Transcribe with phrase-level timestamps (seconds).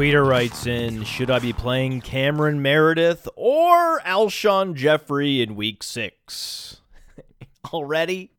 [0.00, 6.80] Tweeter writes in Should I be playing Cameron Meredith or Alshon Jeffery in week six?
[7.74, 8.30] Already?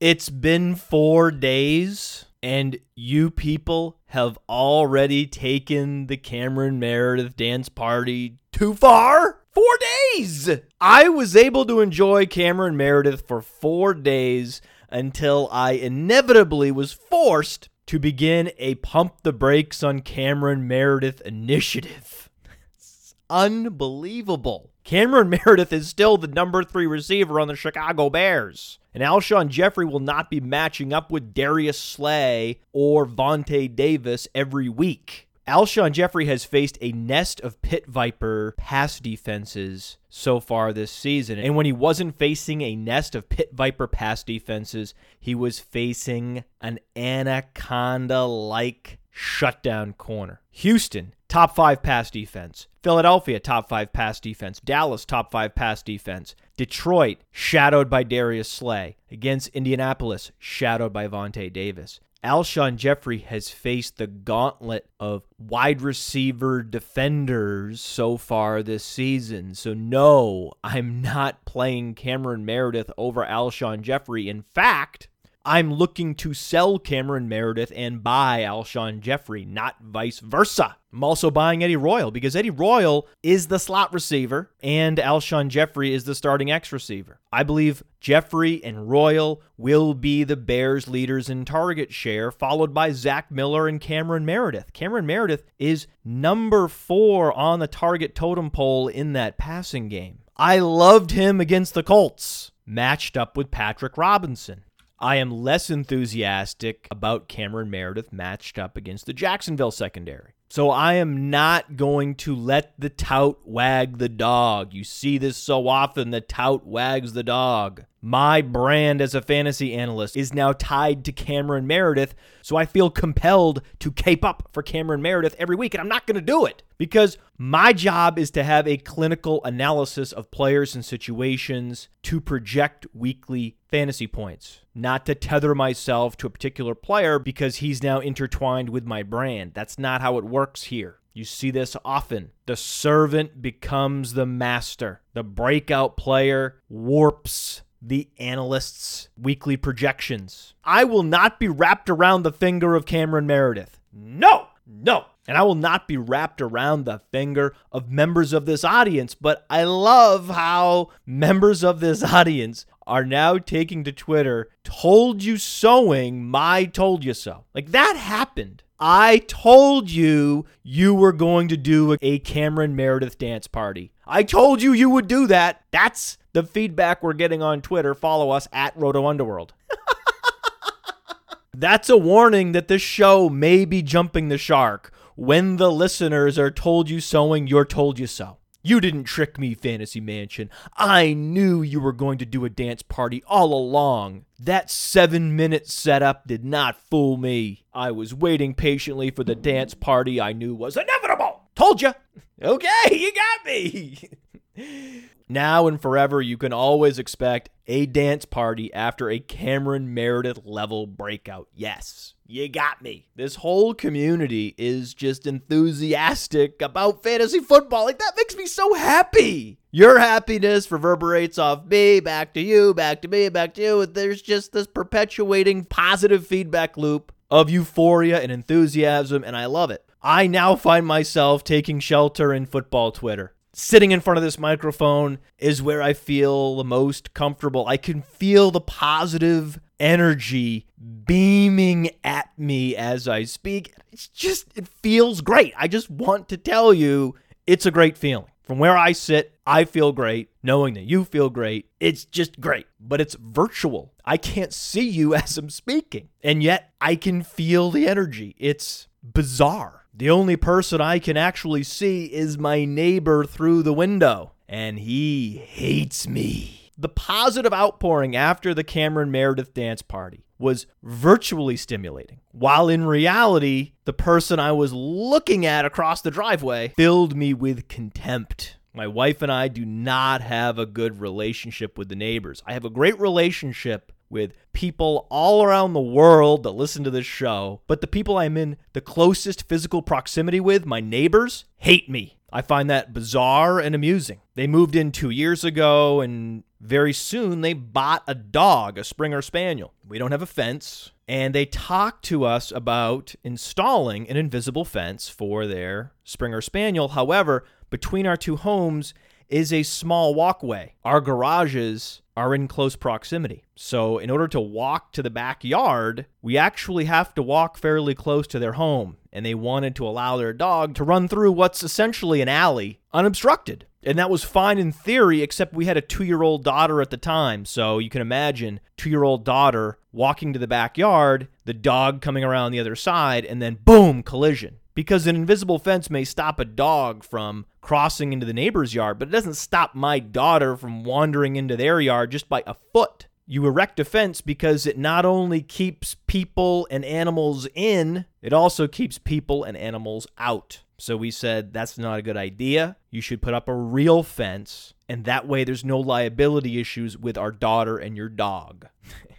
[0.00, 8.38] It's been four days, and you people have already taken the Cameron Meredith dance party
[8.50, 9.38] too far?
[9.52, 9.78] Four
[10.16, 10.50] days!
[10.80, 14.60] I was able to enjoy Cameron Meredith for four days
[14.90, 22.30] until I inevitably was forced to begin a pump the brakes on Cameron Meredith initiative.
[22.74, 24.70] It's unbelievable.
[24.82, 28.78] Cameron Meredith is still the number three receiver on the Chicago Bears.
[28.94, 34.70] And Alshon Jeffery will not be matching up with Darius Slay or Vontae Davis every
[34.70, 35.28] week.
[35.46, 41.38] Alshon Jeffery has faced a nest of pit viper pass defenses so far this season.
[41.38, 46.44] And when he wasn't facing a nest of pit viper pass defenses, he was facing
[46.60, 50.40] an anaconda like shutdown corner.
[50.52, 52.68] Houston, top five pass defense.
[52.82, 54.60] Philadelphia, top five pass defense.
[54.60, 56.36] Dallas, top five pass defense.
[56.56, 58.96] Detroit, shadowed by Darius Slay.
[59.10, 62.00] Against Indianapolis, shadowed by Vontae Davis.
[62.24, 69.56] Alshon Jeffery has faced the gauntlet of wide receiver defenders so far this season.
[69.56, 74.28] So, no, I'm not playing Cameron Meredith over Alshon Jeffery.
[74.28, 75.08] In fact,
[75.44, 80.76] I'm looking to sell Cameron Meredith and buy Alshon Jeffery, not vice versa.
[80.92, 85.92] I'm also buying Eddie Royal because Eddie Royal is the slot receiver and Alshon Jeffery
[85.92, 87.18] is the starting X receiver.
[87.32, 92.92] I believe Jeffery and Royal will be the Bears' leaders in target share, followed by
[92.92, 94.72] Zach Miller and Cameron Meredith.
[94.72, 100.18] Cameron Meredith is number four on the target totem pole in that passing game.
[100.36, 104.64] I loved him against the Colts, matched up with Patrick Robinson.
[105.02, 110.34] I am less enthusiastic about Cameron Meredith matched up against the Jacksonville secondary.
[110.48, 114.72] So I am not going to let the tout wag the dog.
[114.72, 117.84] You see this so often the tout wags the dog.
[118.04, 122.90] My brand as a fantasy analyst is now tied to Cameron Meredith, so I feel
[122.90, 126.44] compelled to cape up for Cameron Meredith every week, and I'm not going to do
[126.44, 132.20] it because my job is to have a clinical analysis of players and situations to
[132.20, 138.00] project weekly fantasy points, not to tether myself to a particular player because he's now
[138.00, 139.52] intertwined with my brand.
[139.54, 140.98] That's not how it works here.
[141.14, 142.32] You see this often.
[142.46, 145.02] The servant becomes the master.
[145.12, 150.54] The breakout player warps the analysts' weekly projections.
[150.64, 153.80] I will not be wrapped around the finger of Cameron Meredith.
[153.92, 155.06] No, no.
[155.26, 159.46] And I will not be wrapped around the finger of members of this audience, but
[159.48, 166.24] I love how members of this audience are now taking to Twitter, told you sowing
[166.24, 167.44] my told you so.
[167.54, 168.62] Like that happened.
[168.80, 173.92] I told you you were going to do a Cameron Meredith dance party.
[174.04, 175.62] I told you you would do that.
[175.70, 177.94] That's the feedback we're getting on Twitter.
[177.94, 179.52] Follow us at Roto Underworld.
[181.54, 186.50] That's a warning that this show may be jumping the shark when the listeners are
[186.50, 188.38] told you sowing you're told you so.
[188.64, 190.48] You didn't trick me, Fantasy Mansion.
[190.76, 194.24] I knew you were going to do a dance party all along.
[194.38, 197.64] That seven minute setup did not fool me.
[197.74, 201.42] I was waiting patiently for the dance party I knew was inevitable.
[201.54, 201.92] Told you.
[202.42, 204.08] Okay, you got me.
[205.28, 210.86] now and forever, you can always expect a dance party after a Cameron Meredith level
[210.86, 211.48] breakout.
[211.54, 213.08] Yes, you got me.
[213.14, 217.84] This whole community is just enthusiastic about fantasy football.
[217.84, 219.58] Like, that makes me so happy.
[219.70, 223.86] Your happiness reverberates off me, back to you, back to me, back to you.
[223.86, 229.84] There's just this perpetuating positive feedback loop of euphoria and enthusiasm, and I love it.
[230.02, 233.34] I now find myself taking shelter in football Twitter.
[233.54, 237.66] Sitting in front of this microphone is where I feel the most comfortable.
[237.66, 240.66] I can feel the positive energy
[241.04, 243.74] beaming at me as I speak.
[243.92, 245.52] It's just, it feels great.
[245.58, 247.14] I just want to tell you
[247.46, 248.24] it's a great feeling.
[248.42, 250.30] From where I sit, I feel great.
[250.42, 252.66] Knowing that you feel great, it's just great.
[252.80, 253.92] But it's virtual.
[254.04, 256.08] I can't see you as I'm speaking.
[256.22, 258.34] And yet I can feel the energy.
[258.38, 259.81] It's bizarre.
[259.94, 265.36] The only person I can actually see is my neighbor through the window, and he
[265.36, 266.72] hates me.
[266.78, 273.72] The positive outpouring after the Cameron Meredith dance party was virtually stimulating, while in reality,
[273.84, 278.56] the person I was looking at across the driveway filled me with contempt.
[278.72, 282.42] My wife and I do not have a good relationship with the neighbors.
[282.46, 287.06] I have a great relationship with people all around the world that listen to this
[287.06, 292.18] show, but the people I'm in the closest physical proximity with, my neighbors, hate me.
[292.32, 294.20] I find that bizarre and amusing.
[294.34, 299.20] They moved in two years ago, and very soon they bought a dog, a Springer
[299.20, 299.74] Spaniel.
[299.86, 305.08] We don't have a fence, and they talked to us about installing an invisible fence
[305.08, 306.88] for their Springer Spaniel.
[306.88, 308.94] However, between our two homes
[309.28, 310.74] is a small walkway.
[310.84, 313.44] Our garages are in close proximity.
[313.54, 318.26] So, in order to walk to the backyard, we actually have to walk fairly close
[318.28, 318.96] to their home.
[319.12, 323.66] And they wanted to allow their dog to run through what's essentially an alley unobstructed.
[323.82, 326.90] And that was fine in theory, except we had a two year old daughter at
[326.90, 327.44] the time.
[327.44, 332.24] So you can imagine two year old daughter walking to the backyard, the dog coming
[332.24, 334.58] around the other side, and then boom, collision.
[334.74, 339.08] Because an invisible fence may stop a dog from crossing into the neighbor's yard, but
[339.08, 343.06] it doesn't stop my daughter from wandering into their yard just by a foot.
[343.26, 348.66] You erect a fence because it not only keeps people and animals in, it also
[348.66, 350.62] keeps people and animals out.
[350.78, 352.76] So we said that's not a good idea.
[352.90, 357.16] You should put up a real fence, and that way there's no liability issues with
[357.16, 358.66] our daughter and your dog.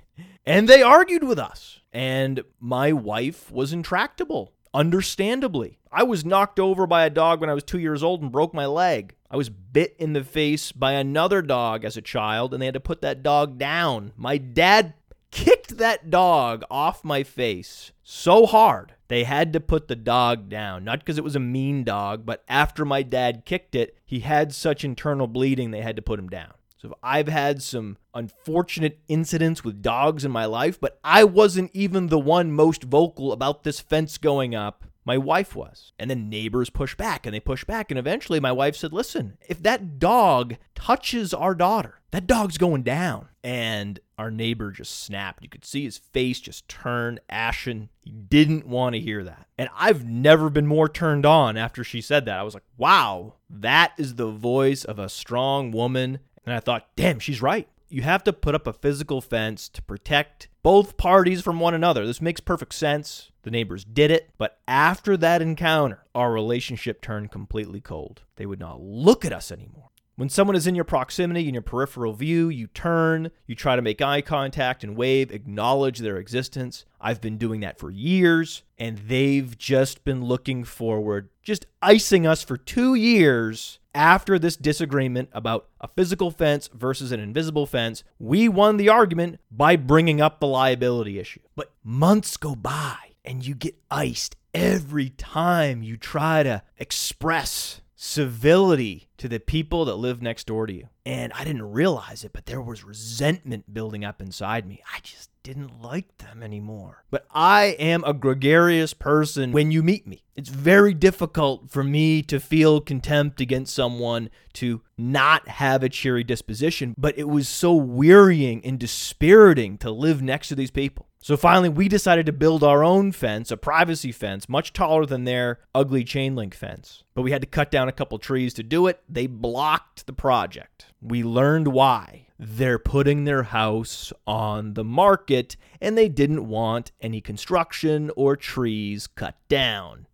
[0.45, 5.79] and they argued with us, and my wife was intractable, understandably.
[5.91, 8.53] I was knocked over by a dog when I was two years old and broke
[8.53, 9.15] my leg.
[9.29, 12.73] I was bit in the face by another dog as a child, and they had
[12.73, 14.13] to put that dog down.
[14.15, 14.93] My dad
[15.31, 20.83] kicked that dog off my face so hard they had to put the dog down.
[20.83, 24.53] Not because it was a mean dog, but after my dad kicked it, he had
[24.53, 26.53] such internal bleeding they had to put him down.
[26.83, 32.07] So I've had some unfortunate incidents with dogs in my life, but I wasn't even
[32.07, 34.83] the one most vocal about this fence going up.
[35.05, 35.93] My wife was.
[35.97, 37.89] And then neighbors pushed back and they pushed back.
[37.89, 42.83] And eventually my wife said, Listen, if that dog touches our daughter, that dog's going
[42.83, 43.29] down.
[43.45, 45.41] And our neighbor just snapped.
[45.41, 47.89] You could see his face just turn ashen.
[48.01, 49.47] He didn't want to hear that.
[49.57, 52.39] And I've never been more turned on after she said that.
[52.39, 56.19] I was like, wow, that is the voice of a strong woman.
[56.45, 57.67] And I thought, damn, she's right.
[57.89, 62.05] You have to put up a physical fence to protect both parties from one another.
[62.05, 63.31] This makes perfect sense.
[63.43, 64.31] The neighbors did it.
[64.37, 68.23] But after that encounter, our relationship turned completely cold.
[68.37, 69.89] They would not look at us anymore.
[70.15, 73.81] When someone is in your proximity, in your peripheral view, you turn, you try to
[73.81, 76.85] make eye contact and wave, acknowledge their existence.
[77.01, 82.43] I've been doing that for years, and they've just been looking forward, just icing us
[82.43, 88.03] for two years after this disagreement about a physical fence versus an invisible fence.
[88.19, 91.41] We won the argument by bringing up the liability issue.
[91.55, 99.07] But months go by, and you get iced every time you try to express civility
[99.17, 100.89] to the people that live next door to you.
[101.05, 104.81] And I didn't realize it, but there was resentment building up inside me.
[104.93, 107.03] I just didn't like them anymore.
[107.11, 110.23] But I am a gregarious person when you meet me.
[110.35, 116.23] It's very difficult for me to feel contempt against someone to not have a cheery
[116.23, 121.09] disposition, but it was so wearying and dispiriting to live next to these people.
[121.21, 125.23] So finally, we decided to build our own fence, a privacy fence, much taller than
[125.23, 127.03] their ugly chain link fence.
[127.13, 129.01] But we had to cut down a couple trees to do it.
[129.07, 130.87] They blocked the project.
[131.01, 132.27] We learned why.
[132.45, 139.07] They're putting their house on the market and they didn't want any construction or trees
[139.07, 140.07] cut down.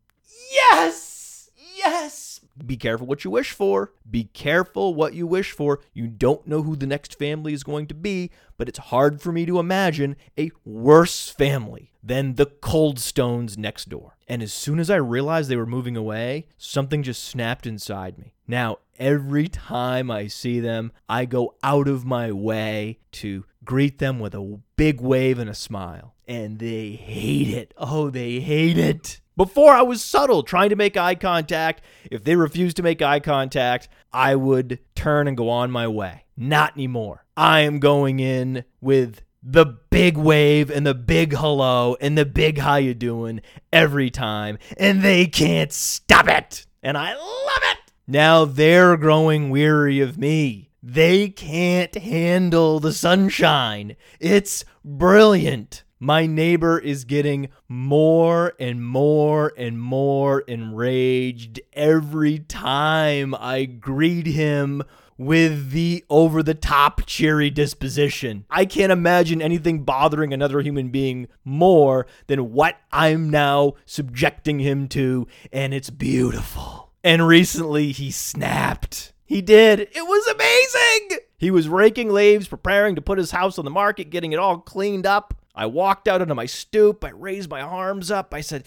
[0.52, 1.50] Yes!
[1.76, 2.29] Yes!
[2.66, 3.94] Be careful what you wish for.
[4.10, 5.80] Be careful what you wish for.
[5.94, 9.32] You don't know who the next family is going to be, but it's hard for
[9.32, 14.18] me to imagine a worse family than the Coldstones next door.
[14.28, 18.36] And as soon as I realized they were moving away, something just snapped inside me.
[18.48, 24.20] Now, every time I see them, I go out of my way to greet them
[24.20, 26.16] with a big wave and a smile.
[26.28, 27.74] And they hate it.
[27.78, 29.20] Oh, they hate it.
[29.40, 31.82] Before I was subtle, trying to make eye contact.
[32.12, 36.26] If they refused to make eye contact, I would turn and go on my way.
[36.36, 37.24] Not anymore.
[37.38, 42.58] I am going in with the big wave and the big hello and the big
[42.58, 43.40] how you doing
[43.72, 50.02] every time and they can't stop it and i love it now they're growing weary
[50.02, 58.86] of me they can't handle the sunshine it's brilliant my neighbor is getting more and
[58.86, 64.84] more and more enraged every time I greet him
[65.18, 68.46] with the over the top cheery disposition.
[68.50, 74.88] I can't imagine anything bothering another human being more than what I'm now subjecting him
[74.90, 76.92] to, and it's beautiful.
[77.04, 79.12] And recently he snapped.
[79.26, 79.82] He did.
[79.82, 81.20] It was amazing.
[81.38, 84.58] He was raking leaves, preparing to put his house on the market, getting it all
[84.60, 85.34] cleaned up.
[85.60, 87.04] I walked out onto my stoop.
[87.04, 88.34] I raised my arms up.
[88.34, 88.64] I said,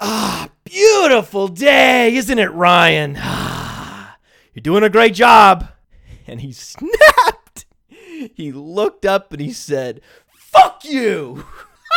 [0.00, 3.14] Ah, beautiful day, isn't it, Ryan?
[4.52, 5.68] You're doing a great job.
[6.26, 7.66] And he snapped.
[8.34, 10.00] He looked up and he said,
[10.34, 11.44] Fuck you.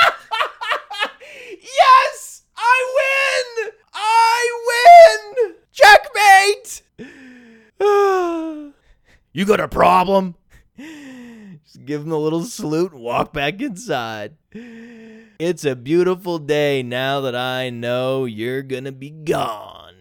[1.60, 3.72] yes, I win.
[3.92, 5.56] I win.
[5.72, 6.84] Checkmate.
[9.34, 10.36] you got a problem?
[11.77, 14.36] Give him a little salute walk back inside.
[15.39, 19.96] It's a beautiful day now that I know you're gonna be gone.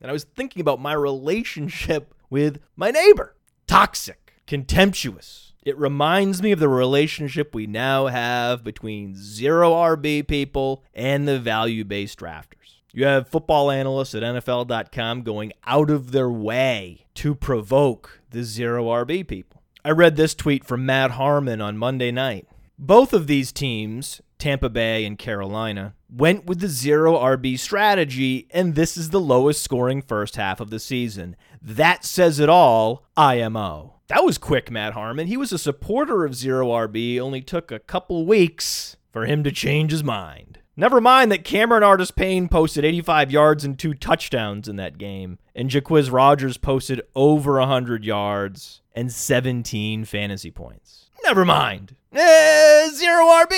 [0.00, 3.34] And I was thinking about my relationship with my neighbor.
[3.66, 5.54] Toxic, contemptuous.
[5.64, 11.40] It reminds me of the relationship we now have between zero RB people and the
[11.40, 12.76] value based drafters.
[12.92, 18.86] You have football analysts at NFL.com going out of their way to provoke the zero
[18.86, 19.55] RB people.
[19.86, 22.48] I read this tweet from Matt Harmon on Monday night.
[22.76, 28.74] Both of these teams, Tampa Bay and Carolina, went with the zero RB strategy, and
[28.74, 31.36] this is the lowest scoring first half of the season.
[31.62, 34.00] That says it all, IMO.
[34.08, 35.28] That was quick, Matt Harmon.
[35.28, 39.52] He was a supporter of zero RB, only took a couple weeks for him to
[39.52, 40.58] change his mind.
[40.76, 45.38] Never mind that Cameron Artis Payne posted 85 yards and two touchdowns in that game,
[45.54, 51.10] and Jacquizz Rodgers posted over 100 yards and 17 fantasy points.
[51.22, 51.94] Never mind.
[52.12, 53.50] Eh, zero RB,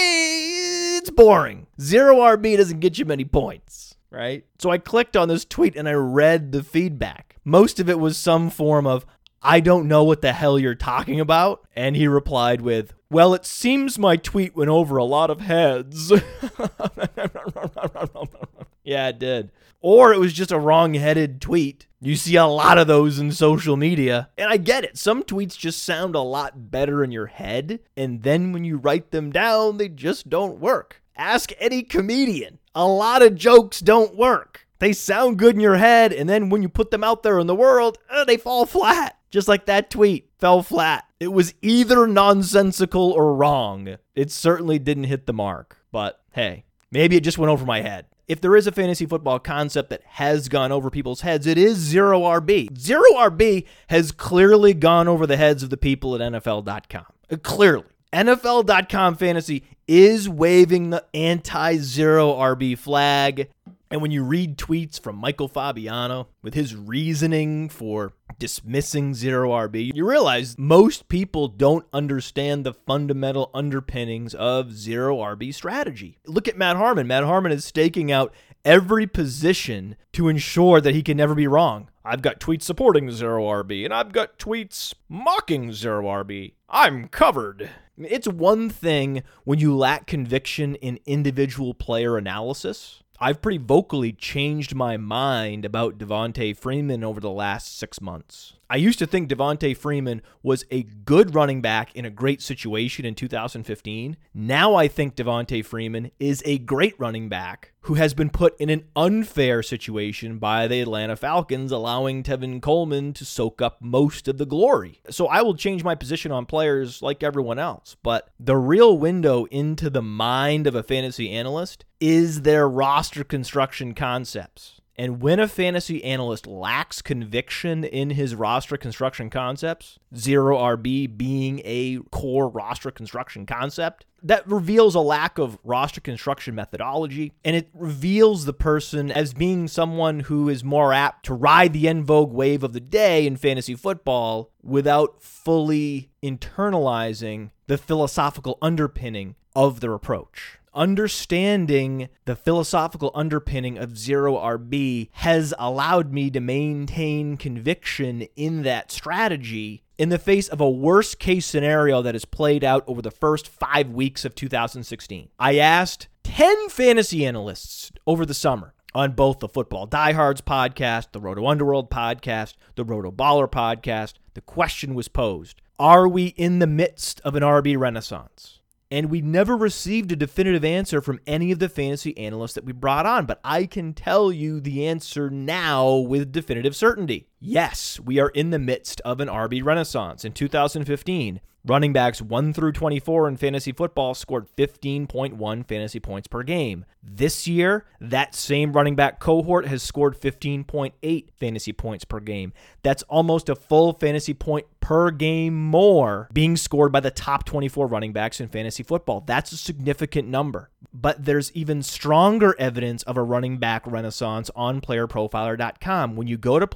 [0.99, 1.69] it's boring.
[1.81, 4.45] Zero RB doesn't get you many points, right?
[4.59, 7.37] So I clicked on this tweet and I read the feedback.
[7.45, 9.07] Most of it was some form of,
[9.41, 11.65] I don't know what the hell you're talking about.
[11.77, 16.13] And he replied with, Well, it seems my tweet went over a lot of heads.
[18.89, 19.53] yeah, it did.
[19.81, 21.87] Or it was just a wrong headed tweet.
[22.01, 24.31] You see a lot of those in social media.
[24.39, 24.97] And I get it.
[24.97, 27.81] Some tweets just sound a lot better in your head.
[27.97, 31.03] And then when you write them down, they just don't work.
[31.17, 32.59] Ask any comedian.
[32.75, 34.67] A lot of jokes don't work.
[34.79, 37.49] They sound good in your head, and then when you put them out there in
[37.49, 39.19] the world, uh, they fall flat.
[39.31, 41.05] Just like that tweet fell flat.
[41.19, 43.97] It was either nonsensical or wrong.
[44.15, 45.79] It certainly didn't hit the mark.
[45.91, 48.07] But hey, maybe it just went over my head.
[48.29, 51.79] If there is a fantasy football concept that has gone over people's heads, it is
[51.79, 52.77] zero RB.
[52.77, 57.07] Zero RB has clearly gone over the heads of the people at NFL.com.
[57.43, 57.87] Clearly.
[58.13, 63.49] NFL.com fantasy is waving the anti zero RB flag.
[63.91, 69.95] And when you read tweets from Michael Fabiano with his reasoning for dismissing zero RB,
[69.95, 76.19] you realize most people don't understand the fundamental underpinnings of zero RB strategy.
[76.27, 77.07] Look at Matt Harmon.
[77.07, 81.89] Matt Harmon is staking out every position to ensure that he can never be wrong.
[82.05, 86.53] I've got tweets supporting zero RB, and I've got tweets mocking zero RB.
[86.69, 87.71] I'm covered.
[87.97, 94.77] It's one thing when you lack conviction in individual player analysis I've pretty vocally changed
[94.77, 98.58] my mind about Devonta Freeman over the last six months.
[98.71, 103.07] I used to think Devonta Freeman was a good running back in a great situation
[103.07, 104.19] in 2015.
[104.35, 108.69] Now I think Devonta Freeman is a great running back who has been put in
[108.69, 114.37] an unfair situation by the Atlanta Falcons, allowing Tevin Coleman to soak up most of
[114.37, 115.01] the glory.
[115.09, 117.97] So I will change my position on players like everyone else.
[118.03, 123.95] But the real window into the mind of a fantasy analyst is their roster construction
[123.95, 124.78] concepts.
[124.99, 131.63] And when a fantasy analyst lacks conviction in his roster construction concepts, zero RB being
[131.65, 137.33] a core roster construction concept, that reveals a lack of roster construction methodology.
[137.45, 141.87] And it reveals the person as being someone who is more apt to ride the
[141.87, 149.37] en vogue wave of the day in fantasy football without fully internalizing the philosophical underpinning
[149.55, 157.37] of their approach understanding the philosophical underpinning of zero RB has allowed me to maintain
[157.37, 162.63] conviction in that strategy in the face of a worst case scenario that has played
[162.63, 165.29] out over the first five weeks of 2016.
[165.39, 171.21] I asked 10 fantasy analysts over the summer on both the Football Diehards podcast, the
[171.21, 174.15] Roto Underworld podcast, the Roto Baller podcast.
[174.35, 178.58] The question was posed Are we in the midst of an RB renaissance?
[178.91, 182.73] And we never received a definitive answer from any of the fantasy analysts that we
[182.73, 187.29] brought on, but I can tell you the answer now with definitive certainty.
[187.41, 190.25] Yes, we are in the midst of an RB renaissance.
[190.25, 196.43] In 2015, running backs 1 through 24 in fantasy football scored 15.1 fantasy points per
[196.43, 196.85] game.
[197.03, 202.53] This year, that same running back cohort has scored 15.8 fantasy points per game.
[202.83, 207.87] That's almost a full fantasy point per game more being scored by the top 24
[207.87, 209.21] running backs in fantasy football.
[209.21, 210.71] That's a significant number.
[210.93, 216.17] But there's even stronger evidence of a running back renaissance on playerprofiler.com.
[216.17, 216.67] When you go to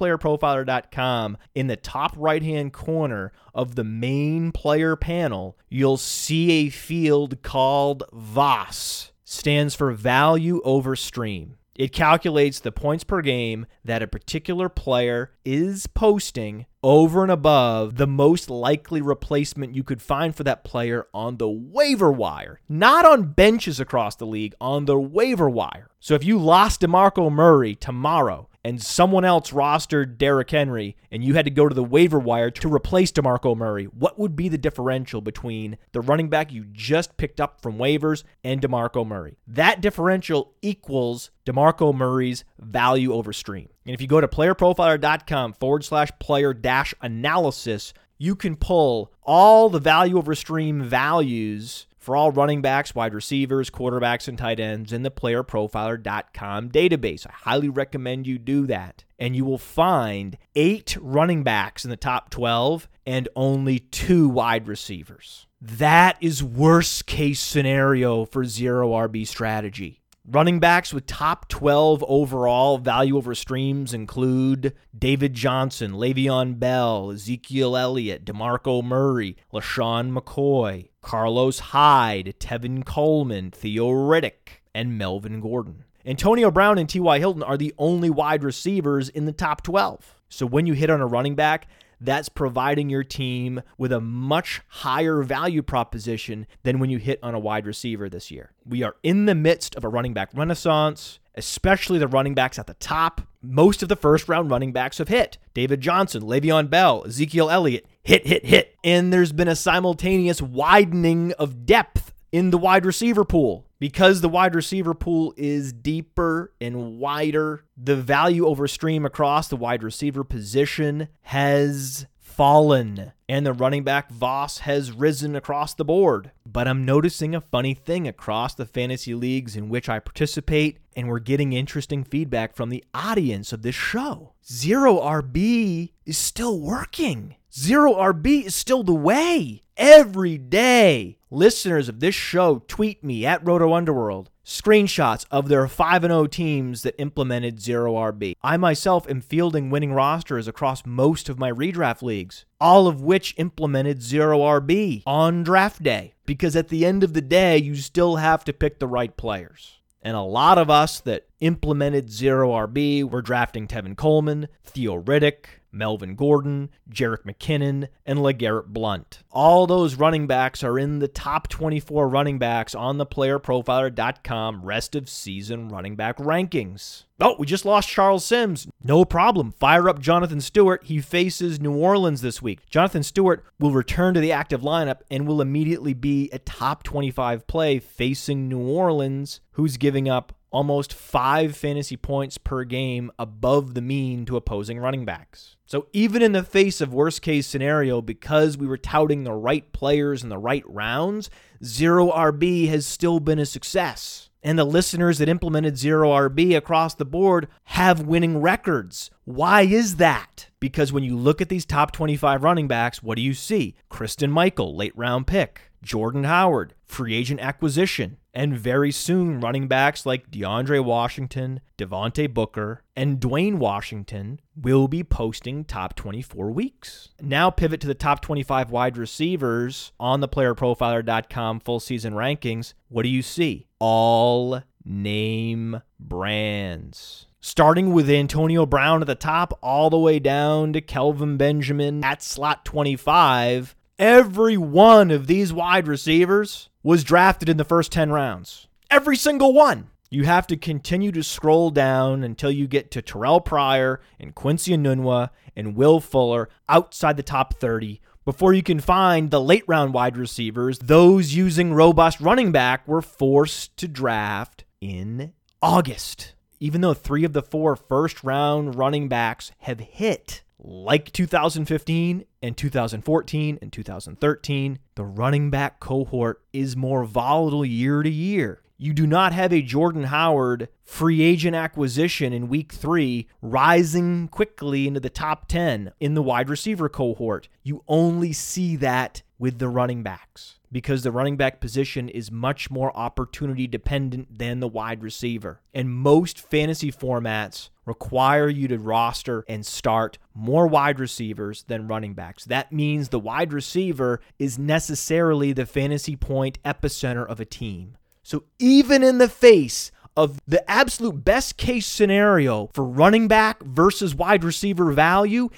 [0.53, 6.69] playerprofiler.com, in the top right hand corner of the main player panel, you'll see a
[6.69, 11.57] field called VOS stands for value over stream.
[11.75, 17.95] It calculates the points per game that a particular player is posting over and above
[17.95, 23.05] the most likely replacement you could find for that player on the waiver wire, not
[23.05, 25.89] on benches across the league, on the waiver wire.
[25.99, 31.33] So if you lost DeMarco Murray tomorrow and someone else rostered Derrick Henry and you
[31.33, 34.57] had to go to the waiver wire to replace DeMarco Murray, what would be the
[34.57, 39.37] differential between the running back you just picked up from waivers and DeMarco Murray?
[39.47, 43.69] That differential equals DeMarco Murray's value over stream.
[43.85, 49.69] And if you go to playerprofiler.com forward slash player dash analysis, you can pull all
[49.69, 54.91] the value over stream values for all running backs, wide receivers, quarterbacks, and tight ends
[54.91, 57.25] in the playerprofiler.com database.
[57.25, 59.05] I highly recommend you do that.
[59.17, 64.67] And you will find eight running backs in the top 12 and only two wide
[64.67, 65.47] receivers.
[65.61, 70.02] That is worst case scenario for zero RB strategy.
[70.25, 77.75] Running backs with top 12 overall value over streams include David Johnson, Le'Veon Bell, Ezekiel
[77.75, 85.83] Elliott, DeMarco Murray, LeSean McCoy, Carlos Hyde, Tevin Coleman, Theo Riddick, and Melvin Gordon.
[86.05, 87.19] Antonio Brown and T.Y.
[87.19, 90.21] Hilton are the only wide receivers in the top 12.
[90.29, 91.67] So when you hit on a running back,
[92.03, 97.33] that's providing your team with a much higher value proposition than when you hit on
[97.33, 98.51] a wide receiver this year.
[98.65, 102.67] We are in the midst of a running back renaissance, especially the running backs at
[102.67, 103.21] the top.
[103.41, 105.37] Most of the first round running backs have hit.
[105.53, 108.75] David Johnson, Le'Veon Bell, Ezekiel Elliott, hit, hit, hit.
[108.83, 113.67] And there's been a simultaneous widening of depth in the wide receiver pool.
[113.83, 119.57] Because the wide receiver pool is deeper and wider, the value over stream across the
[119.57, 126.31] wide receiver position has fallen and the running back VOS has risen across the board.
[126.45, 131.09] But I'm noticing a funny thing across the fantasy leagues in which I participate, and
[131.09, 134.31] we're getting interesting feedback from the audience of this show.
[134.45, 137.35] Zero RB is still working.
[137.53, 139.63] Zero RB is still the way.
[139.75, 146.01] Every day, listeners of this show tweet me at Roto Underworld screenshots of their 5
[146.01, 148.35] 0 teams that implemented zero RB.
[148.43, 153.35] I myself am fielding winning rosters across most of my redraft leagues, all of which
[153.37, 156.13] implemented zero RB on draft day.
[156.25, 159.79] Because at the end of the day, you still have to pick the right players.
[160.01, 165.45] And a lot of us that implemented zero RB were drafting Tevin Coleman, Theo Riddick,
[165.73, 169.23] Melvin Gordon, Jerick McKinnon, and LeGarrette Blunt.
[169.31, 174.95] All those running backs are in the top 24 running backs on the playerprofiler.com rest
[174.95, 177.03] of season running back rankings.
[177.19, 178.67] Oh, we just lost Charles Sims.
[178.83, 179.51] No problem.
[179.51, 180.83] Fire up Jonathan Stewart.
[180.83, 182.65] He faces New Orleans this week.
[182.69, 187.47] Jonathan Stewart will return to the active lineup and will immediately be a top 25
[187.47, 193.81] play facing New Orleans, who's giving up almost five fantasy points per game above the
[193.81, 195.57] mean to opposing running backs.
[195.65, 199.69] So, even in the face of worst case scenario, because we were touting the right
[199.73, 201.29] players in the right rounds,
[201.63, 204.29] zero RB has still been a success.
[204.45, 209.09] And the listeners that implemented zero RB across the board have winning records.
[209.23, 210.49] Why is that?
[210.59, 213.75] Because when you look at these top 25 running backs, what do you see?
[213.89, 215.71] Christine Michael, late round pick.
[215.81, 222.83] Jordan Howard, free agent acquisition, and very soon running backs like DeAndre Washington, Devontae Booker,
[222.95, 227.09] and Dwayne Washington will be posting top 24 weeks.
[227.21, 232.73] Now pivot to the top 25 wide receivers on the playerprofiler.com full season rankings.
[232.89, 233.67] What do you see?
[233.79, 240.79] All name brands starting with Antonio Brown at the top, all the way down to
[240.79, 243.75] Kelvin Benjamin at slot 25.
[243.99, 248.67] Every one of these wide receivers was drafted in the first 10 rounds.
[248.89, 249.89] Every single one.
[250.09, 254.71] You have to continue to scroll down until you get to Terrell Pryor and Quincy
[254.71, 259.93] Enunwa and Will Fuller outside the top 30 before you can find the late round
[259.93, 260.79] wide receivers.
[260.79, 266.33] Those using robust running back were forced to draft in August.
[266.59, 272.57] Even though three of the four first round running backs have hit like 2015 and
[272.57, 278.61] 2014 and 2013, the running back cohort is more volatile year to year.
[278.77, 284.87] You do not have a Jordan Howard free agent acquisition in week three rising quickly
[284.87, 287.49] into the top 10 in the wide receiver cohort.
[287.61, 292.69] You only see that with the running backs because the running back position is much
[292.69, 295.61] more opportunity dependent than the wide receiver.
[295.73, 302.15] And most fantasy formats require you to roster and start more wide receivers than running
[302.15, 302.43] backs.
[302.45, 307.95] That means the wide receiver is necessarily the fantasy point epicenter of a team.
[308.23, 314.15] So even in the face of the absolute best case scenario for running back versus
[314.15, 315.49] wide receiver value,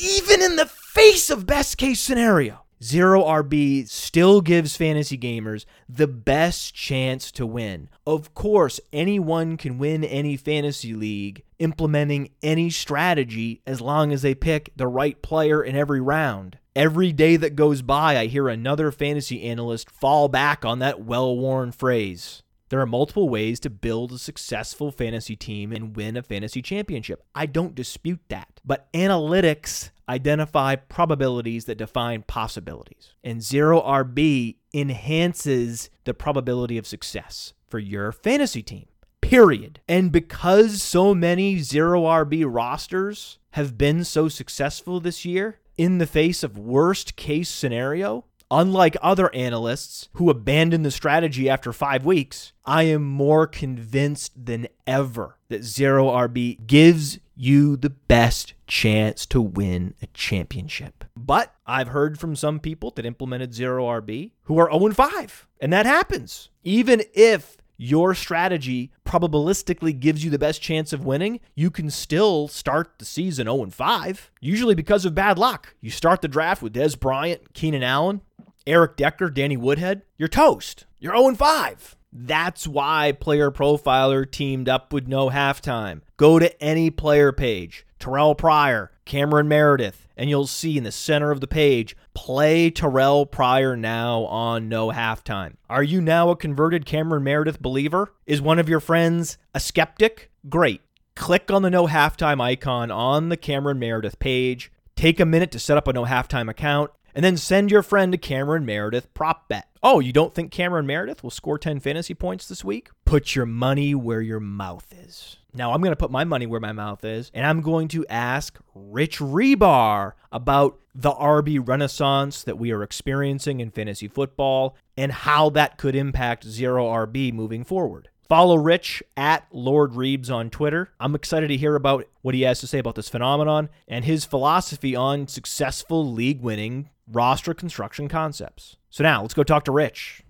[0.00, 6.06] even in the face of best case scenario, Zero RB still gives fantasy gamers the
[6.06, 7.88] best chance to win.
[8.06, 14.34] Of course, anyone can win any fantasy league implementing any strategy as long as they
[14.34, 16.58] pick the right player in every round.
[16.74, 21.34] Every day that goes by, I hear another fantasy analyst fall back on that well
[21.36, 22.42] worn phrase.
[22.68, 27.22] There are multiple ways to build a successful fantasy team and win a fantasy championship.
[27.34, 28.60] I don't dispute that.
[28.64, 33.14] But analytics identify probabilities that define possibilities.
[33.24, 38.86] And zero RB enhances the probability of success for your fantasy team.
[39.20, 39.80] Period.
[39.88, 46.06] And because so many zero RB rosters have been so successful this year, in the
[46.06, 52.52] face of worst case scenario, Unlike other analysts who abandon the strategy after five weeks,
[52.64, 59.40] I am more convinced than ever that Zero RB gives you the best chance to
[59.40, 61.04] win a championship.
[61.16, 65.72] But I've heard from some people that implemented Zero RB who are 0 5, and
[65.72, 66.48] that happens.
[66.64, 72.48] Even if your strategy probabilistically gives you the best chance of winning, you can still
[72.48, 75.74] start the season 0 5, usually because of bad luck.
[75.80, 78.22] You start the draft with Dez Bryant, Keenan Allen,
[78.66, 80.86] Eric Decker, Danny Woodhead, you're toast.
[80.98, 81.95] You're 0 5.
[82.18, 86.00] That's why Player Profiler teamed up with No Halftime.
[86.16, 91.30] Go to any player page, Terrell Pryor, Cameron Meredith, and you'll see in the center
[91.30, 95.56] of the page, play Terrell Pryor now on No Halftime.
[95.68, 98.14] Are you now a converted Cameron Meredith believer?
[98.24, 100.30] Is one of your friends a skeptic?
[100.48, 100.80] Great.
[101.16, 104.72] Click on the No Halftime icon on the Cameron Meredith page.
[104.94, 108.12] Take a minute to set up a No Halftime account and then send your friend
[108.12, 109.68] to Cameron Meredith prop bet.
[109.82, 112.90] Oh, you don't think Cameron Meredith will score 10 fantasy points this week?
[113.06, 115.38] Put your money where your mouth is.
[115.54, 118.04] Now, I'm going to put my money where my mouth is, and I'm going to
[118.08, 125.10] ask Rich Hribar about the RB renaissance that we are experiencing in fantasy football and
[125.10, 128.10] how that could impact zero RB moving forward.
[128.28, 130.90] Follow Rich at Lord Reebs on Twitter.
[131.00, 134.26] I'm excited to hear about what he has to say about this phenomenon and his
[134.26, 138.76] philosophy on successful league winning roster construction concepts.
[138.90, 140.22] So now let's go talk to Rich.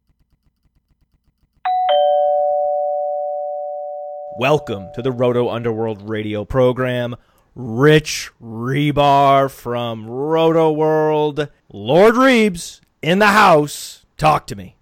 [4.39, 7.17] Welcome to the Roto Underworld radio program.
[7.55, 11.49] Rich Hribar from Roto World.
[11.73, 14.05] Lord Reebs in the house.
[14.19, 14.77] Talk to me.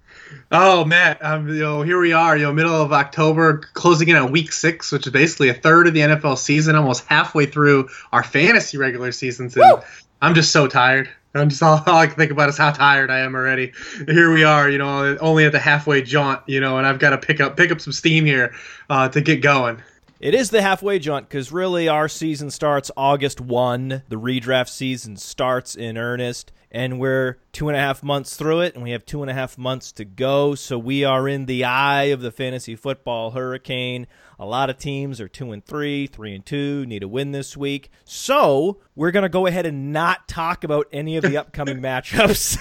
[0.50, 4.16] Oh, Matt, um, you know, here we are, you know, middle of October, closing in
[4.16, 7.88] on week six, which is basically a third of the NFL season, almost halfway through
[8.10, 9.56] our fantasy regular seasons.
[9.56, 9.82] And
[10.20, 11.08] I'm just so tired.
[11.34, 13.72] I'm just all, all I can think about is how tired I am already.
[14.06, 17.10] Here we are, you know, only at the halfway jaunt, you know, and I've got
[17.10, 18.54] to pick up pick up some steam here
[18.88, 19.82] uh, to get going.
[20.24, 24.04] It is the halfway jaunt because really our season starts August 1.
[24.08, 28.74] The redraft season starts in earnest, and we're two and a half months through it,
[28.74, 30.54] and we have two and a half months to go.
[30.54, 34.06] So we are in the eye of the fantasy football hurricane.
[34.38, 37.54] A lot of teams are two and three, three and two, need a win this
[37.54, 37.90] week.
[38.06, 42.56] So we're going to go ahead and not talk about any of the upcoming matchups.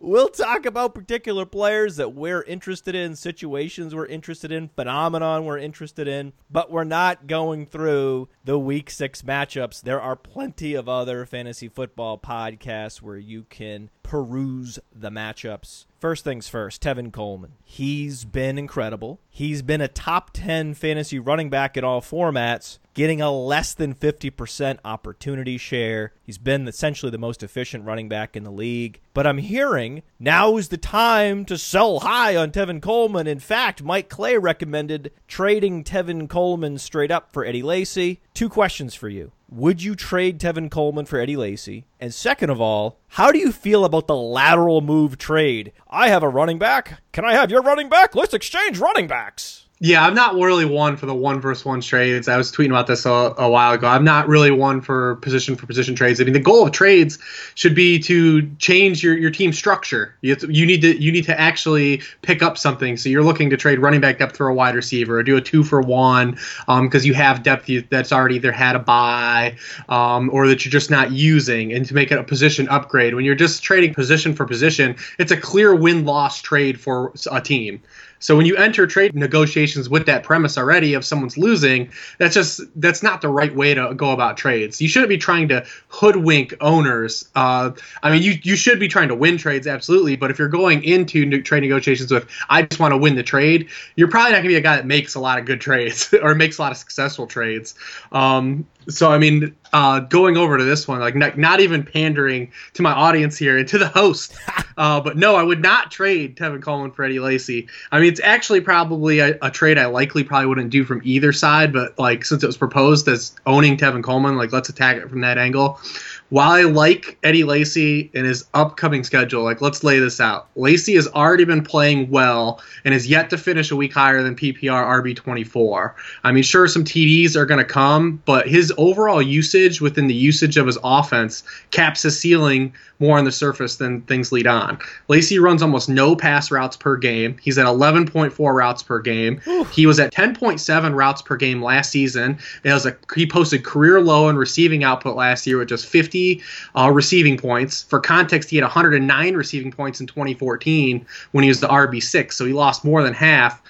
[0.09, 5.59] we'll talk about particular players that we're interested in, situations we're interested in, phenomenon we're
[5.59, 9.81] interested in, but we're not going through the week six matchups.
[9.83, 15.85] There are plenty of other fantasy football podcasts where you can peruse the matchups.
[15.99, 17.55] First things first, Tevin Coleman.
[17.65, 19.19] He's been incredible.
[19.29, 23.93] He's been a top 10 fantasy running back in all formats, getting a less than
[23.93, 26.13] 50% opportunity share.
[26.23, 29.01] He's been essentially the most efficient running back in the league.
[29.13, 33.27] But I'm hearing now is the time to sell high on Tevin Coleman.
[33.27, 38.21] In fact, Mike Clay recommended trading Tevin Coleman straight up for Eddie Lacy.
[38.33, 39.33] Two questions for you.
[39.51, 41.85] Would you trade Tevin Coleman for Eddie Lacy?
[41.99, 45.71] And second of all, how do you feel about the lateral move trade?
[45.89, 47.01] I have a running back.
[47.13, 48.13] Can I have your running back?
[48.13, 49.65] Let's exchange running backs.
[49.81, 52.27] Yeah, I'm not really one for the one versus one trades.
[52.27, 53.87] I was tweeting about this a, a, while ago.
[53.87, 56.19] I'm not really one for position for position trades.
[56.19, 57.17] I mean, the goal of trades
[57.55, 60.13] should be to change your, your team structure.
[60.19, 62.97] You, to, you need to you need to actually pick up something.
[62.97, 65.41] So you're looking to trade running back depth for a wide receiver, or do a
[65.41, 69.55] two for one because um, you have depth that's already either had a buy
[69.87, 73.15] um, or that you're just not using, and to make it a position upgrade.
[73.15, 77.39] When you're just trading position for position, it's a clear win loss trade for a
[77.39, 77.81] team.
[78.19, 82.61] So when you enter trade negotiations with that premise already of someone's losing, that's just
[82.75, 84.81] that's not the right way to go about trades.
[84.81, 87.27] You shouldn't be trying to hoodwink owners.
[87.35, 87.71] Uh,
[88.03, 90.83] I mean, you you should be trying to win trades absolutely, but if you're going
[90.83, 94.45] into trade negotiations with I just want to win the trade, you're probably not going
[94.45, 96.71] to be a guy that makes a lot of good trades or makes a lot
[96.71, 97.75] of successful trades.
[98.11, 102.51] Um, so I mean, uh, going over to this one, like not, not, even pandering
[102.73, 104.33] to my audience here and to the host,
[104.79, 107.67] uh, but no, I would not trade Tevin Coleman for Eddie Lacy.
[107.91, 111.33] I mean, it's actually probably a, a, trade I likely probably wouldn't do from either
[111.33, 115.09] side, but like since it was proposed as owning Tevin Coleman, like let's attack it
[115.09, 115.81] from that angle
[116.29, 120.47] while I like Eddie Lacy and his upcoming schedule, like let's lay this out.
[120.55, 124.35] Lacy has already been playing well and is yet to finish a week higher than
[124.35, 125.93] PPR RB24.
[126.23, 130.13] I mean, sure, some TDs are going to come, but his overall usage within the
[130.13, 134.77] usage of his offense caps his ceiling more on the surface than things lead on.
[135.07, 137.37] Lacy runs almost no pass routes per game.
[137.41, 139.41] He's at 11.4 routes per game.
[139.71, 142.37] He was at 10.7 routes per game last season.
[142.63, 146.41] It was a, he posted career low in receiving output last year with just 50
[146.75, 147.83] uh, receiving points.
[147.83, 152.45] For context, he had 109 receiving points in 2014 when he was the RB6, so
[152.45, 153.61] he lost more than half.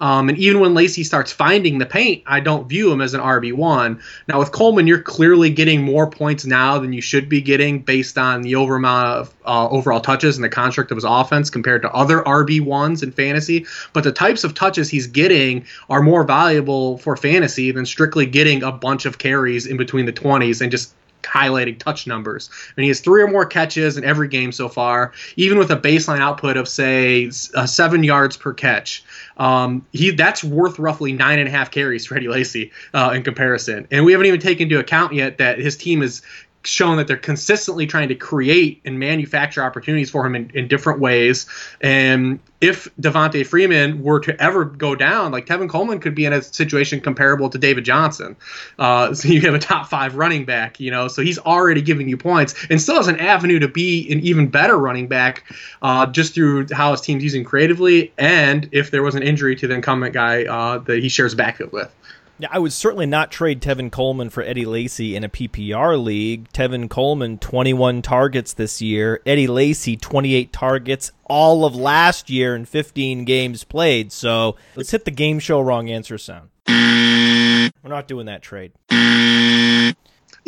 [0.00, 3.20] Um, and even when Lacy starts finding the paint, I don't view him as an
[3.20, 4.00] RB1.
[4.28, 8.18] Now, with Coleman, you're clearly getting more points now than you should be getting based
[8.18, 11.82] on the over amount of uh, overall touches and the construct of his offense compared
[11.82, 13.66] to other RB1s in fantasy.
[13.92, 18.62] But the types of touches he's getting are more valuable for fantasy than strictly getting
[18.62, 22.50] a bunch of carries in between the 20s and just highlighting touch numbers.
[22.76, 25.76] And he has three or more catches in every game so far, even with a
[25.76, 29.04] baseline output of say uh, seven yards per catch.
[29.36, 33.22] Um, he that's worth roughly nine and a half carries for Eddie Lacy uh, in
[33.22, 33.86] comparison.
[33.90, 36.22] And we haven't even taken into account yet that his team is
[36.64, 41.00] shown that they're consistently trying to create and manufacture opportunities for him in, in different
[41.00, 41.46] ways.
[41.80, 46.32] And if Devonta Freeman were to ever go down, like Tevin Coleman could be in
[46.32, 48.36] a situation comparable to David Johnson.
[48.78, 52.08] Uh, so you have a top five running back, you know, so he's already giving
[52.08, 55.44] you points and still has an avenue to be an even better running back
[55.82, 59.68] uh, just through how his team's using creatively and if there was an injury to
[59.68, 61.94] the incumbent guy uh, that he shares backfield with.
[62.40, 66.48] Yeah, I would certainly not trade Tevin Coleman for Eddie Lacy in a PPR league.
[66.52, 69.20] Tevin Coleman, 21 targets this year.
[69.26, 74.12] Eddie Lacy, 28 targets all of last year in 15 games played.
[74.12, 76.50] So let's hit the game show wrong answer sound.
[76.68, 78.72] We're not doing that trade.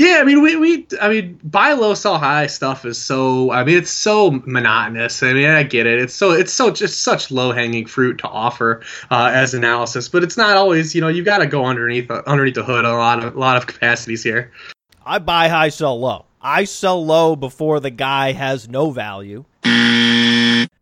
[0.01, 3.53] Yeah, I mean, we, we, I mean, buy low, sell high stuff is so.
[3.53, 5.23] I mean, it's so monotonous.
[5.23, 5.99] I mean, I get it.
[5.99, 10.23] It's so, it's so just such low hanging fruit to offer uh, as analysis, but
[10.23, 10.95] it's not always.
[10.95, 13.59] You know, you've got to go underneath underneath the hood a lot of a lot
[13.59, 14.51] of capacities here.
[15.05, 16.25] I buy high, sell low.
[16.41, 19.45] I sell low before the guy has no value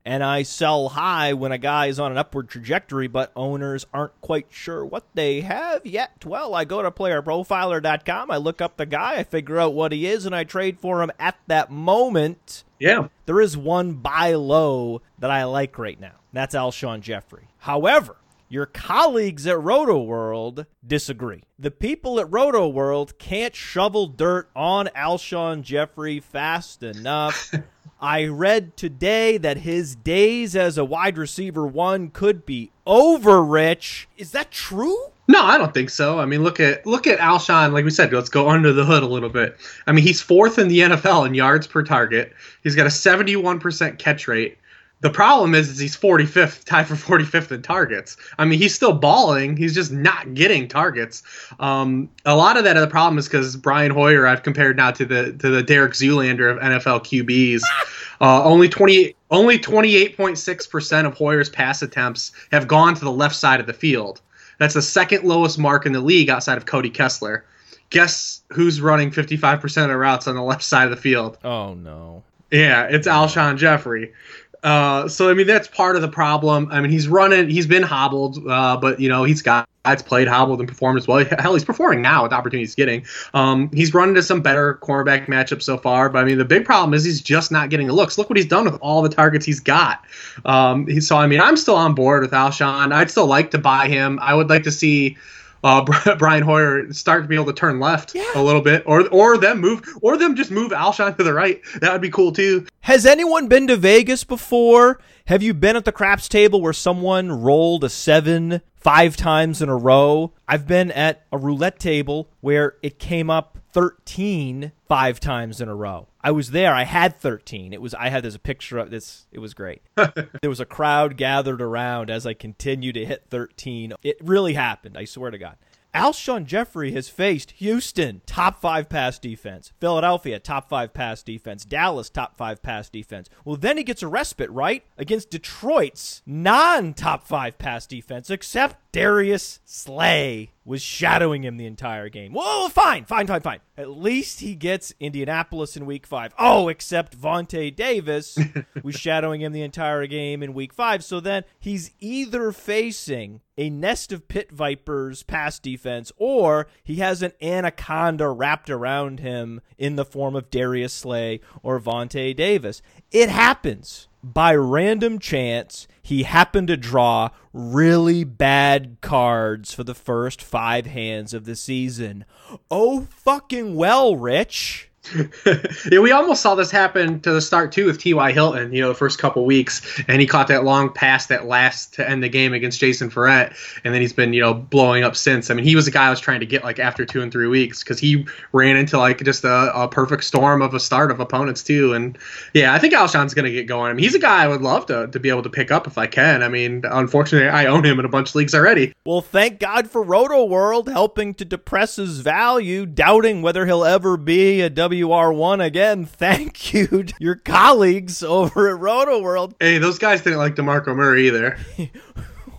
[0.09, 4.19] and I sell high when a guy is on an upward trajectory, but owners aren't
[4.23, 6.25] quite sure what they have yet.
[6.25, 10.07] Well, I go to playerprofiler.com, I look up the guy, I figure out what he
[10.07, 12.65] is, and I trade for him at that moment.
[12.79, 13.09] Yeah.
[13.27, 16.15] There is one buy low that I like right now.
[16.33, 17.49] That's Alshon Jeffery.
[17.59, 18.17] However,
[18.49, 21.43] your colleagues at Roto World disagree.
[21.59, 27.53] The people at Roto World can't shovel dirt on Alshon Jeffery fast enough.
[28.01, 34.09] I read today that his days as a wide receiver one could be over, Rich.
[34.17, 34.97] Is that true?
[35.27, 36.21] No, I don't think so.
[36.21, 37.73] I mean, look at look at Alshon.
[37.73, 39.57] Like we said, let's go under the hood a little bit.
[39.87, 42.33] I mean, he's fourth in the NFL in yards per target.
[42.63, 44.59] He's got a 71% catch rate.
[45.01, 48.17] The problem is, is he's 45th, tied for 45th in targets.
[48.37, 49.57] I mean, he's still balling.
[49.57, 51.23] He's just not getting targets.
[51.61, 54.91] Um, a lot of that of the problem is because Brian Hoyer, I've compared now
[54.91, 57.63] to the to the Derek Zoolander of NFL QBs.
[58.21, 63.37] Uh, only 20, only 28.6 percent of Hoyer's pass attempts have gone to the left
[63.37, 64.21] side of the field.
[64.59, 67.45] That's the second lowest mark in the league outside of Cody Kessler.
[67.91, 71.39] Guess who's running 55% of routes on the left side of the field?
[71.45, 72.25] Oh no.
[72.51, 74.13] Yeah, it's Alshon Jeffery.
[74.63, 76.69] Uh, so I mean that's part of the problem.
[76.71, 80.29] I mean he's running, he's been hobbled, uh, but you know he's got sides played,
[80.29, 81.25] hobbled, and performed as well.
[81.39, 83.05] Hell, he's performing now with the opportunities getting.
[83.35, 86.65] Um, he's run into some better cornerback matchups so far, but I mean, the big
[86.65, 88.19] problem is he's just not getting the looks.
[88.19, 90.05] Look what he's done with all the targets he's got.
[90.45, 92.93] Um, so, I mean, I'm still on board with Alshon.
[92.93, 94.19] I'd still like to buy him.
[94.21, 95.17] I would like to see
[95.65, 98.25] uh, Brian Hoyer start to be able to turn left yeah.
[98.35, 101.63] a little bit, or or them move, or them just move Alshon to the right.
[101.81, 102.67] That would be cool too.
[102.81, 105.01] Has anyone been to Vegas before?
[105.27, 109.69] Have you been at the craps table where someone rolled a seven five times in
[109.69, 110.33] a row?
[110.47, 115.75] I've been at a roulette table where it came up 13 five times in a
[115.75, 116.08] row.
[116.21, 116.75] I was there.
[116.75, 117.73] I had 13.
[117.73, 119.27] It was I had this a picture of this.
[119.31, 119.83] It was great.
[119.95, 123.95] there was a crowd gathered around as I continued to hit 13.
[124.03, 124.97] It really happened.
[124.97, 125.57] I swear to God.
[125.95, 129.73] Alshon Jeffery has faced Houston, top five pass defense.
[129.81, 131.65] Philadelphia, top five pass defense.
[131.65, 133.31] Dallas, top five pass defense.
[133.45, 134.85] Well, then he gets a respite, right?
[134.99, 142.11] Against Detroit's non top five pass defense, except Darius Slay was shadowing him the entire
[142.11, 142.33] game.
[142.35, 143.61] Whoa, fine, fine, fine, fine.
[143.79, 146.35] At least he gets Indianapolis in week five.
[146.39, 148.39] Oh, except Vontae Davis
[148.83, 151.03] was shadowing him the entire game in week five.
[151.03, 157.23] So then he's either facing a nest of pit vipers pass defense, or he has
[157.23, 162.83] an anaconda wrapped around him in the form of Darius Slay or Vontae Davis.
[163.11, 170.43] It happens by random chance, he happened to draw really bad cards for the first
[170.43, 172.25] five hands of the season.
[172.71, 174.88] Oh, fucking well, Rich.
[175.91, 178.33] yeah, we almost saw this happen to the start too with T.Y.
[178.33, 181.95] Hilton, you know, the first couple weeks, and he caught that long pass that last
[181.95, 185.17] to end the game against Jason Verrett, and then he's been, you know, blowing up
[185.17, 185.51] since.
[185.51, 187.33] I mean, he was a guy I was trying to get like after two and
[187.33, 191.11] three weeks because he ran into like just a, a, perfect storm of a start
[191.11, 192.19] of opponents too, and
[192.55, 193.91] yeah, I think Alshon's gonna get going.
[193.91, 195.87] I mean, he's a guy I would love to to be able to pick up
[195.87, 196.43] if I can.
[196.43, 198.93] I mean, unfortunately, I own him in a bunch of leagues already.
[199.05, 204.61] Well, thank God for Rotoworld helping to depress his value, doubting whether he'll ever be
[204.61, 206.05] a W WR1 again.
[206.07, 209.55] Thank you, to your colleagues over at Roto World.
[209.61, 211.59] Hey, those guys didn't like DeMarco Murray either.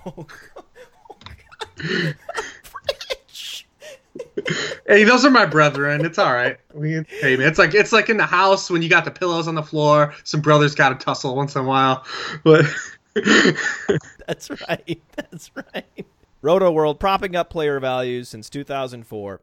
[0.05, 0.25] Oh,
[4.87, 6.05] hey, those are my brethren.
[6.05, 6.57] It's all right.
[6.73, 9.47] We, hey, man, it's like it's like in the house when you got the pillows
[9.47, 10.13] on the floor.
[10.23, 12.05] Some brothers got to tussle once in a while,
[12.45, 12.65] but
[14.25, 15.01] that's right.
[15.17, 16.05] That's right.
[16.41, 19.41] Roto World propping up player values since 2004.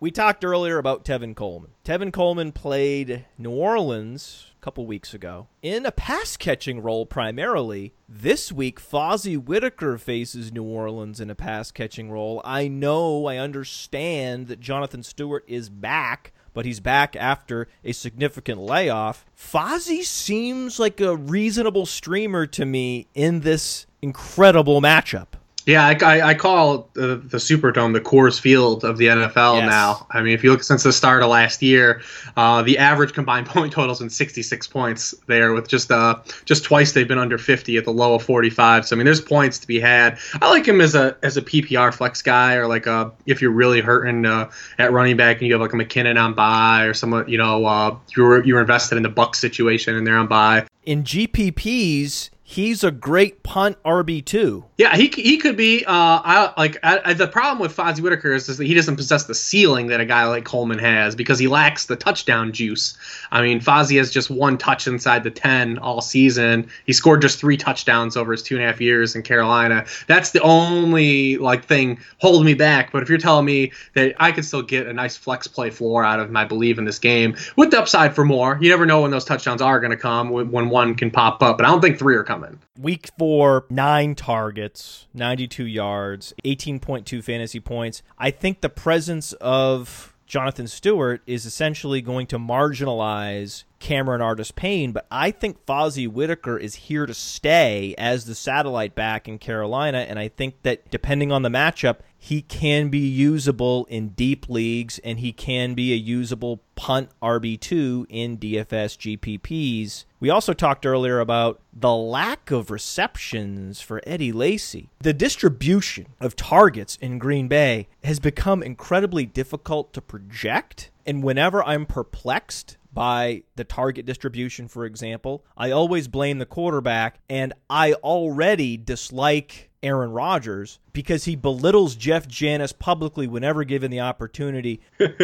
[0.00, 1.72] We talked earlier about Tevin Coleman.
[1.84, 7.94] Tevin Coleman played New Orleans a couple weeks ago in a pass catching role primarily.
[8.08, 12.40] This week, Fozzie Whittaker faces New Orleans in a pass catching role.
[12.44, 18.60] I know, I understand that Jonathan Stewart is back, but he's back after a significant
[18.60, 19.26] layoff.
[19.36, 25.37] Fozzie seems like a reasonable streamer to me in this incredible matchup.
[25.68, 29.68] Yeah, I, I, I call the, the Superdome the Coors Field of the NFL yes.
[29.68, 30.06] now.
[30.10, 32.00] I mean, if you look since the start of last year,
[32.38, 36.92] uh, the average combined point totals in 66 points there, with just uh just twice
[36.92, 38.86] they've been under 50 at the low of 45.
[38.86, 40.18] So I mean, there's points to be had.
[40.40, 43.50] I like him as a as a PPR flex guy, or like a if you're
[43.50, 46.94] really hurting uh, at running back and you have like a McKinnon on bye, or
[46.94, 50.66] someone you know uh, you're you're invested in the Buck situation and they're on bye.
[50.86, 54.64] In GPPs, he's a great punt RB two.
[54.78, 55.84] Yeah, he, he could be.
[55.84, 58.96] Uh, I like I, I, the problem with Fozzie Whittaker is, is, that he doesn't
[58.96, 62.96] possess the ceiling that a guy like Coleman has because he lacks the touchdown juice.
[63.30, 66.68] I mean, Fozzie has just one touch inside the ten all season.
[66.86, 69.84] He scored just three touchdowns over his two and a half years in Carolina.
[70.06, 72.92] That's the only like thing holding me back.
[72.92, 76.02] But if you're telling me that I could still get a nice flex play floor
[76.02, 79.02] out of my believe in this game with the upside for more, you never know
[79.02, 81.58] when those touchdowns are going to come when one can pop up.
[81.58, 82.60] But I don't think three are coming coming.
[82.78, 88.02] Week four, nine targets, 92 yards, 18.2 fantasy points.
[88.18, 94.92] I think the presence of Jonathan Stewart is essentially going to marginalize Cameron Artis Payne,
[94.92, 99.98] but I think Fozzie Whittaker is here to stay as the satellite back in Carolina,
[99.98, 104.98] and I think that depending on the matchup, he can be usable in deep leagues
[105.00, 110.04] and he can be a usable punt RB2 in DFS GPPs.
[110.18, 114.90] We also talked earlier about the lack of receptions for Eddie Lacy.
[114.98, 121.62] The distribution of targets in Green Bay has become incredibly difficult to project, and whenever
[121.62, 125.44] I'm perplexed by the target distribution, for example.
[125.56, 132.26] I always blame the quarterback, and I already dislike Aaron Rodgers because he belittles Jeff
[132.26, 134.80] Janis publicly whenever given the opportunity.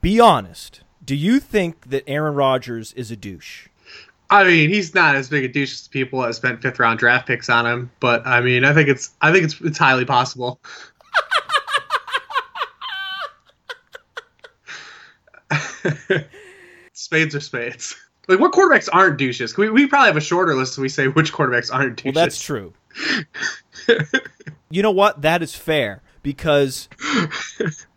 [0.00, 0.80] Be honest.
[1.04, 3.68] Do you think that Aaron Rodgers is a douche?
[4.28, 7.28] I mean, he's not as big a douche as people that spent fifth round draft
[7.28, 10.58] picks on him, but I mean, I think it's I think it's it's highly possible.
[17.06, 17.94] spades are spades.
[18.28, 19.56] Like, what quarterbacks aren't douches?
[19.56, 22.12] We, we probably have a shorter list if we say which quarterbacks aren't douches.
[22.16, 22.72] Well, that's true.
[24.68, 25.22] you know what?
[25.22, 26.88] That is fair because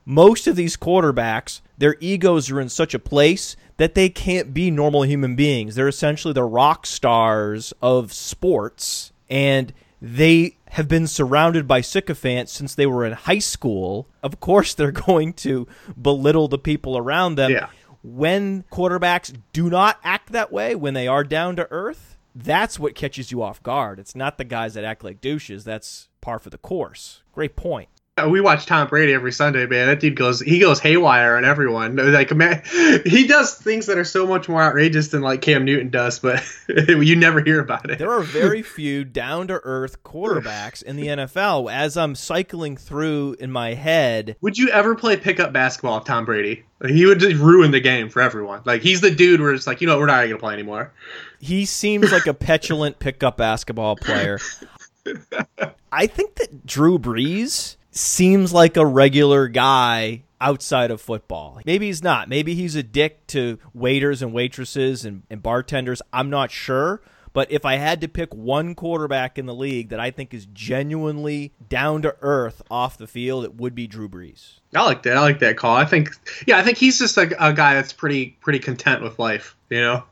[0.06, 4.70] most of these quarterbacks, their egos are in such a place that they can't be
[4.70, 5.74] normal human beings.
[5.74, 12.76] They're essentially the rock stars of sports, and they have been surrounded by sycophants since
[12.76, 14.08] they were in high school.
[14.22, 15.68] Of course, they're going to
[16.00, 17.50] belittle the people around them.
[17.50, 17.70] Yeah.
[18.02, 22.96] When quarterbacks do not act that way, when they are down to earth, that's what
[22.96, 24.00] catches you off guard.
[24.00, 25.64] It's not the guys that act like douches.
[25.66, 27.24] That's par for the course.
[27.34, 27.90] Great point.
[28.28, 29.88] We watch Tom Brady every Sunday, man.
[29.88, 31.96] That dude goes he goes haywire on everyone.
[31.96, 32.62] Like man,
[33.06, 36.44] he does things that are so much more outrageous than like Cam Newton does, but
[36.68, 38.00] you never hear about it.
[38.00, 41.72] There are very few down to earth quarterbacks in the NFL.
[41.72, 46.26] As I'm cycling through in my head, would you ever play pickup basketball with Tom
[46.26, 46.64] Brady?
[46.80, 48.62] Like, he would just ruin the game for everyone.
[48.66, 50.94] Like he's the dude where it's like, you know, we're not gonna play anymore.
[51.40, 54.40] He seems like a petulant pickup basketball player.
[55.92, 61.60] I think that Drew Brees seems like a regular guy outside of football.
[61.66, 62.30] Maybe he's not.
[62.30, 66.02] Maybe he's a dick to waiters and waitresses and, and bartenders.
[66.14, 67.02] I'm not sure.
[67.32, 70.48] But if I had to pick one quarterback in the league that I think is
[70.48, 74.60] genuinely down to earth off the field, it would be Drew Brees.
[74.74, 75.16] I like that.
[75.16, 75.76] I like that call.
[75.76, 76.10] I think,
[76.48, 79.56] yeah, I think he's just a, a guy that's pretty pretty content with life.
[79.70, 80.04] You know.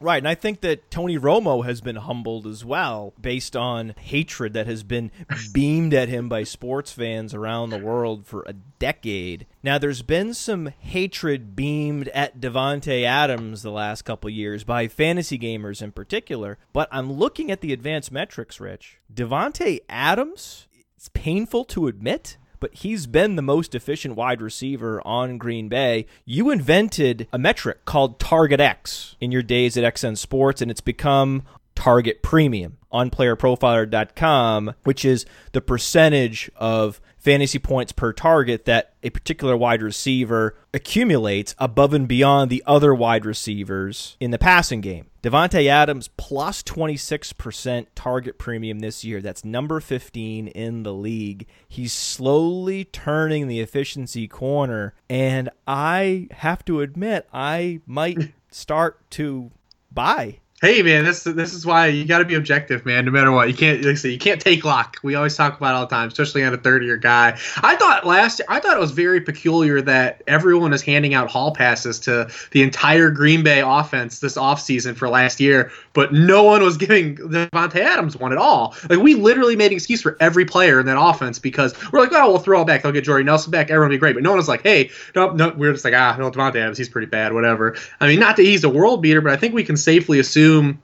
[0.00, 4.52] Right, and I think that Tony Romo has been humbled as well based on hatred
[4.52, 5.10] that has been
[5.52, 9.46] beamed at him by sports fans around the world for a decade.
[9.62, 15.38] Now, there's been some hatred beamed at Davante Adams the last couple years by fantasy
[15.38, 18.98] gamers in particular, but I'm looking at the advanced metrics, Rich.
[19.12, 25.38] Davante Adams, it's painful to admit, but he's been the most efficient wide receiver on
[25.38, 26.06] Green Bay.
[26.24, 30.80] You invented a metric called Target X in your days at XN Sports, and it's
[30.80, 31.42] become
[31.74, 39.10] Target Premium on playerprofiler.com, which is the percentage of fantasy points per target that a
[39.10, 45.06] particular wide receiver accumulates above and beyond the other wide receivers in the passing game.
[45.22, 49.20] Davante Adams plus 26% target premium this year.
[49.20, 51.46] That's number 15 in the league.
[51.66, 59.50] He's slowly turning the efficiency corner and I have to admit I might start to
[59.90, 63.04] buy Hey man, this this is why you got to be objective, man.
[63.04, 64.96] No matter what, you can't like I say, you can't take luck.
[65.04, 67.38] We always talk about all the time, especially on a third year guy.
[67.58, 71.54] I thought last, I thought it was very peculiar that everyone is handing out hall
[71.54, 76.60] passes to the entire Green Bay offense this offseason for last year, but no one
[76.60, 78.74] was giving Davante Adams one at all.
[78.90, 82.10] Like we literally made an excuse for every player in that offense because we're like,
[82.12, 82.82] oh, we'll throw it back.
[82.82, 83.70] They'll get Jordy Nelson back.
[83.70, 84.14] Everyone will be great.
[84.14, 85.50] But no one was like, hey, no, no.
[85.50, 87.32] We're just like, ah, no, Davante Adams, he's pretty bad.
[87.32, 87.76] Whatever.
[88.00, 90.47] I mean, not that he's a world beater, but I think we can safely assume
[90.48, 90.80] assume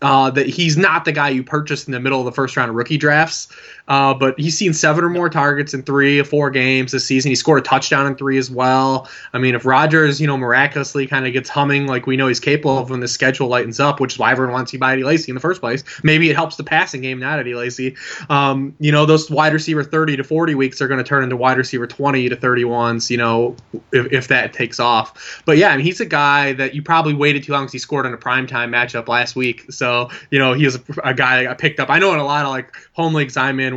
[0.00, 2.68] uh, that he's not the guy you purchased in the middle of the first round
[2.68, 3.48] of rookie drafts.
[3.92, 7.30] Uh, but he's seen seven or more targets in three or four games this season.
[7.30, 9.06] He scored a touchdown in three as well.
[9.34, 12.40] I mean, if Rodgers, you know, miraculously kind of gets humming like we know he's
[12.40, 15.04] capable of when the schedule lightens up, which is why everyone wants to buy Eddie
[15.04, 17.94] Lacy in the first place, maybe it helps the passing game, not Eddie Lacy.
[18.30, 21.36] Um, you know, those wide receiver 30 to 40 weeks are going to turn into
[21.36, 23.56] wide receiver 20 to 31s, you know,
[23.92, 25.42] if, if that takes off.
[25.44, 27.78] But yeah, I mean, he's a guy that you probably waited too long because he
[27.78, 29.70] scored in a primetime matchup last week.
[29.70, 31.90] So, you know, he was a, a guy I picked up.
[31.90, 33.76] I know in a lot of like home leagues I'm in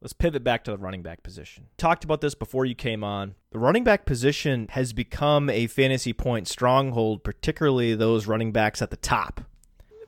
[0.00, 1.66] Let's pivot back to the running back position.
[1.78, 3.34] Talked about this before you came on.
[3.50, 8.90] The running back position has become a fantasy point stronghold, particularly those running backs at
[8.90, 9.40] the top.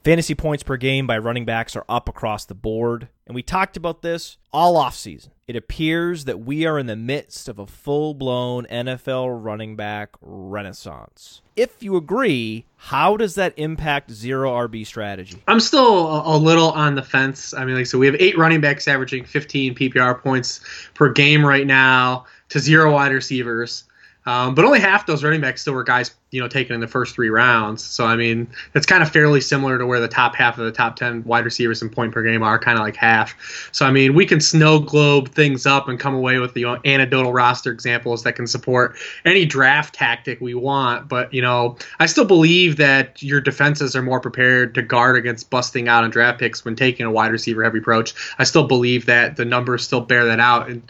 [0.04, 3.08] Fantasy points per game by running backs are up across the board.
[3.26, 5.30] And we talked about this all offseason.
[5.48, 10.10] It appears that we are in the midst of a full blown NFL running back
[10.20, 11.40] renaissance.
[11.56, 15.42] If you agree, how does that impact zero RB strategy?
[15.48, 17.54] I'm still a, little on the fence.
[17.54, 20.60] I mean, like, so we have eight running backs averaging 15 PPR points
[20.92, 23.84] per game right now to zero wide receivers.
[24.28, 26.86] Um, but only half those running backs still were guys, you know, taken in the
[26.86, 27.82] first three rounds.
[27.82, 30.70] So I mean, it's kind of fairly similar to where the top half of the
[30.70, 33.34] top ten wide receivers in point per game are, kind of like half.
[33.72, 36.66] So I mean, we can snow globe things up and come away with the you
[36.66, 41.08] know, anecdotal roster examples that can support any draft tactic we want.
[41.08, 45.48] But you know, I still believe that your defenses are more prepared to guard against
[45.48, 48.12] busting out on draft picks when taking a wide receiver heavy approach.
[48.38, 50.68] I still believe that the numbers still bear that out.
[50.68, 50.82] And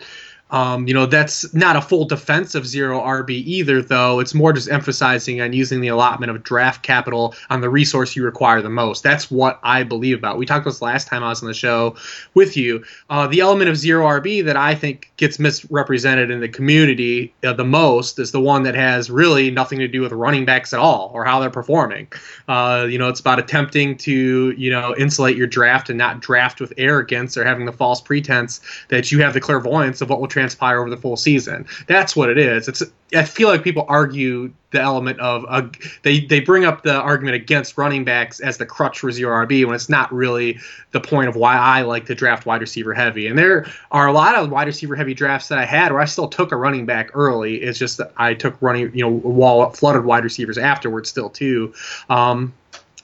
[0.50, 4.20] um, you know, that's not a full defense of zero RB either, though.
[4.20, 8.24] It's more just emphasizing on using the allotment of draft capital on the resource you
[8.24, 9.02] require the most.
[9.02, 10.38] That's what I believe about.
[10.38, 11.96] We talked about this last time I was on the show
[12.34, 12.84] with you.
[13.10, 17.52] Uh, the element of zero RB that I think gets misrepresented in the community uh,
[17.52, 20.80] the most is the one that has really nothing to do with running backs at
[20.80, 22.08] all or how they're performing.
[22.46, 26.60] Uh, you know, it's about attempting to, you know, insulate your draft and not draft
[26.60, 30.28] with arrogance or having the false pretense that you have the clairvoyance of what will
[30.38, 31.66] transpire over the full season.
[31.88, 32.68] That's what it is.
[32.68, 32.82] It's
[33.14, 35.72] I feel like people argue the element of
[36.02, 39.64] they they bring up the argument against running backs as the crutch for zero RB
[39.64, 40.58] when it's not really
[40.92, 43.26] the point of why I like to draft wide receiver heavy.
[43.26, 46.04] And there are a lot of wide receiver heavy drafts that I had where I
[46.04, 47.56] still took a running back early.
[47.56, 51.74] It's just that I took running you know wall flooded wide receivers afterwards still too.
[52.10, 52.52] Um,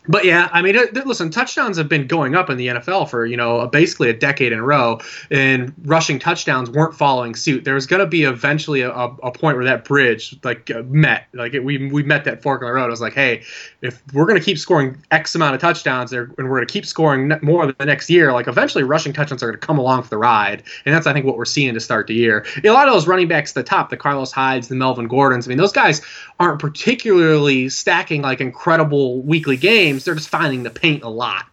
[0.06, 0.76] but yeah, I mean,
[1.06, 4.52] listen, touchdowns have been going up in the NFL for you know basically a decade
[4.52, 5.00] in a row,
[5.30, 7.64] and rushing touchdowns weren't following suit.
[7.64, 11.28] There was going to be eventually a, a, point where that bridge like uh, met,
[11.32, 12.86] like it, we we met that fork in the road.
[12.86, 13.44] I was like, hey,
[13.80, 16.84] if we're going to keep scoring X amount of touchdowns, and we're going to keep
[16.84, 20.10] scoring more the next year, like eventually rushing touchdowns are going to come along for
[20.10, 22.44] the ride, and that's I think what we're seeing to start the year.
[22.62, 25.46] A lot of those running backs at the top, the Carlos Hydes, the Melvin Gordons,
[25.46, 26.02] I mean, those guys
[26.38, 29.93] aren't particularly stacking like incredible weekly games.
[30.02, 31.46] They're just finding the paint a lot.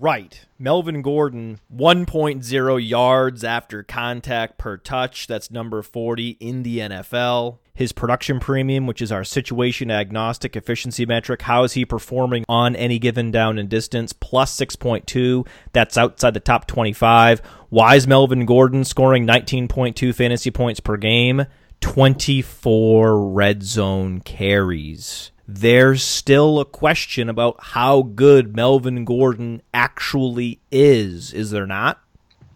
[0.00, 0.46] Right.
[0.58, 5.26] Melvin Gordon, 1.0 yards after contact per touch.
[5.26, 7.58] That's number 40 in the NFL.
[7.74, 12.74] His production premium, which is our situation agnostic efficiency metric, how is he performing on
[12.76, 14.14] any given down and distance?
[14.14, 15.46] Plus 6.2.
[15.72, 17.40] That's outside the top 25.
[17.68, 21.44] Why is Melvin Gordon scoring 19.2 fantasy points per game?
[21.80, 25.31] 24 red zone carries.
[25.46, 32.00] There's still a question about how good Melvin Gordon actually is, is there not?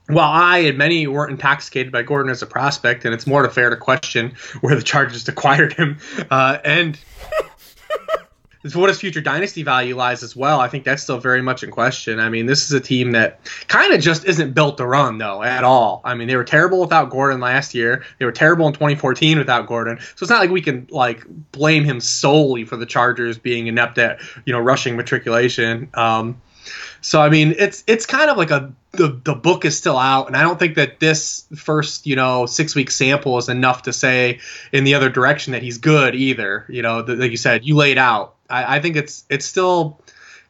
[0.09, 3.51] Well, I and many weren't intoxicated by Gordon as a prospect, and it's more to
[3.51, 5.99] fair to question where the Chargers acquired him.
[6.31, 6.97] Uh, and
[8.75, 10.61] what his future dynasty value lies as well.
[10.61, 12.19] I think that's still very much in question.
[12.19, 15.43] I mean, this is a team that kind of just isn't built to run though
[15.43, 16.01] at all.
[16.05, 18.05] I mean, they were terrible without Gordon last year.
[18.19, 19.99] They were terrible in 2014 without Gordon.
[19.99, 23.99] So it's not like we can like blame him solely for the Chargers being inept
[23.99, 25.91] at you know rushing matriculation.
[25.95, 26.41] Um,
[27.01, 30.27] so I mean, it's it's kind of like a the the book is still out,
[30.27, 33.93] and I don't think that this first you know six week sample is enough to
[33.93, 34.41] say
[34.73, 36.65] in the other direction that he's good either.
[36.69, 38.36] You know, like you said, you laid out.
[38.49, 40.01] I, I think it's it's still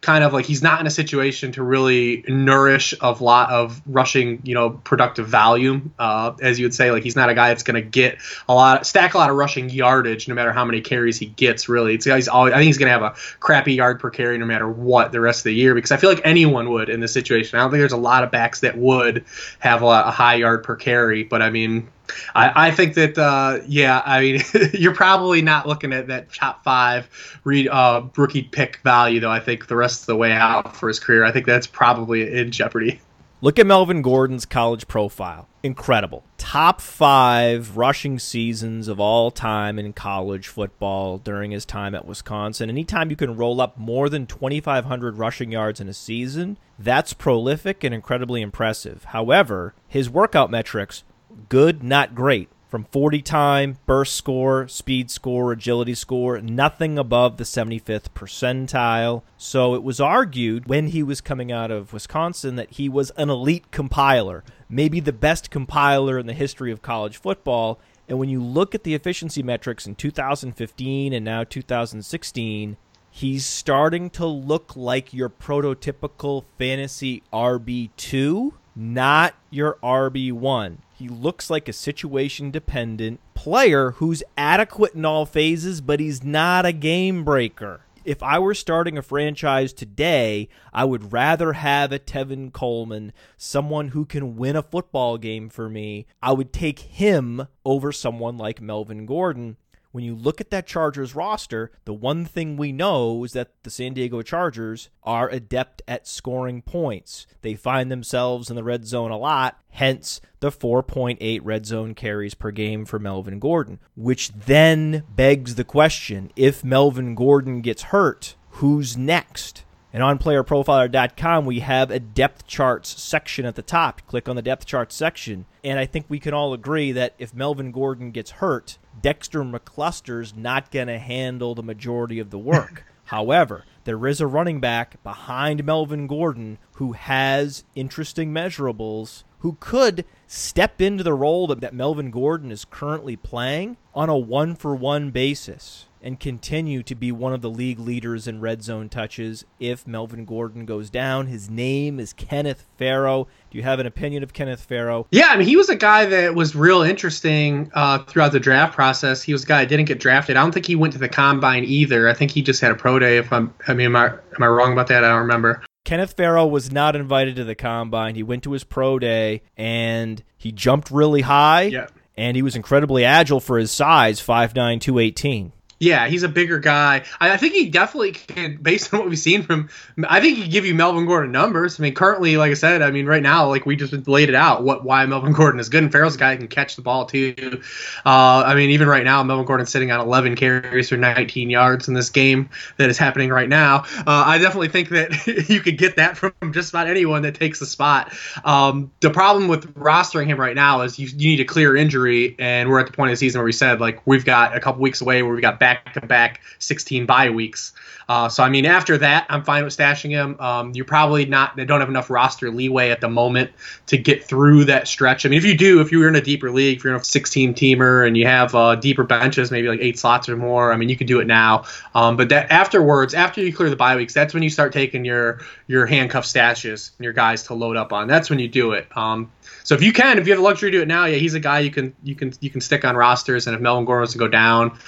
[0.01, 4.41] kind of like he's not in a situation to really nourish a lot of rushing,
[4.45, 6.91] you know, productive value, uh, as you would say.
[6.93, 8.19] Like he's not a guy that's going to get
[8.49, 11.69] a lot, stack a lot of rushing yardage, no matter how many carries he gets.
[11.69, 14.39] Really, it's he's always, I think he's going to have a crappy yard per carry
[14.39, 17.01] no matter what the rest of the year because I feel like anyone would in
[17.01, 17.59] this situation.
[17.59, 19.25] I don't think there's a lot of backs that would
[19.59, 21.89] have a, a high yard per carry, but I mean,
[22.35, 24.43] I, I think that uh, yeah, I mean
[24.73, 27.09] you're probably not looking at that top five
[27.45, 29.31] read uh, rookie pick value though.
[29.31, 32.33] I think the rest of the way out for his career, I think that's probably
[32.33, 33.01] in jeopardy.
[33.43, 35.47] Look at Melvin Gordon's college profile.
[35.63, 36.25] Incredible.
[36.39, 42.71] Top five rushing seasons of all time in college football during his time at Wisconsin.
[42.71, 47.85] Anytime you can roll up more than 2,500 rushing yards in a season, that's prolific
[47.85, 49.05] and incredibly impressive.
[49.05, 51.05] However, his workout metrics
[51.49, 52.49] good, not great.
[52.69, 59.23] From 40 time, burst score, speed score, agility score, nothing above the 75th percentile.
[59.37, 63.31] So it was argued when he was coming out of Wisconsin that he was an
[63.31, 67.79] elite compiler, maybe the best compiler in the history of college football.
[68.09, 72.77] And when you look at the efficiency metrics in 2015 and now 2016,
[73.11, 80.79] he's starting to look like your prototypical fantasy RB2, not your RB1.
[80.99, 86.65] He looks like a situation dependent player who's adequate in all phases, but he's not
[86.65, 87.83] a game breaker.
[88.07, 93.89] If I were starting a franchise today, I would rather have a Tevin Coleman, someone
[93.89, 96.07] who can win a football game for me.
[96.23, 99.59] I would take him over someone like Melvin Gordon
[99.97, 103.71] when you look at that Chargers roster, the one thing we know is that the
[103.71, 107.27] San Diego Chargers are adept at scoring points.
[107.41, 112.35] They find themselves in the red zone a lot, hence the 4.8 red zone carries
[112.35, 118.37] per game for Melvin Gordon, which then begs the question if Melvin Gordon gets hurt,
[118.51, 119.65] who's next?
[119.95, 124.07] And on playerprofiler.com, we have a depth charts section at the top.
[124.07, 125.47] Click on the depth charts section.
[125.65, 130.35] And I think we can all agree that if Melvin Gordon gets hurt, Dexter McCluster's
[130.35, 132.85] not going to handle the majority of the work.
[133.05, 140.05] However, there is a running back behind Melvin Gordon who has interesting measurables, who could
[140.27, 144.75] step into the role that, that Melvin Gordon is currently playing on a one for
[144.75, 149.45] one basis and continue to be one of the league leaders in red zone touches
[149.59, 151.27] if Melvin Gordon goes down.
[151.27, 153.27] His name is Kenneth Farrow.
[153.51, 155.07] Do you have an opinion of Kenneth Farrow?
[155.11, 158.75] Yeah, I mean, he was a guy that was real interesting uh, throughout the draft
[158.75, 159.23] process.
[159.23, 160.37] He was a guy that didn't get drafted.
[160.37, 162.09] I don't think he went to the combine either.
[162.09, 163.19] I think he just had a pro day.
[163.19, 165.05] If I'm, I mean, am I am I wrong about that?
[165.05, 165.63] I don't remember.
[165.87, 168.17] Kenneth Farrow was not invited to the combine.
[168.17, 171.63] He went to his pro day and he jumped really high.
[171.63, 171.87] Yeah.
[172.17, 175.53] And he was incredibly agile for his size, 5'9", 218.
[175.79, 177.05] Yeah, he's a bigger guy.
[177.21, 179.69] I, think he definitely can, based on what we've seen from.
[180.09, 181.79] I think he can give you Melvin Gordon numbers.
[181.79, 184.35] I mean, currently, like I said, I mean, right now, like we just laid it
[184.35, 187.05] out, what why Melvin Gordon is good, and Farrow's a guy can catch the ball
[187.05, 187.61] too.
[188.07, 191.89] Uh, I mean, even right now, Melvin Gordon's sitting on 11 carries for 19 yards
[191.89, 192.49] in this game
[192.79, 193.85] that is happening right now.
[193.99, 197.59] Uh, I definitely think that you could get that from just about anyone that takes
[197.61, 198.15] the spot.
[198.45, 202.35] Um, the problem with rostering him right now is you, you need a clear injury,
[202.39, 204.61] and we're at the point of the season where we said like we've got a
[204.61, 205.61] couple weeks away where we got
[205.95, 207.73] to back 16 bye weeks.
[208.09, 210.39] Uh, so I mean, after that, I'm fine with stashing him.
[210.39, 211.57] Um, you're probably not.
[211.57, 213.51] They don't have enough roster leeway at the moment
[213.87, 215.27] to get through that stretch.
[215.27, 217.05] I mean, if you do, if you're in a deeper league, if you're in a
[217.05, 220.77] 16 teamer and you have uh, deeper benches, maybe like eight slots or more, I
[220.77, 221.65] mean, you can do it now.
[221.95, 225.05] Um, but that afterwards, after you clear the bye weeks, that's when you start taking
[225.05, 228.07] your your handcuff stashes and your guys to load up on.
[228.07, 228.87] That's when you do it.
[228.97, 229.33] Um,
[229.65, 231.35] so if you can, if you have the luxury to do it now, yeah, he's
[231.35, 233.49] a guy you can you can you can stick on rosters.
[233.49, 234.79] And if Melvin Gordon wants to go down,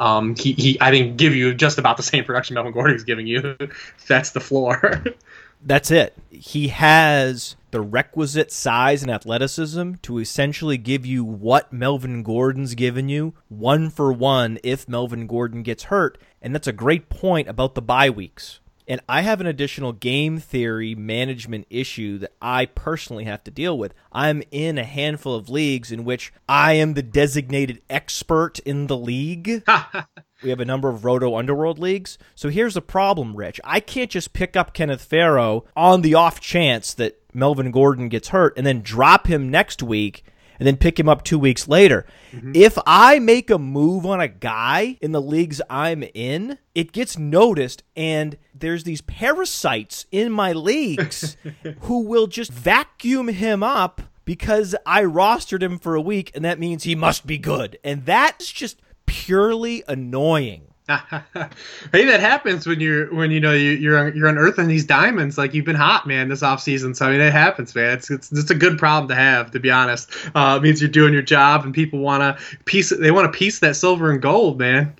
[0.00, 3.04] um, he, he I think give you just about the same production Melvin Gordon is
[3.04, 3.56] giving you.
[4.08, 5.04] That's the floor.
[5.66, 6.14] That's it.
[6.30, 13.08] He has the requisite size and athleticism to essentially give you what Melvin Gordon's given
[13.08, 16.18] you, one for one, if Melvin Gordon gets hurt.
[16.42, 18.60] And that's a great point about the bye weeks.
[18.86, 23.78] And I have an additional game theory management issue that I personally have to deal
[23.78, 23.94] with.
[24.12, 28.96] I'm in a handful of leagues in which I am the designated expert in the
[28.96, 29.64] league.
[30.42, 32.18] we have a number of Roto Underworld leagues.
[32.34, 33.60] So here's the problem, Rich.
[33.64, 38.28] I can't just pick up Kenneth Farrow on the off chance that Melvin Gordon gets
[38.28, 40.24] hurt and then drop him next week
[40.58, 42.06] and then pick him up two weeks later.
[42.32, 42.52] Mm-hmm.
[42.54, 47.18] If I make a move on a guy in the leagues I'm in, it gets
[47.18, 51.36] noticed, and there's these parasites in my leagues
[51.80, 56.58] who will just vacuum him up because I rostered him for a week, and that
[56.58, 57.78] means he must be good.
[57.84, 60.73] And that's just purely annoying.
[60.86, 65.38] Hey, that happens when you're when you know you, you're you're unearthing these diamonds.
[65.38, 66.94] Like you've been hot, man, this off season.
[66.94, 67.94] So I mean, it happens, man.
[67.94, 70.10] It's it's, it's a good problem to have, to be honest.
[70.34, 72.90] Uh, it means you're doing your job, and people want to piece.
[72.90, 74.94] They want to piece that silver and gold, man.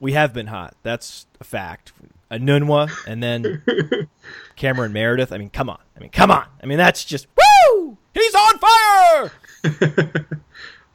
[0.00, 0.74] We have been hot.
[0.82, 1.92] That's a fact.
[2.32, 3.62] Enunwa and then
[4.56, 5.32] Cameron Meredith.
[5.32, 5.78] I mean, come on.
[5.96, 6.44] I mean, come on.
[6.62, 7.96] I mean, that's just woo.
[8.12, 9.32] He's on fire.
[9.64, 10.24] I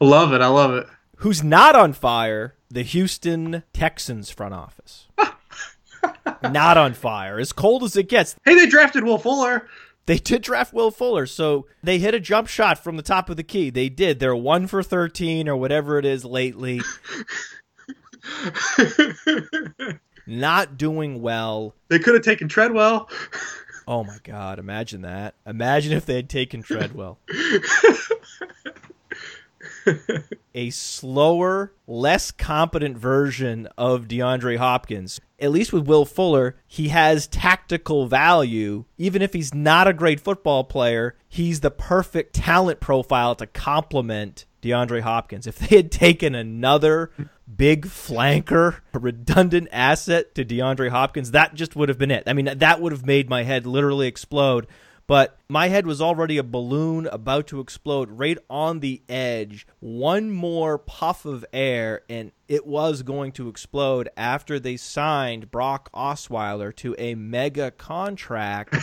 [0.00, 0.42] love it.
[0.42, 0.86] I love it.
[1.18, 5.06] Who's not on fire the Houston Texans front office.
[6.42, 7.38] Not on fire.
[7.38, 8.34] As cold as it gets.
[8.44, 9.68] Hey, they drafted Will Fuller.
[10.06, 13.36] They did draft Will Fuller, so they hit a jump shot from the top of
[13.36, 13.70] the key.
[13.70, 14.18] They did.
[14.18, 16.82] They're one for 13 or whatever it is lately.
[20.26, 21.74] Not doing well.
[21.88, 23.08] They could have taken Treadwell.
[23.86, 24.58] Oh my God!
[24.58, 25.34] Imagine that.
[25.46, 27.18] Imagine if they had taken Treadwell.
[30.54, 35.20] a slower, less competent version of DeAndre Hopkins.
[35.38, 38.84] At least with Will Fuller, he has tactical value.
[38.96, 44.46] Even if he's not a great football player, he's the perfect talent profile to complement
[44.62, 45.46] DeAndre Hopkins.
[45.46, 47.10] If they had taken another
[47.54, 52.24] big flanker, a redundant asset to DeAndre Hopkins, that just would have been it.
[52.26, 54.66] I mean, that would have made my head literally explode
[55.06, 59.66] but my head was already a balloon about to explode right on the edge.
[59.80, 65.90] One more puff of air, and it was going to explode after they signed Brock
[65.92, 68.76] Osweiler to a mega contract.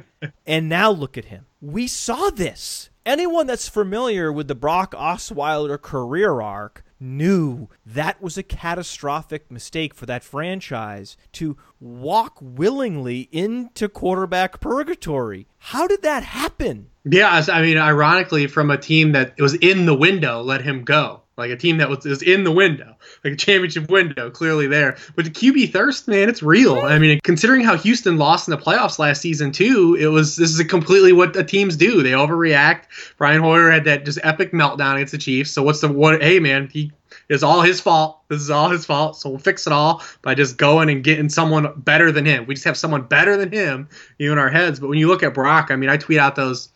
[0.46, 1.46] and now look at him.
[1.60, 2.90] We saw this.
[3.04, 9.94] Anyone that's familiar with the Brock Osweiler career arc knew that was a catastrophic mistake
[9.94, 15.46] for that franchise to walk willingly into quarterback purgatory.
[15.58, 16.88] How did that happen?
[17.04, 21.22] Yeah, I mean, ironically, from a team that was in the window, let him go.
[21.36, 22.95] Like a team that was, was in the window,
[23.34, 24.96] championship window, clearly there.
[25.16, 26.80] But the QB thirst, man, it's real.
[26.80, 30.50] I mean, considering how Houston lost in the playoffs last season too, it was this
[30.50, 32.02] is completely what the teams do.
[32.02, 32.82] They overreact.
[33.18, 35.50] Brian Hoyer had that just epic meltdown against the Chiefs.
[35.50, 36.22] So what's the what?
[36.22, 36.92] Hey, man, he
[37.28, 38.20] it's all his fault.
[38.28, 39.16] This is all his fault.
[39.16, 42.46] So we'll fix it all by just going and getting someone better than him.
[42.46, 44.78] We just have someone better than him, you know, in our heads.
[44.78, 46.68] But when you look at Brock, I mean, I tweet out those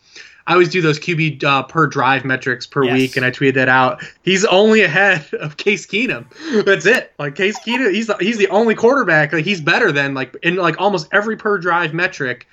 [0.47, 2.93] I always do those QB uh, per drive metrics per yes.
[2.93, 4.03] week, and I tweeted that out.
[4.23, 6.25] He's only ahead of Case Keenum.
[6.65, 7.13] That's it.
[7.19, 9.33] Like Case Keenum, he's the, he's the only quarterback.
[9.33, 12.47] Like he's better than like in like almost every per drive metric.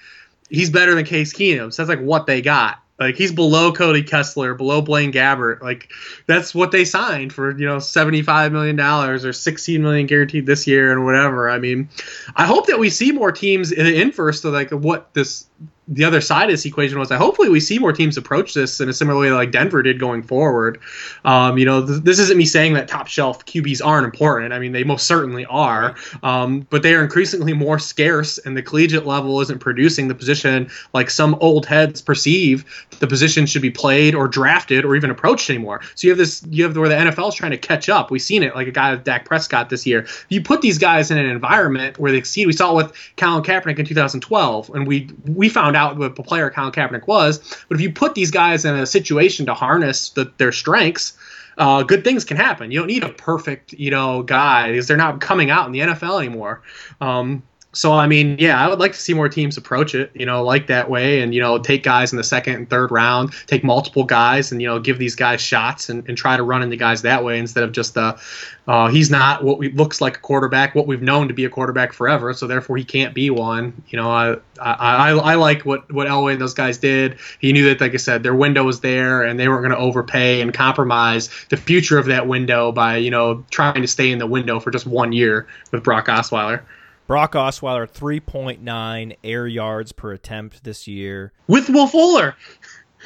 [0.51, 1.72] He's better than Case Keenum.
[1.72, 2.78] So that's like what they got.
[2.99, 5.62] Like he's below Cody Kessler, below Blaine Gabbert.
[5.62, 5.93] Like
[6.26, 10.66] that's what they signed for, you know, seventy-five million dollars or sixteen million guaranteed this
[10.66, 11.49] year and whatever.
[11.49, 11.89] I mean,
[12.34, 15.47] I hope that we see more teams in the inverse to like what this
[15.89, 18.81] the other side of this equation was that hopefully we see more teams approach this
[18.81, 20.79] in a similar way like Denver did going forward.
[21.25, 24.53] Um, you know, th- this isn't me saying that top shelf QBs aren't important.
[24.53, 28.63] I mean, they most certainly are, um, but they are increasingly more scarce, and the
[28.63, 32.65] collegiate level isn't producing the position like some old heads perceive
[32.99, 35.81] the position should be played or drafted or even approached anymore.
[35.95, 38.11] So you have this, you have where the NFL is trying to catch up.
[38.11, 40.07] We've seen it like a guy with Dak Prescott this year.
[40.29, 42.47] You put these guys in an environment where they exceed.
[42.47, 46.23] We saw it with Colin Kaepernick in 2012, and we we found out what a
[46.23, 47.39] player Colin Kaepernick was.
[47.69, 51.17] But if you put these guys in a situation to harness the, their strengths,
[51.59, 52.71] uh, good things can happen.
[52.71, 55.81] You don't need a perfect, you know, guy because they're not coming out in the
[55.81, 56.63] NFL anymore.
[57.01, 57.43] Um,
[57.79, 60.43] so I mean, yeah, I would like to see more teams approach it, you know,
[60.43, 63.62] like that way, and you know, take guys in the second and third round, take
[63.62, 66.74] multiple guys, and you know, give these guys shots and, and try to run into
[66.74, 68.20] guys that way instead of just the,
[68.66, 71.49] uh, he's not what we looks like a quarterback, what we've known to be a
[71.49, 73.72] quarterback forever, so therefore he can't be one.
[73.91, 77.16] You know, I I, I, I like what what Elway and those guys did.
[77.39, 79.79] He knew that, like I said, their window was there, and they weren't going to
[79.79, 84.18] overpay and compromise the future of that window by you know trying to stay in
[84.18, 86.62] the window for just one year with Brock Osweiler.
[87.09, 91.33] Brock Osweiler, 3.9 air yards per attempt this year.
[91.47, 92.37] With Will Fuller.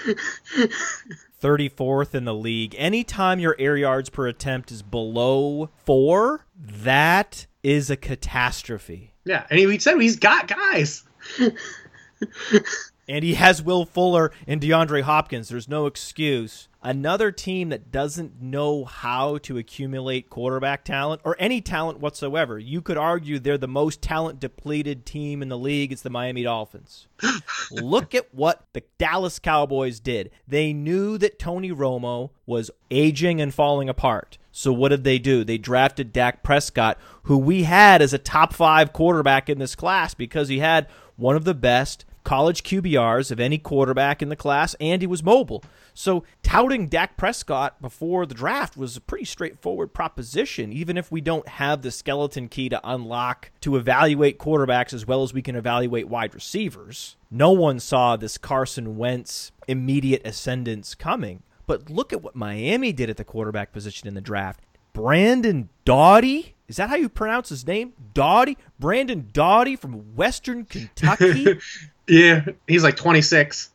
[1.41, 2.75] 34th in the league.
[2.77, 9.15] Anytime your air yards per attempt is below four, that is a catastrophe.
[9.25, 11.05] Yeah, and he said he's got guys.
[13.09, 15.49] and he has Will Fuller and DeAndre Hopkins.
[15.49, 16.69] There's no excuse.
[16.85, 22.59] Another team that doesn't know how to accumulate quarterback talent or any talent whatsoever.
[22.59, 25.93] You could argue they're the most talent depleted team in the league.
[25.93, 27.07] It's the Miami Dolphins.
[27.71, 30.31] Look at what the Dallas Cowboys did.
[30.49, 34.39] They knew that Tony Romo was aging and falling apart.
[34.51, 35.45] So what did they do?
[35.45, 40.15] They drafted Dak Prescott, who we had as a top five quarterback in this class
[40.15, 44.75] because he had one of the best college QBRs of any quarterback in the class,
[44.81, 45.63] and he was mobile.
[45.95, 51.21] So touting Dak Prescott before the draft was a pretty straightforward proposition, even if we
[51.21, 55.57] don't have the skeleton key to unlock to evaluate quarterbacks as well as we can
[55.57, 57.17] evaluate wide receivers.
[57.31, 61.43] No one saw this Carson Wentz immediate ascendance coming.
[61.67, 64.61] But look at what Miami did at the quarterback position in the draft.
[64.93, 67.93] Brandon Doughty is that how you pronounce his name?
[68.15, 68.57] Doughty?
[68.79, 71.59] Brandon Doughty from Western Kentucky?
[72.09, 73.71] Yeah, he's like 26.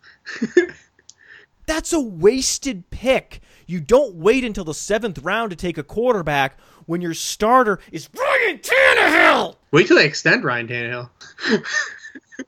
[1.66, 3.42] That's a wasted pick.
[3.66, 8.10] You don't wait until the seventh round to take a quarterback when your starter is
[8.18, 9.56] Ryan Tannehill.
[9.72, 11.10] Wait till they extend Ryan Tannehill.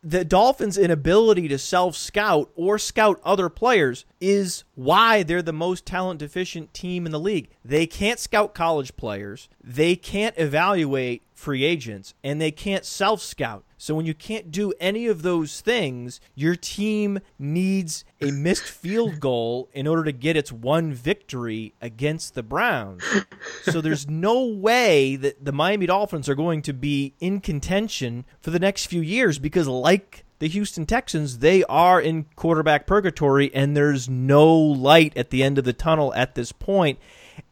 [0.04, 5.86] the Dolphins' inability to self scout or scout other players is why they're the most
[5.86, 7.50] talent deficient team in the league.
[7.64, 13.66] They can't scout college players, they can't evaluate free agents, and they can't self scout.
[13.82, 19.20] So when you can't do any of those things, your team needs a missed field
[19.22, 23.02] goal in order to get its one victory against the Browns.
[23.64, 28.52] So there's no way that the Miami Dolphins are going to be in contention for
[28.52, 33.78] the next few years because like the Houston Texans, they are in quarterback purgatory and
[33.78, 37.00] there's no light at the end of the tunnel at this point.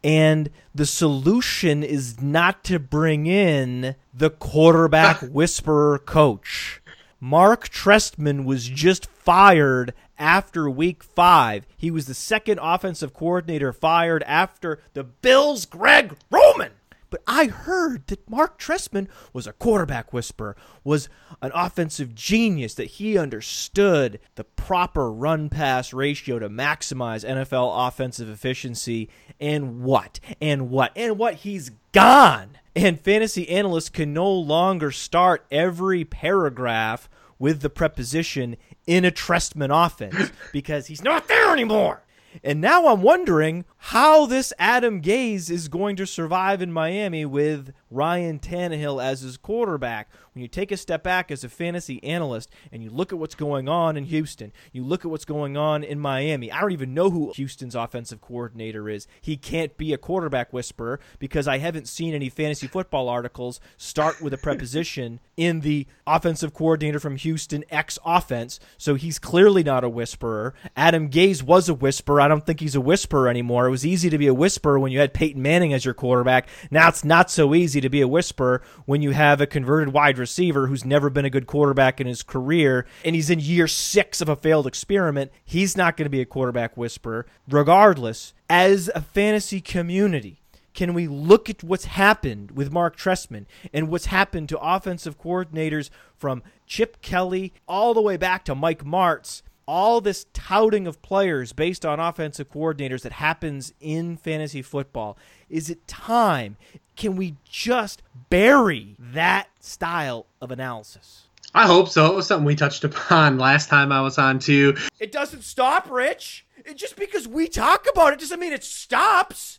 [0.02, 6.80] And the solution is not to bring in the quarterback whisperer coach.
[7.20, 11.66] Mark Trestman was just fired after week five.
[11.76, 16.72] He was the second offensive coordinator fired after the Bills' Greg Roman.
[17.10, 21.08] But I heard that Mark Trestman was a quarterback whisperer, was
[21.40, 28.28] an offensive genius, that he understood the proper run pass ratio to maximize NFL offensive
[28.28, 29.08] efficiency.
[29.40, 30.20] And what?
[30.40, 30.92] And what?
[30.96, 31.34] And what?
[31.34, 32.58] He's gone.
[32.74, 37.08] And fantasy analysts can no longer start every paragraph
[37.38, 42.02] with the preposition in a Trestman offense because he's not there anymore.
[42.44, 47.72] And now I'm wondering how this Adam Gase is going to survive in Miami with
[47.90, 50.10] Ryan Tannehill as his quarterback.
[50.38, 53.34] When you take a step back as a fantasy analyst and you look at what's
[53.34, 56.52] going on in Houston, you look at what's going on in Miami.
[56.52, 59.08] I don't even know who Houston's offensive coordinator is.
[59.20, 64.22] He can't be a quarterback whisperer because I haven't seen any fantasy football articles start
[64.22, 68.60] with a preposition in the offensive coordinator from Houston X offense.
[68.76, 70.54] So he's clearly not a whisperer.
[70.76, 72.20] Adam Gase was a whisperer.
[72.20, 73.66] I don't think he's a whisperer anymore.
[73.66, 76.48] It was easy to be a whisperer when you had Peyton Manning as your quarterback.
[76.70, 80.16] Now it's not so easy to be a whisperer when you have a converted wide
[80.16, 80.27] receiver
[80.66, 84.28] who's never been a good quarterback in his career and he's in year six of
[84.28, 85.32] a failed experiment.
[85.44, 87.26] He's not going to be a quarterback whisperer.
[87.48, 90.42] Regardless, as a fantasy community,
[90.74, 95.90] can we look at what's happened with Mark Trestman and what's happened to offensive coordinators
[96.16, 101.52] from Chip Kelly all the way back to Mike Martz all this touting of players
[101.52, 105.18] based on offensive coordinators that happens in fantasy football.
[105.50, 106.56] Is it time?
[106.96, 111.26] Can we just bury that style of analysis?
[111.54, 112.06] I hope so.
[112.06, 114.74] It was something we touched upon last time I was on too.
[114.98, 116.46] It doesn't stop, Rich.
[116.74, 119.57] Just because we talk about it doesn't mean it stops.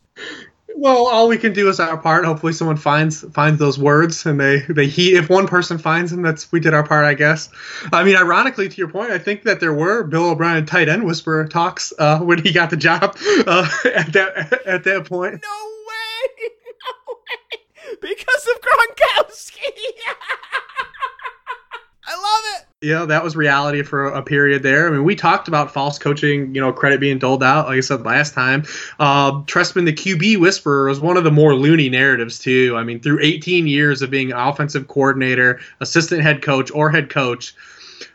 [0.75, 2.23] Well, all we can do is our part.
[2.25, 5.15] Hopefully, someone finds finds those words and they they he.
[5.15, 7.49] If one person finds them, that's we did our part, I guess.
[7.91, 11.03] I mean, ironically, to your point, I think that there were Bill O'Brien tight end
[11.03, 15.43] whisperer talks uh, when he got the job uh, at that at that point.
[15.43, 15.49] No
[15.87, 16.49] way!
[16.79, 17.97] No way!
[18.01, 19.67] Because of Gronkowski.
[22.07, 22.68] I love it.
[22.81, 24.87] Yeah, that was reality for a period there.
[24.87, 27.81] I mean, we talked about false coaching, you know, credit being doled out, like I
[27.81, 28.63] said last time.
[28.99, 32.75] Uh, Trestman, the QB whisperer, was one of the more loony narratives, too.
[32.77, 37.53] I mean, through 18 years of being offensive coordinator, assistant head coach, or head coach,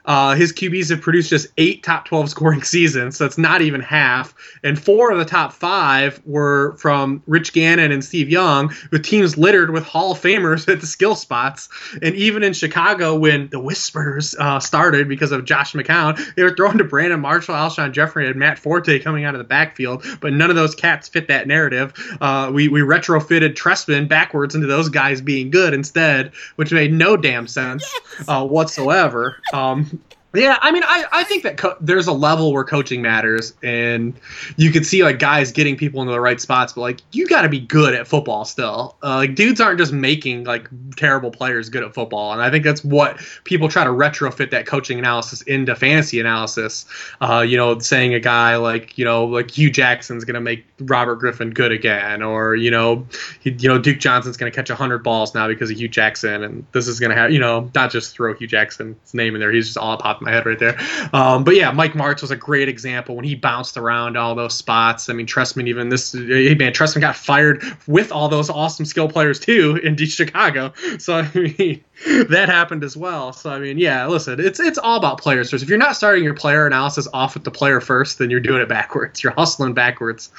[0.04, 3.80] uh, his QBs have produced just eight top 12 scoring seasons, so that's not even
[3.80, 4.34] half.
[4.62, 9.36] And four of the top five were from Rich Gannon and Steve Young, with teams
[9.36, 11.68] littered with Hall of Famers at the skill spots.
[12.02, 16.54] And even in Chicago, when the Whispers uh, started because of Josh McCown, they were
[16.54, 20.32] throwing to Brandon Marshall, Alshon Jeffery, and Matt Forte coming out of the backfield, but
[20.32, 21.92] none of those cats fit that narrative.
[22.20, 27.16] Uh, we, we retrofitted Trestman backwards into those guys being good instead, which made no
[27.16, 28.28] damn sense yes.
[28.28, 29.40] Uh, whatsoever.
[29.52, 30.00] Um, um,
[30.34, 34.14] yeah, I mean, I, I think that co- there's a level where coaching matters, and
[34.56, 37.42] you could see like guys getting people into the right spots, but like you got
[37.42, 38.96] to be good at football still.
[39.02, 42.64] Uh, like dudes aren't just making like terrible players good at football, and I think
[42.64, 46.86] that's what people try to retrofit that coaching analysis into fantasy analysis.
[47.20, 51.16] Uh, you know, saying a guy like you know like Hue Jackson's gonna make Robert
[51.16, 53.06] Griffin good again, or you know,
[53.40, 56.66] he, you know Duke Johnson's gonna catch hundred balls now because of Hue Jackson, and
[56.72, 59.66] this is gonna have you know not just throw Hue Jackson's name in there, he's
[59.66, 60.78] just all pop my head right there.
[61.12, 64.54] Um, but yeah, Mike Martz was a great example when he bounced around all those
[64.54, 65.08] spots.
[65.08, 69.38] I mean, Trestman even this man, Trestman got fired with all those awesome skill players
[69.38, 70.72] too in Chicago.
[70.98, 71.84] So I mean,
[72.28, 73.32] that happened as well.
[73.32, 75.62] So I mean, yeah, listen, it's it's all about players first.
[75.62, 78.62] If you're not starting your player analysis off with the player first, then you're doing
[78.62, 79.22] it backwards.
[79.22, 80.30] You're hustling backwards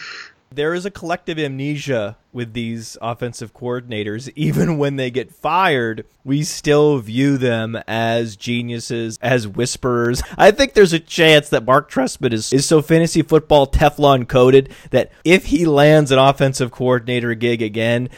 [0.55, 4.31] there is a collective amnesia with these offensive coordinators.
[4.35, 10.21] Even when they get fired, we still view them as geniuses, as whisperers.
[10.37, 14.73] I think there's a chance that Mark Trestman is, is so fantasy football Teflon coated
[14.91, 18.09] that if he lands an offensive coordinator gig again,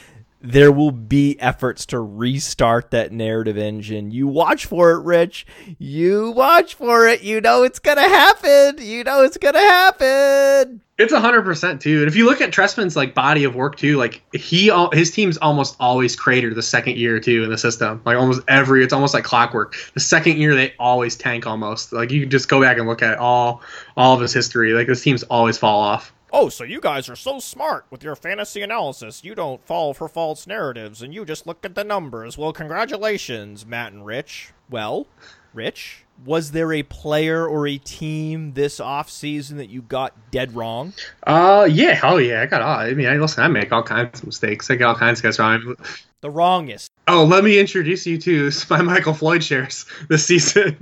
[0.41, 4.11] there will be efforts to restart that narrative engine.
[4.11, 5.45] You watch for it, Rich.
[5.79, 7.21] You watch for it.
[7.21, 8.77] You know it's going to happen.
[8.79, 10.81] You know it's going to happen.
[10.97, 11.99] It's hundred percent too.
[11.99, 15.37] And if you look at Trestman's like body of work too, like he his team's
[15.37, 18.01] almost always crater the second year too in the system.
[18.03, 19.75] Like almost every, it's almost like clockwork.
[19.93, 21.93] The second year they always tank almost.
[21.93, 23.61] Like you just go back and look at all
[23.95, 24.73] all of his history.
[24.73, 26.11] Like his teams always fall off.
[26.39, 29.23] Oh, so you guys are so smart with your fantasy analysis.
[29.23, 32.37] You don't fall for false narratives and you just look at the numbers.
[32.37, 34.51] Well, congratulations, Matt and Rich.
[34.69, 35.07] Well,
[35.51, 40.53] Rich, was there a player or a team this off season that you got dead
[40.53, 40.93] wrong?
[41.25, 42.77] Uh, yeah, oh yeah, I got all.
[42.81, 44.69] I mean, I listen, I make all kinds of mistakes.
[44.69, 45.75] I get all kinds of guys wrong.
[46.21, 46.91] The wrongest.
[47.09, 50.75] Oh, let me introduce you to my Michael Floyd shares this season.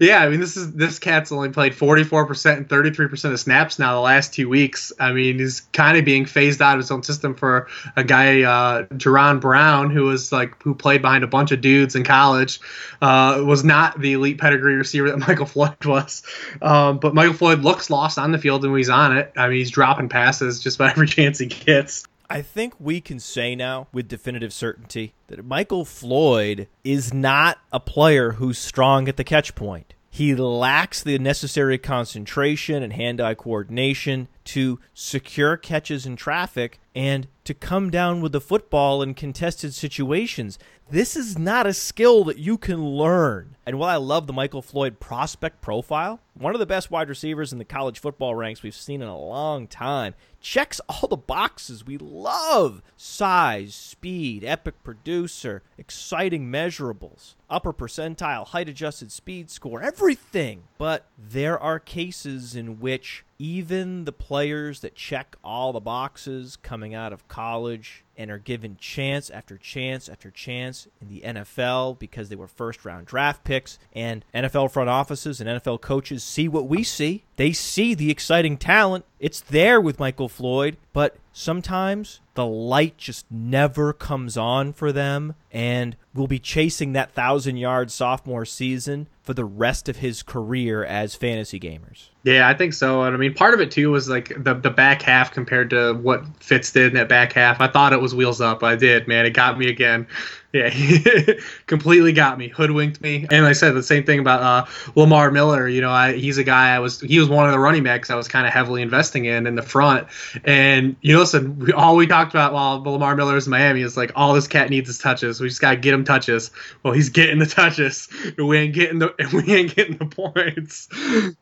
[0.00, 3.92] yeah, I mean this is this cat's only played 44% and 33% of snaps now
[3.92, 4.90] the last two weeks.
[4.98, 8.40] I mean he's kind of being phased out of his own system for a guy,
[8.40, 12.58] uh, Jaron Brown, who was like who played behind a bunch of dudes in college,
[13.02, 16.22] uh, was not the elite pedigree receiver that Michael Floyd was.
[16.62, 19.30] Um, but Michael Floyd looks lost on the field when he's on it.
[19.36, 22.06] I mean he's dropping passes just about every chance he gets.
[22.32, 27.80] I think we can say now with definitive certainty that Michael Floyd is not a
[27.80, 29.94] player who's strong at the catch point.
[30.08, 37.28] He lacks the necessary concentration and hand eye coordination to secure catches in traffic and
[37.44, 40.58] to come down with the football in contested situations.
[40.90, 43.56] This is not a skill that you can learn.
[43.64, 47.52] And while I love the Michael Floyd prospect profile, one of the best wide receivers
[47.52, 51.86] in the college football ranks we've seen in a long time, checks all the boxes
[51.86, 60.64] we love size, speed, epic producer, exciting measurables, upper percentile, height adjusted speed score, everything.
[60.76, 66.94] But there are cases in which even the players that check all the boxes coming
[66.94, 72.28] out of college and are given chance after chance after chance in the NFL because
[72.28, 73.78] they were first round draft picks.
[73.94, 77.24] And NFL front offices and NFL coaches see what we see.
[77.36, 79.06] They see the exciting talent.
[79.18, 85.34] It's there with Michael Floyd, but sometimes the light just never comes on for them,
[85.52, 90.84] and we'll be chasing that thousand yard sophomore season for the rest of his career
[90.84, 92.08] as fantasy gamers.
[92.24, 93.02] Yeah, I think so.
[93.02, 95.94] And I mean, part of it too was like the the back half compared to
[95.94, 97.60] what Fitz did in that back half.
[97.60, 98.62] I thought it was wheels up.
[98.62, 99.26] I did, man.
[99.26, 100.06] It got me again.
[100.52, 100.68] Yeah,
[101.66, 103.24] completely got me, hoodwinked me.
[103.30, 105.68] And I said the same thing about uh, Lamar Miller.
[105.68, 107.00] You know, I, he's a guy I was.
[107.00, 109.54] He was one of the running backs I was kind of heavily investing in in
[109.54, 110.08] the front.
[110.42, 113.82] And you know, listen, we, all we talked about while Lamar Miller is in Miami
[113.82, 115.40] is like all this cat needs is touches.
[115.40, 116.50] We just gotta get him touches.
[116.82, 118.08] Well, he's getting the touches.
[118.36, 119.14] We ain't getting the.
[119.32, 120.88] We ain't getting the points.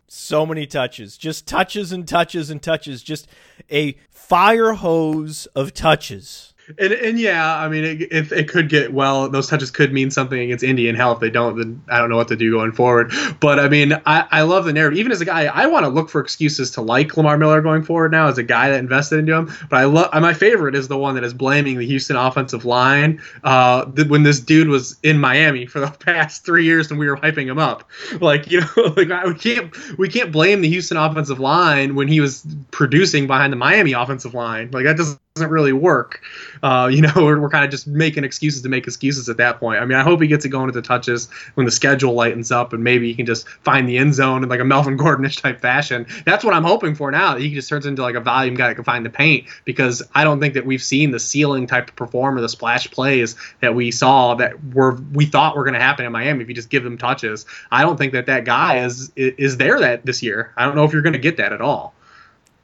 [0.07, 3.03] So many touches, just touches and touches and touches.
[3.03, 3.27] Just
[3.71, 6.48] a fire hose of touches
[6.79, 9.29] and and yeah, I mean, it, it, it, could get well.
[9.29, 11.13] Those touches could mean something against Indian hell.
[11.13, 13.13] If they don't, then I don't know what to do going forward.
[13.41, 14.99] But I mean, I, I love the narrative.
[14.99, 17.83] Even as a guy, I want to look for excuses to like Lamar Miller going
[17.83, 19.53] forward now as a guy that invested into him.
[19.71, 23.23] But I love my favorite is the one that is blaming the Houston offensive line
[23.45, 27.17] uh, when this dude was in Miami for the past three years and we were
[27.17, 27.89] hyping him up.
[28.21, 28.67] Like you know,
[28.97, 33.53] like we can't we can't blame the Houston offensive line when he was producing behind
[33.53, 34.71] the Miami offensive line.
[34.73, 36.21] Like that doesn't doesn't really work.
[36.63, 39.61] Uh, you know, we're, we're kind of just making excuses to make excuses at that
[39.61, 39.81] point.
[39.81, 42.51] I mean, I hope he gets it going at the touches when the schedule lightens
[42.51, 45.41] up and maybe he can just find the end zone in like a Melvin Gordonish
[45.41, 46.07] type fashion.
[46.25, 47.37] That's what I'm hoping for now.
[47.37, 50.25] He just turns into like a volume guy that can find the paint because I
[50.25, 53.91] don't think that we've seen the ceiling type of performer, the splash plays that we
[53.91, 56.85] saw that were we thought were going to happen in Miami if you just give
[56.85, 57.47] him touches.
[57.71, 60.53] I don't think that that guy is is there that this year.
[60.57, 61.95] I don't know if you're going to get that at all.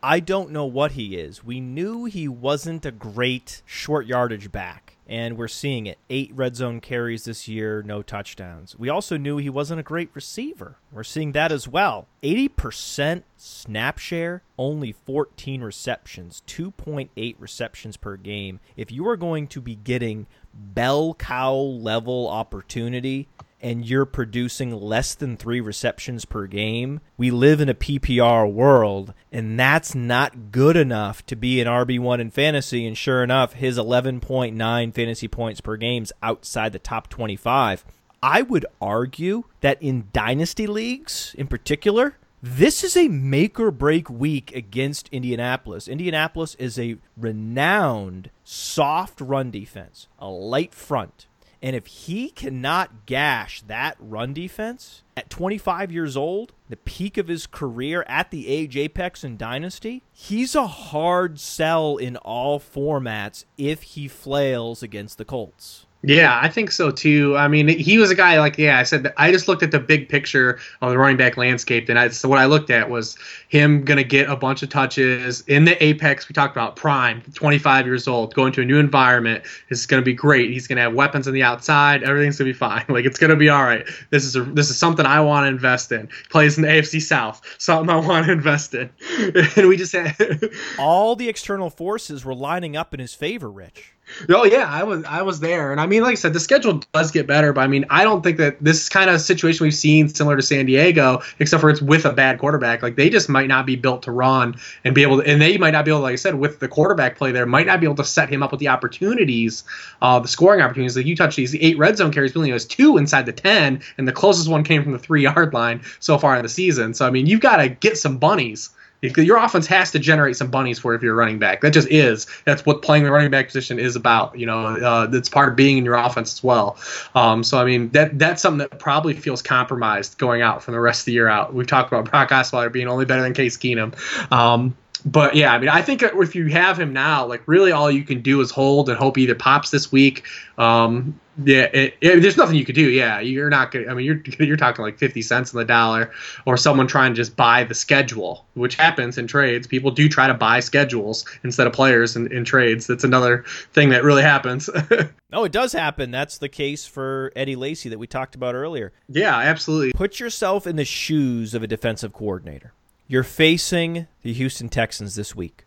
[0.07, 1.43] I don't know what he is.
[1.43, 5.97] We knew he wasn't a great short yardage back, and we're seeing it.
[6.11, 8.79] Eight red zone carries this year, no touchdowns.
[8.79, 10.77] We also knew he wasn't a great receiver.
[10.93, 12.07] We're seeing that as well.
[12.23, 18.61] 80% snap share, only 14 receptions, 2.8 receptions per game.
[18.77, 23.27] If you are going to be getting bell cow level opportunity
[23.65, 29.15] and you're producing less than three receptions per game, we live in a PPR world,
[29.33, 32.87] and that's not good enough to be an RB1 in fantasy.
[32.87, 37.87] And sure enough, his 11.9 fantasy points per game is outside the top 25.
[38.23, 44.11] I would argue that in dynasty leagues in particular, this is a make or break
[44.11, 45.89] week against Indianapolis.
[45.89, 51.27] Indianapolis is a renowned soft run defense, a light front.
[51.65, 57.29] And if he cannot gash that run defense at 25 years old, the peak of
[57.29, 63.47] his career at the age apex in Dynasty, he's a hard sell in all formats
[63.57, 65.87] if he flails against the Colts.
[66.07, 67.37] Yeah, I think so too.
[67.37, 68.79] I mean, he was a guy like yeah.
[68.79, 71.99] I said I just looked at the big picture of the running back landscape, and
[71.99, 73.17] I, so what I looked at was
[73.49, 76.29] him going to get a bunch of touches in the apex.
[76.29, 79.45] We talked about prime, 25 years old, going to a new environment.
[79.71, 80.51] is going to be great.
[80.51, 82.03] He's going to have weapons on the outside.
[82.03, 82.85] Everything's going to be fine.
[82.95, 83.85] Like it's going to be all right.
[84.11, 86.09] This is a this is something I want to invest in.
[86.31, 88.89] Plays in the AFC South, something I want to invest in.
[89.57, 93.94] and we just had all the external forces were lining up in his favor, Rich
[94.29, 96.83] Oh yeah, I was I was there, and I mean, like I said, the schedule
[96.93, 99.75] does get better, but I mean, I don't think that this kind of situation we've
[99.75, 102.83] seen similar to San Diego, except for it's with a bad quarterback.
[102.83, 105.57] Like they just might not be built to run and be able to, and they
[105.57, 107.87] might not be able, like I said, with the quarterback play there, might not be
[107.87, 109.65] able to set him up with the opportunities,
[110.03, 110.97] uh, the scoring opportunities.
[110.97, 114.07] Like you touched these eight red zone carries, Billy has two inside the ten, and
[114.07, 116.93] the closest one came from the three yard line so far in the season.
[116.93, 118.71] So I mean, you've got to get some bunnies
[119.17, 121.61] your offense has to generate some bunnies for if you're a running back.
[121.61, 122.27] That just is.
[122.45, 124.39] That's what playing the running back position is about.
[124.39, 126.77] You know, uh, that's part of being in your offense as well.
[127.15, 130.81] Um, so I mean, that that's something that probably feels compromised going out from the
[130.81, 131.55] rest of the year out.
[131.55, 133.95] We've talked about Brock Osweiler being only better than Case Keenum.
[134.33, 137.91] Um, but yeah, I mean, I think if you have him now, like really all
[137.91, 140.25] you can do is hold and hope he either pops this week.
[140.57, 142.89] Um, yeah, it, it, there's nothing you could do.
[142.89, 143.91] Yeah, you're not gonna.
[143.91, 146.11] I mean, you're you're talking like 50 cents on the dollar,
[146.47, 149.67] or someone trying to just buy the schedule, which happens in trades.
[149.67, 152.87] People do try to buy schedules instead of players in, in trades.
[152.87, 154.71] That's another thing that really happens.
[155.33, 156.13] no, it does happen.
[156.13, 158.93] That's the case for Eddie Lacy that we talked about earlier.
[159.09, 159.93] Yeah, absolutely.
[159.93, 162.73] Put yourself in the shoes of a defensive coordinator.
[163.07, 165.67] You're facing the Houston Texans this week.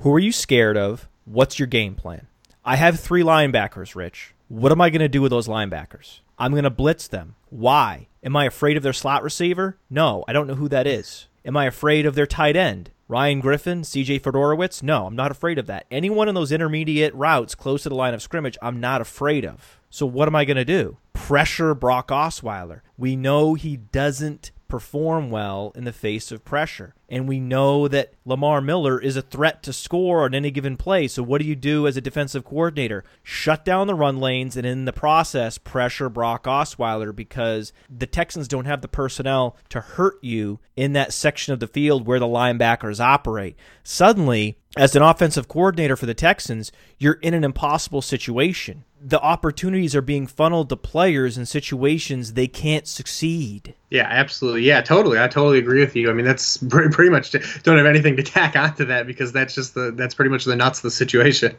[0.00, 1.08] Who are you scared of?
[1.24, 2.26] What's your game plan?
[2.64, 4.34] I have three linebackers, Rich.
[4.48, 6.18] What am I going to do with those linebackers?
[6.36, 7.36] I'm going to blitz them.
[7.48, 8.08] Why?
[8.24, 9.78] Am I afraid of their slot receiver?
[9.88, 11.28] No, I don't know who that is.
[11.44, 12.90] Am I afraid of their tight end?
[13.06, 14.82] Ryan Griffin, CJ Fiedorowicz?
[14.82, 15.86] No, I'm not afraid of that.
[15.92, 19.78] Anyone in those intermediate routes close to the line of scrimmage, I'm not afraid of.
[19.90, 20.96] So what am I going to do?
[21.12, 22.80] Pressure Brock Osweiler.
[22.98, 26.94] We know he doesn't perform well in the face of pressure.
[27.08, 31.06] And we know that Lamar Miller is a threat to score on any given play.
[31.06, 33.04] So, what do you do as a defensive coordinator?
[33.22, 38.48] Shut down the run lanes and, in the process, pressure Brock Osweiler because the Texans
[38.48, 42.26] don't have the personnel to hurt you in that section of the field where the
[42.26, 43.56] linebackers operate.
[43.82, 48.84] Suddenly, as an offensive coordinator for the Texans, you're in an impossible situation.
[49.06, 53.74] The opportunities are being funneled to players in situations they can't succeed.
[53.90, 54.62] Yeah, absolutely.
[54.62, 55.20] Yeah, totally.
[55.20, 56.08] I totally agree with you.
[56.08, 57.32] I mean, that's pretty, pretty much
[57.62, 60.56] don't have anything to tack onto that because that's just the that's pretty much the
[60.56, 61.54] nuts of the situation.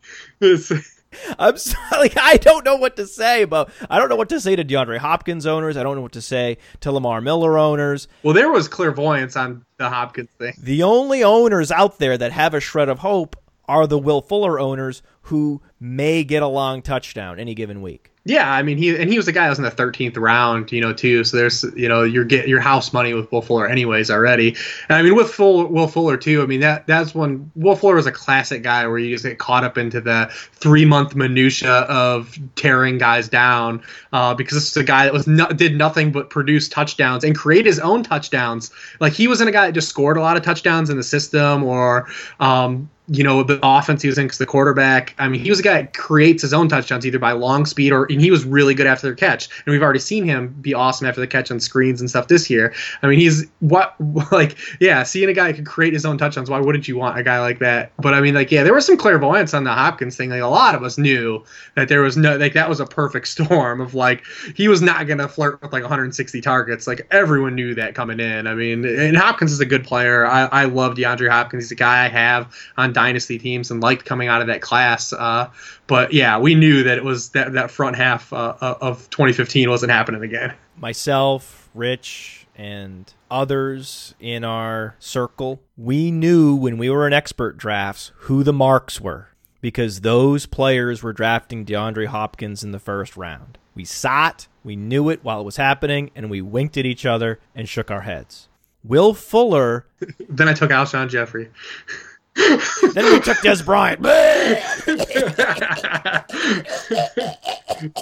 [1.38, 3.70] I'm sorry, like, I don't know what to say about.
[3.90, 5.76] I don't know what to say to DeAndre Hopkins owners.
[5.76, 8.08] I don't know what to say to Lamar Miller owners.
[8.22, 10.54] Well, there was clairvoyance on the Hopkins thing.
[10.58, 13.36] The only owners out there that have a shred of hope
[13.68, 18.12] are the Will Fuller owners who may get a long touchdown any given week.
[18.24, 20.70] Yeah, I mean he and he was the guy that was in the thirteenth round,
[20.70, 21.24] you know, too.
[21.24, 24.54] So there's you know you're get your house money with Will Fuller anyways already.
[24.88, 26.40] And I mean with Full, Will Fuller too.
[26.40, 29.40] I mean that that's when Will Fuller was a classic guy where you just get
[29.40, 33.82] caught up into the three month minutia of tearing guys down
[34.12, 37.36] uh, because this is a guy that was no, did nothing but produce touchdowns and
[37.36, 38.70] create his own touchdowns.
[39.00, 41.64] Like he wasn't a guy that just scored a lot of touchdowns in the system
[41.64, 42.06] or
[42.38, 45.60] um, you know, the offense he was in because the quarterback, I mean, he was
[45.60, 48.44] a guy that creates his own touchdowns either by long speed or, and he was
[48.44, 49.48] really good after the catch.
[49.66, 52.48] And we've already seen him be awesome after the catch on screens and stuff this
[52.48, 52.72] year.
[53.02, 53.94] I mean, he's what,
[54.32, 57.18] like, yeah, seeing a guy who can create his own touchdowns, why wouldn't you want
[57.18, 57.92] a guy like that?
[57.98, 60.30] But I mean, like, yeah, there was some clairvoyance on the Hopkins thing.
[60.30, 61.44] Like, a lot of us knew
[61.76, 64.24] that there was no, like, that was a perfect storm of like,
[64.56, 66.86] he was not going to flirt with like 160 targets.
[66.86, 68.46] Like, everyone knew that coming in.
[68.46, 70.26] I mean, and Hopkins is a good player.
[70.26, 71.64] I, I love DeAndre Hopkins.
[71.64, 75.12] He's a guy I have on dynasty teams and liked coming out of that class.
[75.12, 75.50] Uh,
[75.86, 79.68] but yeah, we knew that it was that that front half uh, uh of 2015
[79.68, 80.54] wasn't happening again.
[80.76, 88.12] Myself, Rich, and others in our circle, we knew when we were in expert drafts
[88.26, 89.28] who the marks were
[89.60, 93.58] because those players were drafting DeAndre Hopkins in the first round.
[93.74, 97.06] We saw it, we knew it while it was happening, and we winked at each
[97.06, 98.48] other and shook our heads.
[98.84, 99.86] Will Fuller.
[100.28, 101.50] then I took Alshon Jeffery.
[102.34, 104.02] then we took Dez Bryant.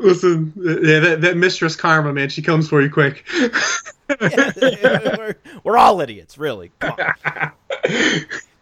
[0.00, 3.26] Listen, yeah, that, that mistress karma, man, she comes for you quick.
[4.20, 4.20] yeah,
[5.18, 6.70] we're, we're, all idiots, really.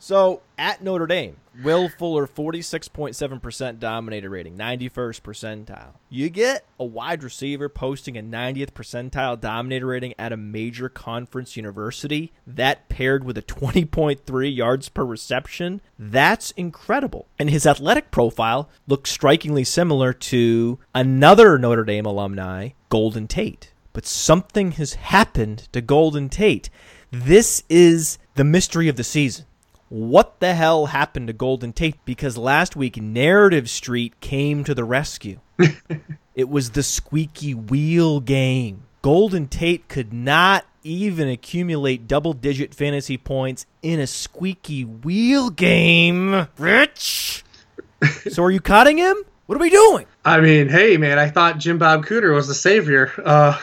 [0.07, 5.95] So at Notre Dame, Will Fuller, 46.7% dominator rating, 91st percentile.
[6.09, 11.57] You get a wide receiver posting a 90th percentile dominator rating at a major conference
[11.57, 17.27] university, that paired with a 20.3 yards per reception, that's incredible.
[17.39, 23.73] And his athletic profile looks strikingly similar to another Notre Dame alumni, Golden Tate.
[23.93, 26.69] But something has happened to Golden Tate.
[27.11, 29.47] This is the mystery of the season
[29.89, 32.05] what the hell happened to Golden Tate?
[32.05, 35.41] Because last week, Narrative Street came to the rescue.
[36.35, 38.83] it was the squeaky wheel game.
[39.03, 46.49] Golden Tate could not even accumulate double digit fantasy points in a squeaky wheel game.
[46.59, 47.45] Rich?
[48.29, 49.17] so are you cutting him?
[49.47, 50.07] What are we doing?
[50.25, 53.13] I mean, hey man, I thought Jim Bob Cooter was the savior.
[53.25, 53.59] Uh,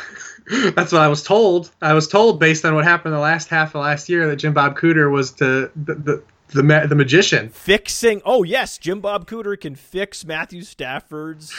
[0.75, 1.71] that's what I was told.
[1.81, 4.53] I was told based on what happened the last half of last year that Jim
[4.53, 8.21] Bob Cooter was to the, the the, ma- the magician fixing.
[8.25, 11.53] Oh yes, Jim Bob Cooter can fix Matthew Stafford's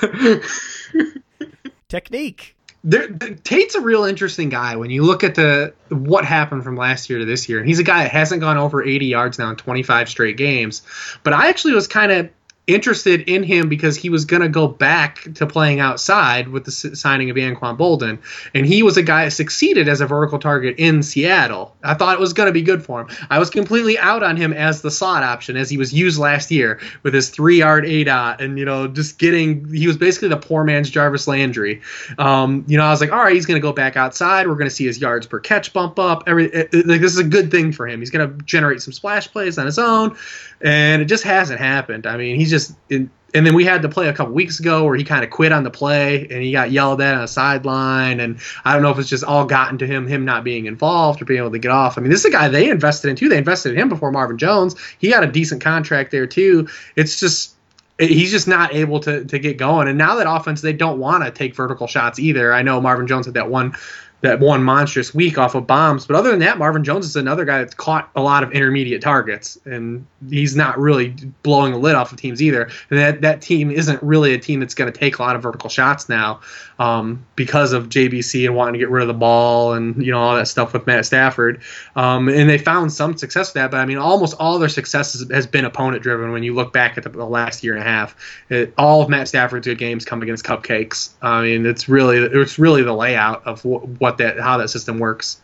[1.88, 2.56] technique.
[2.84, 7.10] There, Tate's a real interesting guy when you look at the what happened from last
[7.10, 7.58] year to this year.
[7.58, 10.82] And he's a guy that hasn't gone over 80 yards now in 25 straight games.
[11.24, 12.30] But I actually was kind of
[12.68, 16.70] interested in him because he was going to go back to playing outside with the
[16.70, 18.18] signing of Anquan Boldin.
[18.54, 21.74] And he was a guy that succeeded as a vertical target in Seattle.
[21.82, 23.08] I thought it was going to be good for him.
[23.30, 26.50] I was completely out on him as the slot option as he was used last
[26.50, 30.28] year with his three yard A dot and, you know, just getting, he was basically
[30.28, 31.80] the poor man's Jarvis Landry.
[32.18, 34.46] Um, you know, I was like, all right, he's going to go back outside.
[34.46, 36.24] We're going to see his yards per catch bump up.
[36.26, 38.00] Every, it, it, like, this is a good thing for him.
[38.00, 40.16] He's going to generate some splash plays on his own.
[40.60, 42.06] And it just hasn't happened.
[42.06, 44.84] I mean, he's just in, and then we had the play a couple weeks ago
[44.84, 47.28] where he kind of quit on the play and he got yelled at on the
[47.28, 50.66] sideline and I don't know if it's just all gotten to him him not being
[50.66, 51.98] involved or being able to get off.
[51.98, 53.28] I mean, this is a guy they invested in too.
[53.28, 54.76] They invested in him before Marvin Jones.
[54.98, 56.68] He got a decent contract there too.
[56.96, 57.54] It's just
[57.98, 59.88] he's just not able to to get going.
[59.88, 62.54] And now that offense, they don't want to take vertical shots either.
[62.54, 63.74] I know Marvin Jones had that one
[64.20, 66.06] that one monstrous week off of bombs.
[66.06, 69.00] But other than that, Marvin Jones is another guy that's caught a lot of intermediate
[69.00, 72.68] targets, and he's not really blowing the lid off of teams either.
[72.90, 75.42] And that that team isn't really a team that's going to take a lot of
[75.42, 76.40] vertical shots now
[76.78, 80.18] um, because of JBC and wanting to get rid of the ball and you know
[80.18, 81.60] all that stuff with Matt Stafford.
[81.96, 85.24] Um, and they found some success with that, but I mean, almost all their success
[85.30, 86.30] has been opponent driven.
[86.30, 88.16] When you look back at the, the last year and a half,
[88.48, 91.10] it, all of Matt Stafford's good games come against cupcakes.
[91.20, 94.98] I mean, it's really it's really the layout of what what that how that system
[94.98, 95.40] works.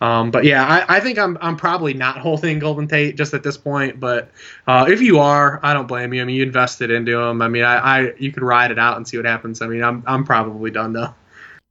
[0.00, 3.42] Um, but yeah, I, I, think I'm I'm probably not holding Golden Tate just at
[3.42, 3.98] this point.
[3.98, 4.30] But
[4.66, 6.22] uh, if you are, I don't blame you.
[6.22, 7.40] I mean, you invested into him.
[7.40, 9.62] I mean, I, I you can ride it out and see what happens.
[9.62, 11.14] I mean, I'm I'm probably done though.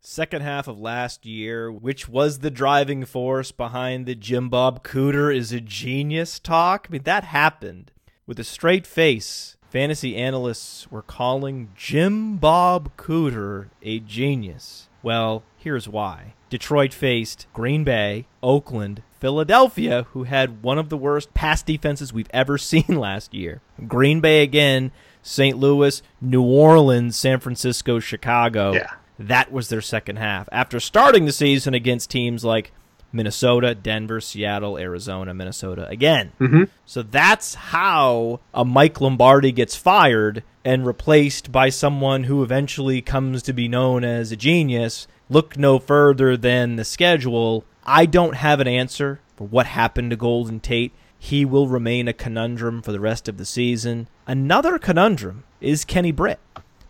[0.01, 5.35] Second half of last year, which was the driving force behind the Jim Bob Cooter
[5.35, 6.85] is a genius talk.
[6.87, 7.91] I mean, that happened
[8.27, 9.57] with a straight face.
[9.67, 14.89] Fantasy analysts were calling Jim Bob Cooter a genius.
[15.01, 16.35] Well, here's why.
[16.55, 22.29] Detroit faced Green Bay, Oakland, Philadelphia, who had one of the worst pass defenses we've
[22.29, 23.59] ever seen last year.
[23.89, 25.57] Green Bay again, St.
[25.57, 28.71] Louis, New Orleans, San Francisco, Chicago.
[28.71, 28.89] Yeah.
[29.19, 30.47] That was their second half.
[30.49, 32.71] After starting the season against teams like
[33.11, 36.31] Minnesota, Denver, Seattle, Arizona, Minnesota again.
[36.39, 36.63] Mm-hmm.
[36.85, 43.43] So that's how a Mike Lombardi gets fired and replaced by someone who eventually comes
[43.43, 47.65] to be known as a genius look no further than the schedule.
[47.85, 50.93] I don't have an answer for what happened to Golden Tate.
[51.17, 54.07] He will remain a conundrum for the rest of the season.
[54.27, 56.39] Another conundrum is Kenny Britt.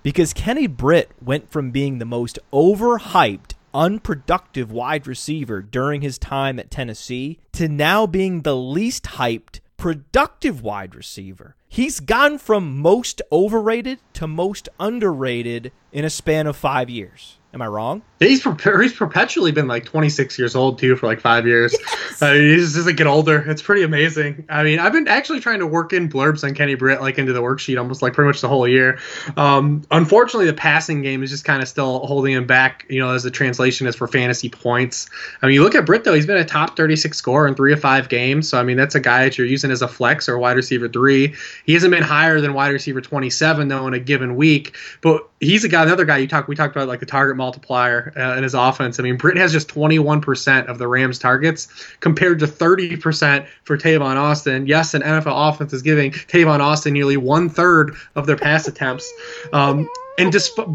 [0.03, 6.59] Because Kenny Britt went from being the most overhyped, unproductive wide receiver during his time
[6.59, 11.55] at Tennessee to now being the least hyped, productive wide receiver.
[11.67, 17.37] He's gone from most overrated to most underrated in a span of five years.
[17.56, 18.02] Am I wrong?
[18.19, 21.73] He's he's perpetually been like 26 years old too for like five years.
[21.73, 22.22] Yes.
[22.22, 23.49] Uh, he's just like get older.
[23.49, 24.45] It's pretty amazing.
[24.49, 27.32] I mean, I've been actually trying to work in blurbs on Kenny Britt like into
[27.32, 28.99] the worksheet almost like pretty much the whole year.
[29.38, 32.86] Um, unfortunately, the passing game is just kind of still holding him back.
[32.90, 35.10] You know, as the translation is for fantasy points.
[35.41, 37.72] I mean, you look at Britt though; he's been a top 36 scorer in three
[37.72, 38.49] of five games.
[38.49, 40.90] So I mean, that's a guy that you're using as a flex or wide receiver
[40.90, 41.34] three.
[41.65, 45.63] He hasn't been higher than wide receiver 27 though in a given week, but he's
[45.63, 45.83] a guy.
[45.83, 48.99] Another guy you talk we talked about like the target multiplier uh, in his offense.
[48.99, 51.67] I mean, Britt has just 21% of the Rams' targets
[51.99, 54.67] compared to 30% for Tavon Austin.
[54.67, 59.11] Yes, an NFL offense is giving Tavon Austin nearly one third of their pass attempts.
[59.53, 60.67] Um, and despite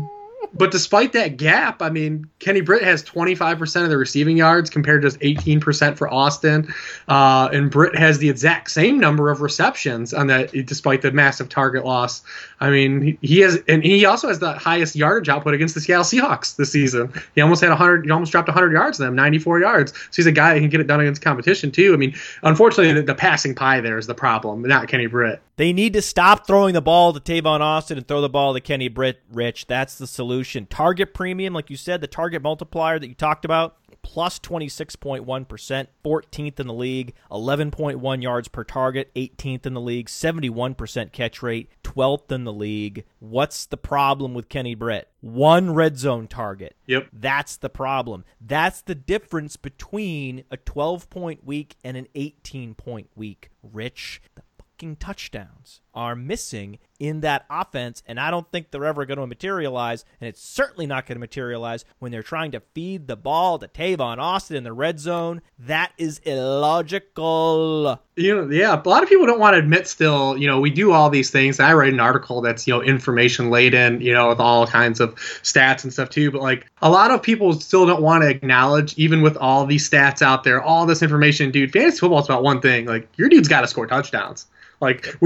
[0.53, 5.03] but despite that gap, I mean, Kenny Britt has 25% of the receiving yards compared
[5.03, 6.73] to 18% for Austin.
[7.09, 11.49] Uh, and Britt has the exact same number of receptions on that, despite the massive
[11.49, 12.23] target loss.
[12.61, 16.05] I mean, he has, and he also has the highest yardage output against the Seattle
[16.05, 17.11] Seahawks this season.
[17.35, 19.93] He almost had 100, he almost dropped 100 yards to them, 94 yards.
[19.93, 21.95] So he's a guy that can get it done against competition, too.
[21.95, 25.41] I mean, unfortunately, the, the passing pie there is the problem, not Kenny Britt.
[25.57, 28.61] They need to stop throwing the ball to Tavon Austin and throw the ball to
[28.61, 29.67] Kenny Britt, Rich.
[29.67, 30.67] That's the solution.
[30.67, 36.61] Target premium, like you said, the target multiplier that you talked about, plus 26.1%, 14th
[36.61, 42.33] in the league, 11.1 yards per target, 18th in the league, 71% catch rate, 12th
[42.33, 43.05] in the league.
[43.19, 45.09] What's the problem with Kenny Britt?
[45.21, 46.77] One red zone target.
[46.87, 47.09] Yep.
[47.13, 48.25] That's the problem.
[48.41, 53.51] That's the difference between a 12 point week and an 18 point week.
[53.63, 55.81] Rich, the fucking touchdowns.
[55.95, 60.05] Are missing in that offense, and I don't think they're ever going to materialize.
[60.21, 63.67] And it's certainly not going to materialize when they're trying to feed the ball to
[63.69, 65.41] Tavon Austin in the red zone.
[65.59, 67.99] That is illogical.
[68.17, 70.69] You know, yeah, a lot of people don't want to admit still, you know, we
[70.69, 71.59] do all these things.
[71.59, 75.15] I write an article that's, you know, information laden, you know, with all kinds of
[75.15, 76.31] stats and stuff too.
[76.31, 79.89] But like a lot of people still don't want to acknowledge, even with all these
[79.89, 82.85] stats out there, all this information, dude, fantasy football is about one thing.
[82.85, 84.47] Like your dude's got to score touchdowns.
[84.81, 85.05] Like,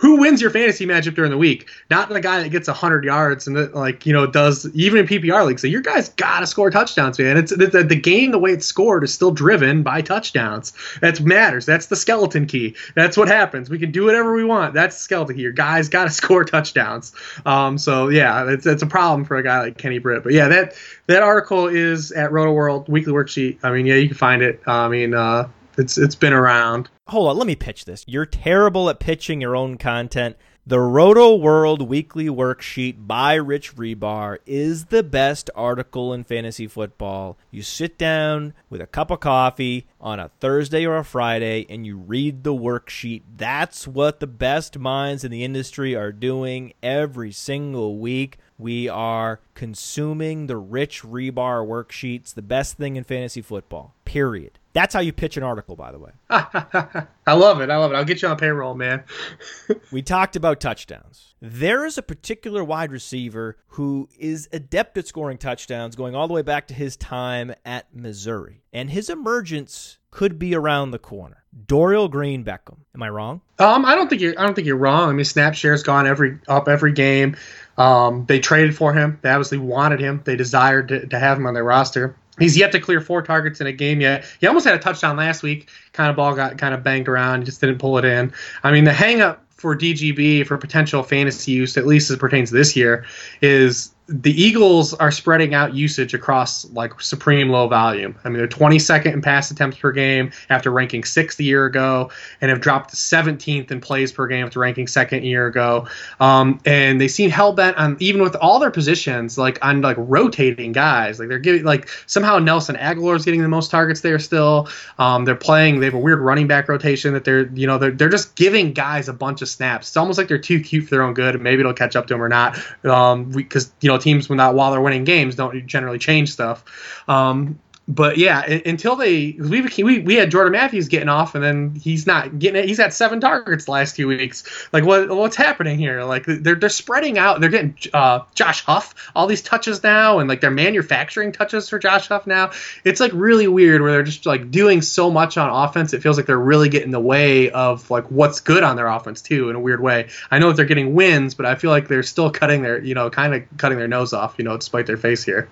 [0.00, 1.68] who wins your fantasy matchup during the week?
[1.90, 5.46] Not the guy that gets 100 yards and like, you know, does even in PPR
[5.46, 5.62] leagues.
[5.62, 7.36] So your guy's got to score touchdowns, man.
[7.36, 10.72] It's the, the game, the way it's scored, is still driven by touchdowns.
[11.00, 11.66] That matters.
[11.66, 12.74] That's the skeleton key.
[12.94, 13.70] That's what happens.
[13.70, 14.74] We can do whatever we want.
[14.74, 15.42] That's the skeleton key.
[15.42, 17.12] Your guy's got to score touchdowns.
[17.44, 20.24] Um, so yeah, it's, it's a problem for a guy like Kenny Britt.
[20.24, 20.74] But yeah, that
[21.06, 23.58] that article is at Rotoworld Weekly Worksheet.
[23.62, 24.60] I mean, yeah, you can find it.
[24.66, 26.88] I mean, uh, it's it's been around.
[27.10, 28.02] Hold on, let me pitch this.
[28.08, 30.36] You're terrible at pitching your own content.
[30.66, 37.38] The Rotoworld Weekly Worksheet by Rich Hribar is the best article in fantasy football.
[37.52, 41.86] You sit down with a cup of coffee on a Thursday or a Friday and
[41.86, 43.22] you read the worksheet.
[43.36, 48.38] That's what the best minds in the industry are doing every single week.
[48.58, 54.58] We are consuming the Rich Hribar worksheets, the best thing in fantasy football, period.
[54.72, 56.10] That's how you pitch an article, by the way.
[56.30, 57.70] I love it.
[57.70, 57.94] I love it.
[57.94, 59.04] I'll get you on payroll, man.
[59.90, 61.34] we talked about touchdowns.
[61.40, 66.34] There is a particular wide receiver who is adept at scoring touchdowns, going all the
[66.34, 68.62] way back to his time at Missouri.
[68.70, 71.44] And his emergence could be around the corner.
[71.66, 72.78] Dorial Green Beckham.
[72.94, 73.40] Am I wrong?
[73.58, 74.38] Um, I don't think you're.
[74.38, 75.08] I don't think you're wrong.
[75.08, 77.36] I mean, snap share's gone every up every game.
[77.78, 79.18] Um, they traded for him.
[79.22, 80.22] They obviously wanted him.
[80.24, 82.16] They desired to, to have him on their roster.
[82.38, 84.24] He's yet to clear four targets in a game yet.
[84.40, 85.68] He almost had a touchdown last week.
[85.92, 88.32] Kind of ball got kind of banged around, just didn't pull it in.
[88.62, 92.50] I mean, the hang up for DGB for potential fantasy use, at least as pertains
[92.50, 93.06] to this year,
[93.40, 98.16] is the Eagles are spreading out usage across like supreme low volume.
[98.22, 102.10] I mean, they're 22nd in pass attempts per game after ranking sixth a year ago,
[102.40, 105.88] and have dropped to 17th in plays per game after ranking second a year ago.
[106.20, 109.96] Um, and they seem hell bent on even with all their positions, like on like
[109.98, 111.18] rotating guys.
[111.18, 114.68] Like they're giving like somehow Nelson Agholor is getting the most targets there still.
[115.00, 115.80] Um, they're playing.
[115.80, 118.72] They have a weird running back rotation that they're you know they're they're just giving
[118.72, 119.88] guys a bunch of snaps.
[119.88, 122.06] It's almost like they're too cute for their own good, and maybe it'll catch up
[122.06, 122.56] to them or not.
[122.84, 126.32] Um, because you know know teams when that while they're winning games don't generally change
[126.32, 126.64] stuff.
[127.08, 131.74] Um, but yeah, until they we, we we had Jordan Matthews getting off, and then
[131.74, 132.68] he's not getting it.
[132.68, 134.42] He's had seven targets last few weeks.
[134.72, 136.02] Like what what's happening here?
[136.02, 137.40] Like they're they're spreading out.
[137.40, 141.78] They're getting uh, Josh Huff all these touches now, and like they're manufacturing touches for
[141.78, 142.50] Josh Huff now.
[142.82, 145.92] It's like really weird where they're just like doing so much on offense.
[145.92, 148.88] It feels like they're really getting in the way of like what's good on their
[148.88, 150.08] offense too, in a weird way.
[150.28, 152.94] I know that they're getting wins, but I feel like they're still cutting their you
[152.96, 155.48] know kind of cutting their nose off, you know, despite their face here.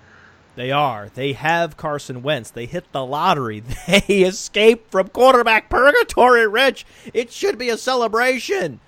[0.55, 1.09] They are.
[1.13, 2.49] They have Carson Wentz.
[2.49, 3.63] They hit the lottery.
[3.87, 6.85] They escaped from quarterback purgatory, Rich.
[7.13, 8.79] It should be a celebration.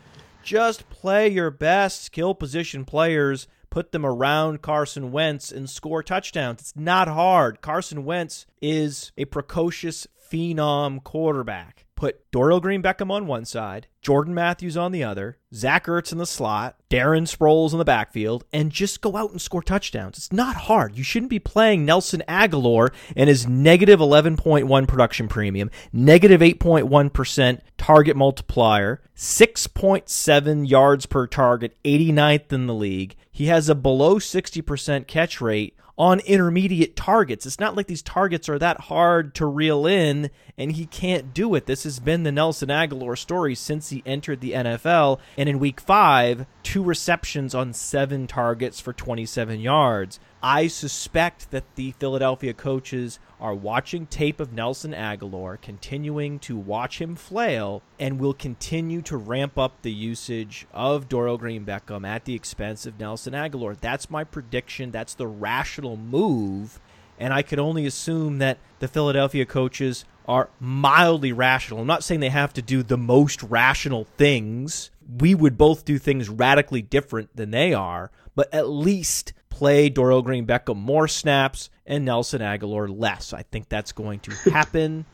[0.44, 6.62] Just play your best skill position players, put them around Carson Wentz, and score touchdowns.
[6.62, 7.62] It's not hard.
[7.62, 14.34] Carson Wentz is a precocious phenom quarterback put Dorial Green Beckham on one side, Jordan
[14.34, 18.72] Matthews on the other, Zach Ertz in the slot, Darren Sproles in the backfield, and
[18.72, 20.18] just go out and score touchdowns.
[20.18, 20.98] It's not hard.
[20.98, 28.16] You shouldn't be playing Nelson Agholor and his negative 11.1 production premium, negative 8.1 target
[28.16, 33.16] multiplier, 6.7 yards per target, 89th in the league.
[33.32, 37.46] He has a below 60% catch rate on intermediate targets.
[37.46, 41.56] It's not like these targets are that hard to reel in and he can't do
[41.56, 41.66] it.
[41.66, 45.20] This has been the Nelson Agholor story since he entered the NFL.
[45.38, 50.20] And in week five, two receptions on seven targets for 27 yards.
[50.42, 57.00] I suspect that the Philadelphia coaches are watching tape of Nelson Agholor, continuing to watch
[57.00, 62.26] him flail, and will continue to ramp up the usage of Dorial Green Beckham at
[62.26, 63.80] the expense of Nelson Agholor.
[63.80, 64.92] That's my prediction.
[64.92, 66.80] That's the rational move.
[67.20, 71.82] And I could only assume that the Philadelphia coaches are mildly rational.
[71.82, 74.92] I'm not saying they have to do the most rational things.
[75.20, 80.24] We would both do things radically different than they are, but at least play Dorial
[80.24, 83.34] Green Beckham more snaps and Nelson Agholor less.
[83.34, 85.06] I think that's going to happen.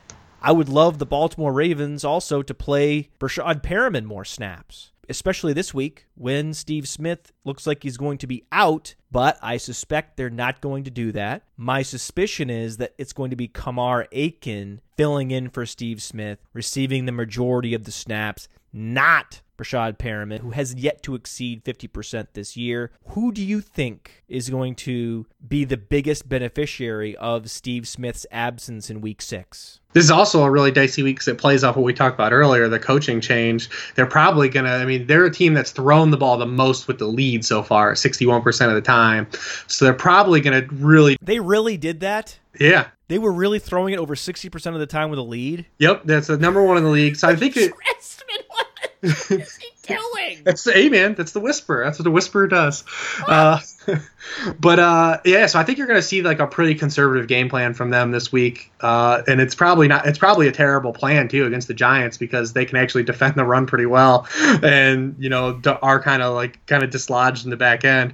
[0.42, 5.74] I would love the Baltimore Ravens also to play Breshad Perriman more snaps, especially this
[5.74, 10.30] week when Steve Smith looks like he's going to be out, but I suspect they're
[10.30, 11.44] not going to do that.
[11.56, 16.40] My suspicion is that it's going to be Kamar Aiken filling in for Steve Smith,
[16.52, 22.28] receiving the majority of the snaps, not Breshad Perriman, who has yet to exceed 50%
[22.34, 22.92] this year.
[23.10, 28.90] Who do you think is going to be the biggest beneficiary of Steve Smith's absence
[28.90, 29.80] in week six?
[29.94, 32.34] This is also a really dicey week because it plays off what we talked about
[32.34, 33.70] earlier the coaching change.
[33.96, 36.88] They're probably going to, I mean, they're a team that's thrown the ball the most
[36.88, 39.28] with the lead so far, 61% of the time.
[39.68, 41.16] So they're probably going to really.
[41.22, 42.38] They really did that?
[42.60, 42.88] Yeah.
[43.08, 45.68] They were really throwing it over 60% of the time with a lead?
[45.78, 46.04] Yep.
[46.06, 47.16] That's the number one in the league.
[47.16, 47.72] So I think it.
[49.04, 50.44] What is he doing?
[50.44, 51.16] That's the hey man.
[51.16, 51.84] That's the whisper.
[51.84, 52.84] That's what the whisper does.
[53.28, 53.60] Uh,
[54.60, 57.50] but uh, yeah, so I think you're going to see like a pretty conservative game
[57.50, 60.06] plan from them this week, uh, and it's probably not.
[60.06, 63.46] It's probably a terrible plan too against the Giants because they can actually defend the
[63.46, 64.28] run pretty well,
[64.64, 68.14] and you know are kind of like kind of dislodged in the back end.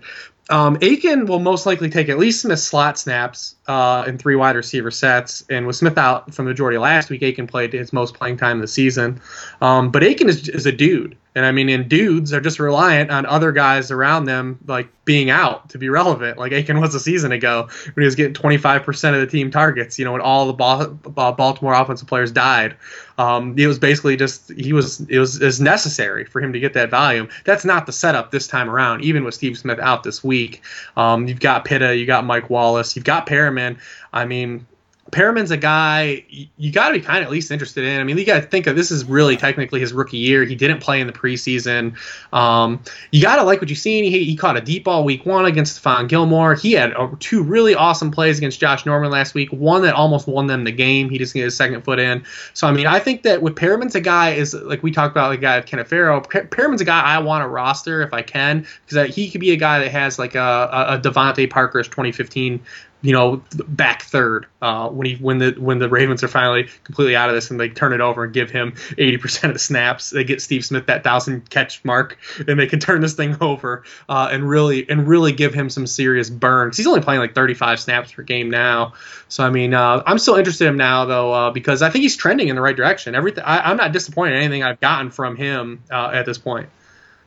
[0.50, 4.56] Um, Aiken will most likely take at least Smith slot snaps uh, in three wide
[4.56, 5.46] receiver sets.
[5.50, 8.58] And with Smith out from the majority last week, Aiken played his most playing time
[8.58, 9.22] of the season.
[9.62, 11.16] Um, but Aiken is, is a dude.
[11.40, 15.30] And I mean, in dudes are just reliant on other guys around them, like being
[15.30, 19.14] out to be relevant, like Aiken was a season ago when he was getting 25%
[19.14, 22.76] of the team targets, you know, when all the Baltimore offensive players died.
[23.18, 26.74] Um, it was basically just, he was, it was, as necessary for him to get
[26.74, 27.30] that volume.
[27.46, 30.62] That's not the setup this time around, even with Steve Smith out this week.
[30.98, 33.78] Um, you've got Pitta, you got Mike Wallace, you've got Perriman.
[34.12, 34.68] I mean,
[35.12, 36.24] Perriman's a guy
[36.58, 38.00] you, got to be kind of at least interested in.
[38.00, 40.44] I mean, you got to think of this is really technically his rookie year.
[40.44, 41.96] He didn't play in the preseason.
[42.34, 42.82] Um,
[43.12, 44.04] you got to like what you've seen.
[44.04, 46.56] He, he, caught a deep ball week one against Stephon Gilmore.
[46.56, 49.52] He had uh, two really awesome plays against Josh Norman last week.
[49.52, 51.10] One that almost won them the game.
[51.10, 52.24] He just needed his second foot in.
[52.54, 55.30] So I mean, I think that with Perriman's a guy is like we talked about
[55.30, 56.22] the guy of Kenneth Farrow.
[56.22, 59.58] Perriman's a guy I want to roster if I can because he could be a
[59.58, 62.62] guy that has like a, a, a DeVante Parker's 2015
[63.02, 67.16] you know, back third uh, when he when the when the Ravens are finally completely
[67.16, 70.10] out of this and they turn it over and give him 80% of the snaps.
[70.10, 73.84] They get Steve Smith that thousand catch mark and they can turn this thing over
[74.10, 76.72] uh, and really and really give him some serious burn.
[76.76, 78.94] He's only playing like 35 snaps per game now.
[79.30, 82.02] So I mean, uh, I'm still interested in him now though uh, because I think
[82.02, 83.16] he's trending in the right direction.
[83.16, 86.68] Everything I, am not disappointed in anything I've gotten from him uh, at this point.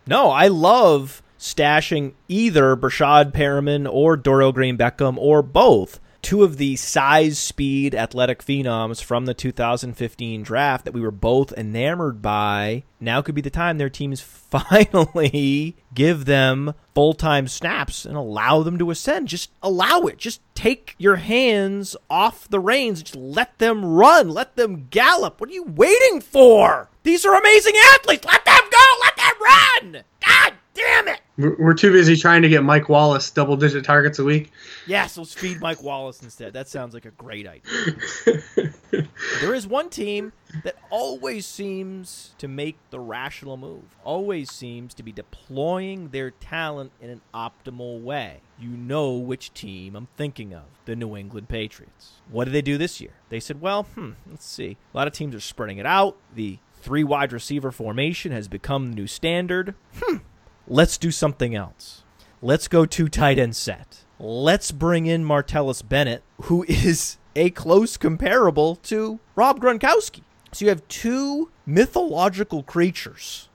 [0.06, 5.98] No, I love stashing either Breshad Perriman or Dorial Green Beckham or both.
[6.22, 11.52] Two of the size, speed, athletic phenoms from the 2015 draft that we were both
[11.54, 12.84] enamored by.
[13.00, 14.20] Now could be the time their teams
[14.50, 19.26] finally give them full time snaps and allow them to ascend.
[19.26, 20.18] Just allow it.
[20.18, 23.02] Just take your hands off the reins.
[23.02, 24.28] Just let them run.
[24.28, 25.40] Let them gallop.
[25.40, 26.88] What are you waiting for?
[27.02, 28.24] These are amazing athletes.
[28.24, 28.84] Let them go.
[29.02, 30.04] Let them run.
[30.24, 31.20] God damn it.
[31.38, 34.52] We're too busy trying to get Mike Wallace double digit targets a week.
[34.86, 36.52] Yes, let's feed Mike Wallace instead.
[36.52, 38.42] That sounds like a great idea.
[39.40, 45.02] there is one team that always seems to make the rational move, always seems to
[45.02, 48.40] be deploying their talent in an optimal way.
[48.58, 52.20] You know which team I'm thinking of the New England Patriots.
[52.30, 53.12] What did they do this year?
[53.30, 54.76] They said, well, hmm, let's see.
[54.92, 56.18] A lot of teams are spreading it out.
[56.34, 59.74] The three wide receiver formation has become the new standard.
[59.96, 60.18] Hmm,
[60.66, 62.02] let's do something else.
[62.40, 64.04] Let's go to tight end set.
[64.18, 70.22] Let's bring in Martellus Bennett, who is a close comparable to Rob Gronkowski.
[70.52, 73.48] So you have two mythological creatures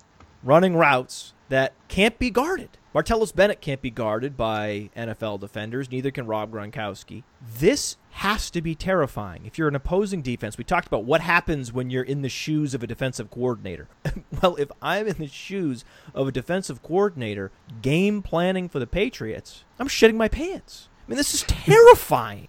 [0.43, 2.76] running routes that can't be guarded.
[2.95, 7.23] Martellus Bennett can't be guarded by NFL defenders, neither can Rob Gronkowski.
[7.41, 9.45] This has to be terrifying.
[9.45, 12.73] If you're an opposing defense, we talked about what happens when you're in the shoes
[12.73, 13.89] of a defensive coordinator.
[14.41, 15.83] well, if I'm in the shoes
[16.15, 17.51] of a defensive coordinator
[17.81, 20.87] game planning for the Patriots, I'm shitting my pants.
[21.05, 22.47] I mean, this is terrifying.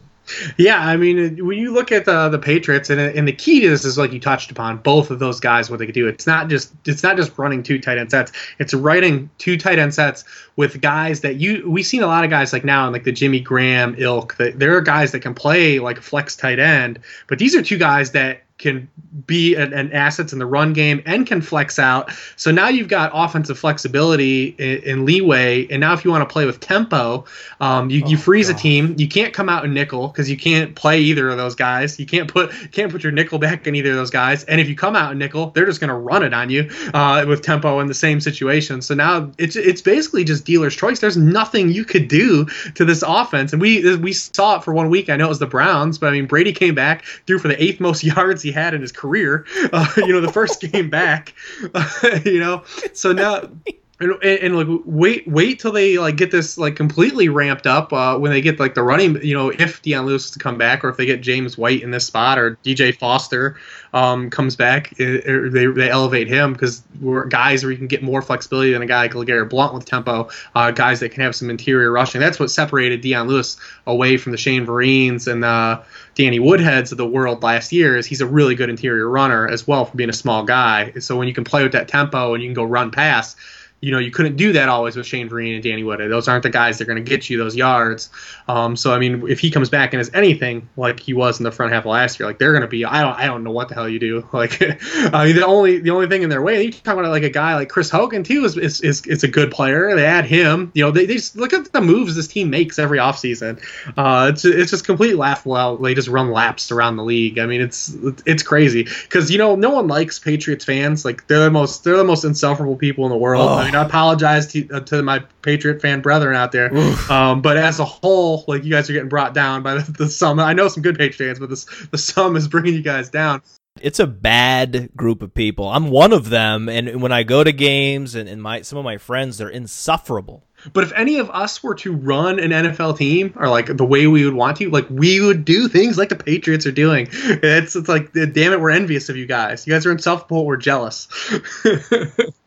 [0.56, 3.68] Yeah, I mean, when you look at the the Patriots, and and the key to
[3.70, 6.06] this is like you touched upon, both of those guys what they could do.
[6.06, 8.32] It's not just it's not just running two tight end sets.
[8.58, 10.24] It's writing two tight end sets
[10.56, 13.12] with guys that you we've seen a lot of guys like now in like the
[13.12, 14.36] Jimmy Graham ilk.
[14.36, 17.78] That there are guys that can play like flex tight end, but these are two
[17.78, 18.88] guys that can
[19.26, 22.10] be an, an assets in the run game and can flex out.
[22.36, 25.66] So now you've got offensive flexibility and, leeway.
[25.68, 27.24] And now if you want to play with tempo,
[27.60, 28.56] um, you, oh, you freeze God.
[28.56, 28.94] a team.
[28.98, 31.98] You can't come out in nickel because you can't play either of those guys.
[31.98, 34.44] You can't put can't put your nickel back in either of those guys.
[34.44, 36.68] And if you come out in nickel, they're just going to run it on you
[36.94, 38.82] uh, with tempo in the same situation.
[38.82, 40.98] So now it's it's basically just dealer's choice.
[40.98, 43.52] There's nothing you could do to this offense.
[43.52, 45.08] And we we saw it for one week.
[45.08, 47.62] I know it was the Browns, but I mean Brady came back, threw for the
[47.62, 49.46] eighth most yards he had in his career.
[49.70, 51.34] Uh, you know, the first game back.
[51.74, 52.62] Uh, you know,
[52.94, 53.42] so now
[54.00, 57.92] and, and, and, like wait wait till they like get this like completely ramped up
[57.92, 60.56] uh, when they get like the running you know if Dion Lewis is to come
[60.56, 63.56] back or if they get James White in this spot or DJ Foster
[63.92, 67.88] um, comes back it, it, they, they elevate him because we're guys where you can
[67.88, 71.22] get more flexibility than a guy like LeGarrette Blunt with tempo uh, guys that can
[71.22, 72.20] have some interior rushing.
[72.20, 73.56] That's what separated Dion Lewis
[73.86, 75.82] away from the Shane Vereen's and uh,
[76.14, 79.66] Danny Woodheads of the world last year is he's a really good interior runner as
[79.66, 80.92] well for being a small guy.
[80.98, 83.36] So when you can play with that tempo and you can go run past
[83.80, 86.00] you know, you couldn't do that always with Shane Vereen and Danny Wood.
[86.00, 88.10] Those aren't the guys that are going to get you those yards.
[88.48, 91.44] Um, so I mean, if he comes back and is anything like he was in
[91.44, 93.52] the front half last year, like they're going to be, I don't, I don't know
[93.52, 94.26] what the hell you do.
[94.38, 96.62] Like, I mean, the only, the only thing in their way.
[96.62, 99.28] You talk about like a guy like Chris Hogan too is is, is, is a
[99.28, 99.96] good player.
[99.96, 100.70] They add him.
[100.74, 103.60] You know, they, they just look at the moves this team makes every offseason.
[103.96, 105.76] Uh, it's it's just completely laughable.
[105.78, 107.40] They just run laps around the league.
[107.40, 107.96] I mean, it's
[108.26, 111.04] it's crazy because you know no one likes Patriots fans.
[111.04, 113.48] Like they're the most they're the most insufferable people in the world.
[113.48, 113.67] Oh.
[113.68, 116.74] I mean, I apologize to, uh, to my Patriot fan brethren out there.
[117.10, 120.08] Um, but as a whole, like you guys are getting brought down by the, the
[120.08, 120.40] sum.
[120.40, 123.42] I know some good Patriot fans, but this the sum is bringing you guys down.
[123.80, 125.68] It's a bad group of people.
[125.68, 128.84] I'm one of them, and when I go to games and, and my some of
[128.84, 130.47] my friends, they're insufferable.
[130.72, 134.06] But if any of us were to run an NFL team, or like the way
[134.06, 137.08] we would want to, like we would do things like the Patriots are doing.
[137.12, 139.66] It's it's like, damn it, we're envious of you guys.
[139.66, 140.46] You guys are in insufferable.
[140.46, 141.08] We're jealous.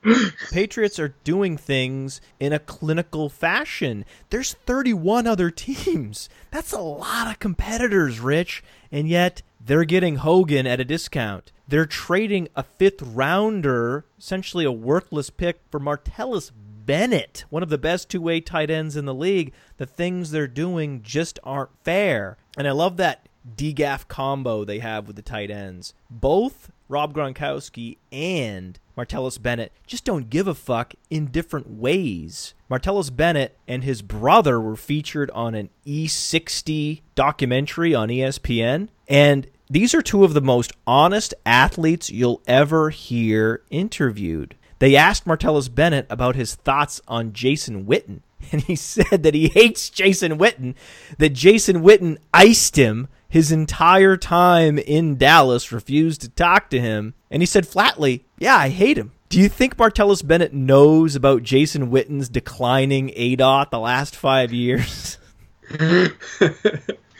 [0.51, 4.05] Patriots are doing things in a clinical fashion.
[4.29, 6.29] There's 31 other teams.
[6.49, 11.51] That's a lot of competitors, Rich, and yet they're getting Hogan at a discount.
[11.67, 16.51] They're trading a fifth rounder, essentially a worthless pick, for Martellus
[16.91, 19.53] Bennett, one of the best two way tight ends in the league.
[19.77, 22.35] The things they're doing just aren't fair.
[22.57, 25.93] And I love that DGAF combo they have with the tight ends.
[26.09, 32.55] Both Rob Gronkowski and Martellus Bennett just don't give a fuck in different ways.
[32.69, 39.95] Martellus Bennett and his brother were featured on an E60 documentary on ESPN, and these
[39.95, 44.57] are two of the most honest athletes you'll ever hear interviewed.
[44.81, 48.21] They asked Martellus Bennett about his thoughts on Jason Witten,
[48.51, 50.73] and he said that he hates Jason Witten,
[51.19, 57.13] that Jason Witten iced him his entire time in Dallas, refused to talk to him,
[57.29, 59.11] and he said flatly, Yeah, I hate him.
[59.29, 65.19] Do you think Martellus Bennett knows about Jason Witten's declining ADOT the last five years?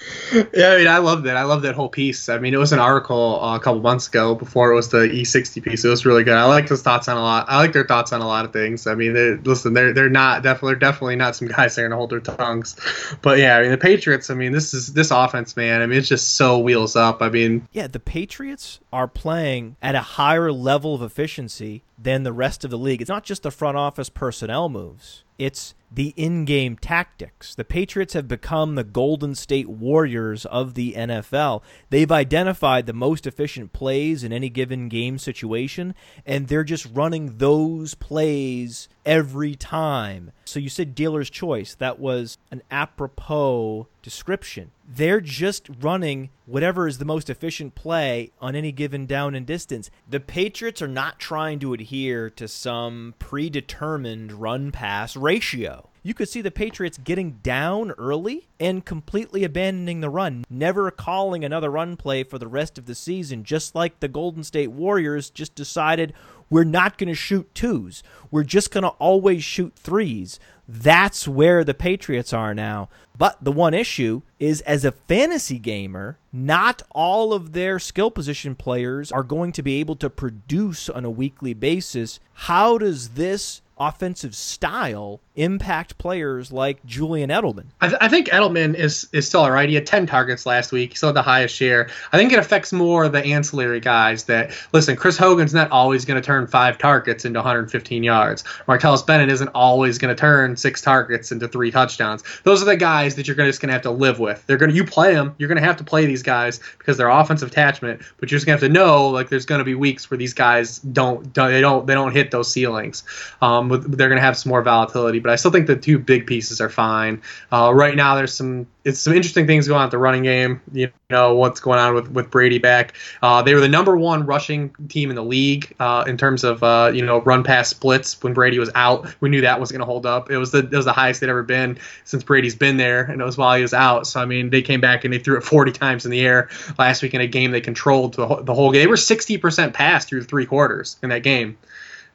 [0.53, 1.37] yeah, I mean, I love that.
[1.37, 2.29] I love that whole piece.
[2.29, 4.99] I mean, it was an article uh, a couple months ago before it was the
[4.99, 5.83] E60 piece.
[5.83, 6.35] It was really good.
[6.35, 7.45] I like his thoughts on a lot.
[7.49, 8.87] I like their thoughts on a lot of things.
[8.87, 11.85] I mean, they're, listen, they're they're not definitely they're definitely not some guys that are
[11.85, 12.75] gonna hold their tongues.
[13.21, 14.29] But yeah, I mean, the Patriots.
[14.29, 15.81] I mean, this is this offense, man.
[15.81, 17.21] I mean, it's just so wheels up.
[17.21, 22.33] I mean, yeah, the Patriots are playing at a higher level of efficiency than the
[22.33, 23.01] rest of the league.
[23.01, 25.23] It's not just the front office personnel moves.
[25.37, 27.53] It's the in game tactics.
[27.53, 31.61] The Patriots have become the Golden State Warriors of the NFL.
[31.89, 35.93] They've identified the most efficient plays in any given game situation,
[36.25, 40.31] and they're just running those plays every time.
[40.45, 41.75] So you said dealer's choice.
[41.75, 44.71] That was an apropos description.
[44.87, 49.89] They're just running whatever is the most efficient play on any given down and distance.
[50.09, 55.80] The Patriots are not trying to adhere to some predetermined run pass ratio.
[56.03, 61.45] You could see the Patriots getting down early and completely abandoning the run, never calling
[61.45, 65.29] another run play for the rest of the season, just like the Golden State Warriors
[65.29, 66.13] just decided
[66.49, 68.01] we're not going to shoot twos.
[68.31, 70.39] We're just going to always shoot threes.
[70.67, 72.89] That's where the Patriots are now.
[73.15, 78.55] But the one issue is as a fantasy gamer, not all of their skill position
[78.55, 82.19] players are going to be able to produce on a weekly basis.
[82.33, 87.65] How does this offensive style impact players like Julian Edelman?
[87.79, 89.67] I, th- I, think Edelman is is still all right.
[89.67, 90.91] He had 10 targets last week.
[90.91, 91.89] He still had the highest share.
[92.11, 96.21] I think it affects more the ancillary guys that, listen, Chris Hogan's not always going
[96.21, 98.43] to turn five targets into 115 yards.
[98.67, 102.23] Martellus Bennett isn't always going to turn six targets into three touchdowns.
[102.43, 104.45] Those are the guys that you're just going to have to live with.
[104.45, 106.97] They're going to, you play them, you're going to have to play these guys because
[106.97, 109.65] they're offensive attachment, but you're just going to have to know, like, there's going to
[109.65, 113.03] be weeks where these guys don't, don't, they don't, they don't hit those ceilings.
[113.41, 116.27] Um, they're going to have some more volatility, but I still think the two big
[116.27, 117.21] pieces are fine.
[117.51, 120.59] Uh, right now, there's some it's some interesting things going on at the running game.
[120.73, 122.93] You know what's going on with, with Brady back.
[123.21, 126.63] Uh, they were the number one rushing team in the league uh, in terms of
[126.63, 129.13] uh, you know run pass splits when Brady was out.
[129.21, 130.31] We knew that was going to hold up.
[130.31, 133.21] It was the it was the highest they'd ever been since Brady's been there, and
[133.21, 134.07] it was while he was out.
[134.07, 136.49] So I mean, they came back and they threw it 40 times in the air
[136.79, 138.81] last week in a game they controlled the whole, the whole game.
[138.81, 141.57] They were 60% pass through three quarters in that game.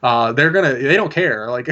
[0.03, 1.49] Uh, they're gonna they don't care.
[1.49, 1.67] Like,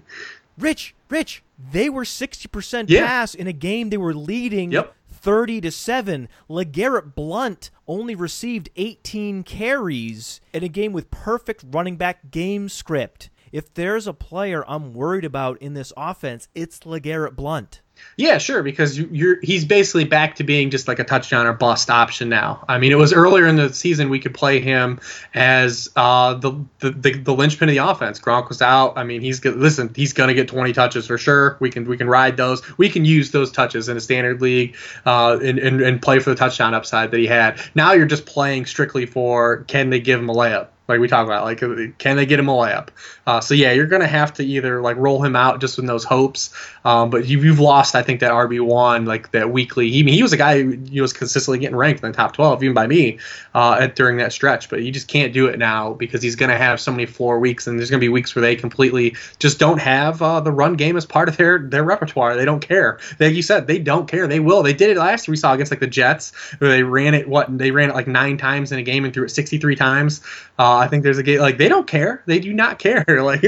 [0.58, 1.42] Rich, Rich,
[1.72, 3.06] they were sixty percent Yeah.
[3.06, 4.72] pass in a game they were leading.
[4.72, 4.94] Yep.
[5.10, 6.28] 30 to 7.
[6.50, 13.30] LeGarrette Blunt only received 18 carries in a game with perfect running back game script.
[13.52, 17.82] If there's a player I'm worried about in this offense, it's LeGarrette Blunt.
[18.16, 21.54] Yeah, sure, because you- you're he's basically back to being just like a touchdown or
[21.54, 22.62] bust option now.
[22.68, 25.00] I mean, it was earlier in the season we could play him
[25.34, 28.20] as uh, the, the the the linchpin of the offense.
[28.20, 28.98] Gronk was out.
[28.98, 31.56] I mean, he's listen, he's gonna get 20 touches for sure.
[31.60, 32.62] We can we can ride those.
[32.76, 34.76] We can use those touches in a standard league
[35.06, 37.60] uh, and, and and play for the touchdown upside that he had.
[37.74, 40.68] Now you're just playing strictly for can they give him a layup?
[40.88, 41.58] Like we talk about, like
[41.98, 42.88] can they get him a layup?
[43.26, 46.04] Uh, so yeah, you're gonna have to either like roll him out just with those
[46.04, 46.50] hopes.
[46.84, 49.90] Um, but you, you've lost, I think, that RB one like that weekly.
[49.90, 52.74] He, he was a guy who was consistently getting ranked in the top 12, even
[52.74, 53.20] by me,
[53.54, 54.68] uh, at, during that stretch.
[54.68, 57.66] But you just can't do it now because he's gonna have so many floor weeks,
[57.66, 60.96] and there's gonna be weeks where they completely just don't have uh, the run game
[60.96, 62.36] as part of their their repertoire.
[62.36, 62.98] They don't care.
[63.20, 64.26] Like you said, they don't care.
[64.26, 64.64] They will.
[64.64, 65.32] They did it last year.
[65.32, 67.28] We saw against like the Jets where they ran it.
[67.28, 70.22] What they ran it like nine times in a game and threw it 63 times.
[70.58, 72.22] Uh, I think there's a game like they don't care.
[72.26, 73.04] They do not care.
[73.22, 73.44] Like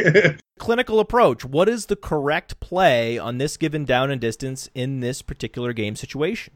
[0.58, 1.44] Clinical approach.
[1.44, 5.96] What is the correct play on this given down and distance in this particular game
[5.96, 6.54] situation?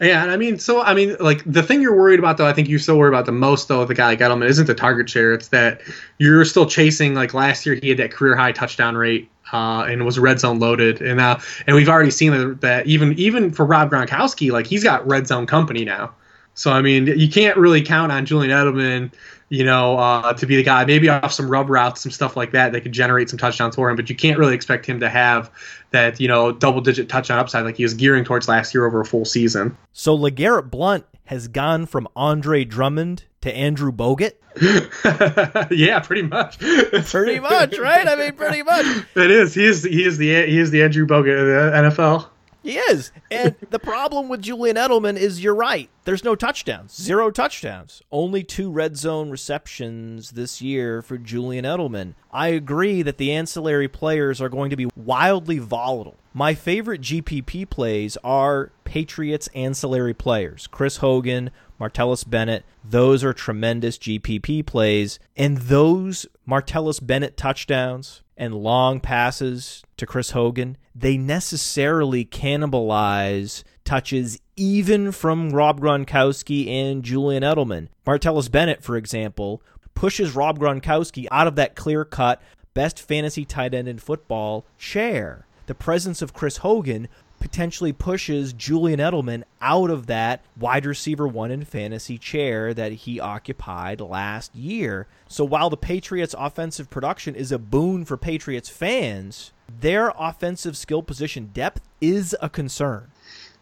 [0.00, 2.52] Yeah, and I mean, so I mean, like the thing you're worried about, though, I
[2.52, 4.74] think you're still worried about the most, though, with a guy like Edelman, isn't the
[4.74, 5.32] target share.
[5.32, 5.80] It's that
[6.18, 7.14] you're still chasing.
[7.14, 10.58] Like last year, he had that career high touchdown rate, uh, and was red zone
[10.58, 14.66] loaded, and now, and we've already seen that, that even even for Rob Gronkowski, like
[14.66, 16.12] he's got red zone company now.
[16.54, 19.12] So I mean, you can't really count on Julian Edelman,
[19.48, 20.84] you know, uh, to be the guy.
[20.84, 23.88] Maybe off some rub routes, some stuff like that, that could generate some touchdowns for
[23.88, 23.96] him.
[23.96, 25.50] But you can't really expect him to have
[25.90, 29.00] that, you know, double digit touchdown upside like he was gearing towards last year over
[29.00, 29.76] a full season.
[29.92, 34.32] So LeGarrette Blunt has gone from Andre Drummond to Andrew Bogut.
[35.70, 36.58] yeah, pretty much.
[37.10, 38.08] Pretty much, right?
[38.08, 38.86] I mean, pretty much.
[39.14, 39.52] It is.
[39.52, 39.84] He is.
[39.84, 40.46] He is the.
[40.46, 42.26] He is the Andrew Bogut of the NFL.
[42.66, 43.12] He is.
[43.30, 45.88] And the problem with Julian Edelman is you're right.
[46.02, 47.00] There's no touchdowns.
[47.00, 48.02] Zero touchdowns.
[48.10, 52.14] Only two red zone receptions this year for Julian Edelman.
[52.32, 56.16] I agree that the ancillary players are going to be wildly volatile.
[56.34, 60.66] My favorite GPP plays are Patriots ancillary players.
[60.66, 65.20] Chris Hogan, Martellus Bennett, those are tremendous GPP plays.
[65.36, 74.40] And those Martellus Bennett touchdowns and long passes to Chris Hogan, they necessarily cannibalize touches
[74.56, 77.88] even from Rob Gronkowski and Julian Edelman.
[78.06, 79.62] Martellus Bennett, for example,
[79.94, 82.42] pushes Rob Gronkowski out of that clear cut
[82.74, 85.46] best fantasy tight end in football chair.
[85.66, 87.08] The presence of Chris Hogan
[87.38, 93.20] potentially pushes Julian Edelman out of that wide receiver one in fantasy chair that he
[93.20, 95.06] occupied last year.
[95.28, 101.02] So while the Patriots' offensive production is a boon for Patriots fans, their offensive skill
[101.02, 103.10] position depth is a concern.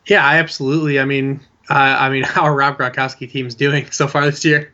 [0.07, 1.01] Yeah, I absolutely.
[1.01, 1.41] I mean,
[1.71, 4.73] uh, I mean, how are Rob Gronkowski teams doing so far this year?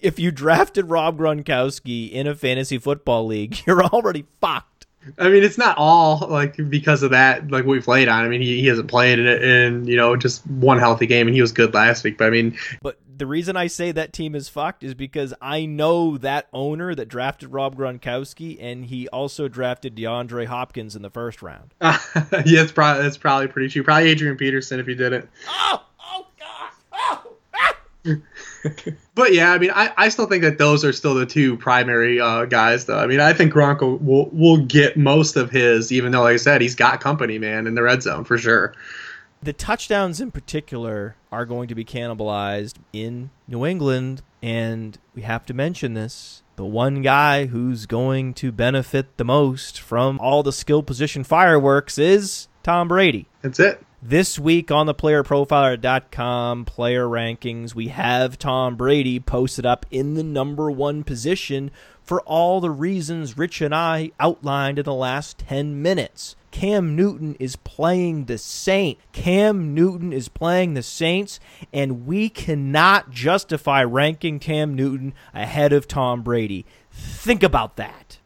[0.00, 4.77] If you drafted Rob Gronkowski in a fantasy football league, you're already fucked.
[5.18, 8.24] I mean, it's not all like because of that, like we played on.
[8.24, 11.34] I mean, he, he hasn't played in, in you know just one healthy game, and
[11.34, 12.18] he was good last week.
[12.18, 15.66] But I mean, But the reason I say that team is fucked is because I
[15.66, 21.10] know that owner that drafted Rob Gronkowski, and he also drafted DeAndre Hopkins in the
[21.10, 21.74] first round.
[21.80, 21.98] yeah,
[22.30, 23.82] it's probably it's probably pretty true.
[23.82, 25.28] Probably Adrian Peterson if he did it.
[25.48, 25.84] Oh,
[29.18, 32.20] But yeah, I mean, I, I still think that those are still the two primary
[32.20, 33.00] uh, guys, though.
[33.00, 36.34] I mean, I think Gronk will, will will get most of his, even though, like
[36.34, 38.74] I said, he's got company, man, in the red zone for sure.
[39.42, 45.44] The touchdowns in particular are going to be cannibalized in New England, and we have
[45.46, 46.44] to mention this.
[46.54, 51.98] The one guy who's going to benefit the most from all the skill position fireworks
[51.98, 53.26] is Tom Brady.
[53.42, 53.84] That's it.
[54.00, 60.22] This week on the playerprofiler.com player rankings, we have Tom Brady posted up in the
[60.22, 65.82] number one position for all the reasons Rich and I outlined in the last 10
[65.82, 66.36] minutes.
[66.52, 68.98] Cam Newton is playing the Saint.
[69.10, 71.40] Cam Newton is playing the Saints,
[71.72, 76.64] and we cannot justify ranking Cam Newton ahead of Tom Brady.
[76.92, 78.18] Think about that.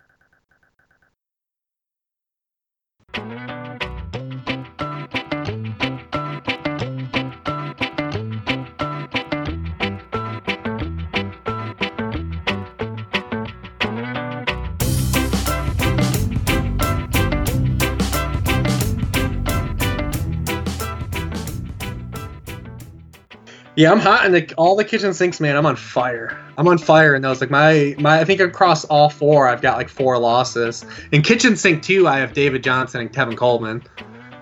[23.74, 25.56] Yeah, I'm hot in the, all the kitchen sinks, man.
[25.56, 26.38] I'm on fire.
[26.58, 27.40] I'm on fire in those.
[27.40, 30.84] Like my my, I think across all four, I've got like four losses.
[31.10, 33.82] In kitchen sink two, I have David Johnson and Tevin Coleman.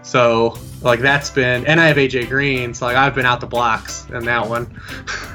[0.02, 2.74] So like that's been, and I have AJ Green.
[2.74, 4.66] So like I've been out the blocks in that one.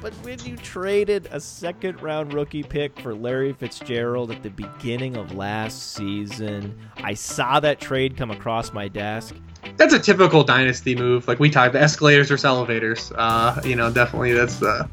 [0.00, 5.18] but when you traded a second round rookie pick for Larry Fitzgerald at the beginning
[5.18, 9.34] of last season, I saw that trade come across my desk.
[9.76, 11.26] That's a typical dynasty move.
[11.28, 13.12] Like we talked, the escalators versus elevators.
[13.12, 14.88] Uh, you know, definitely that's the.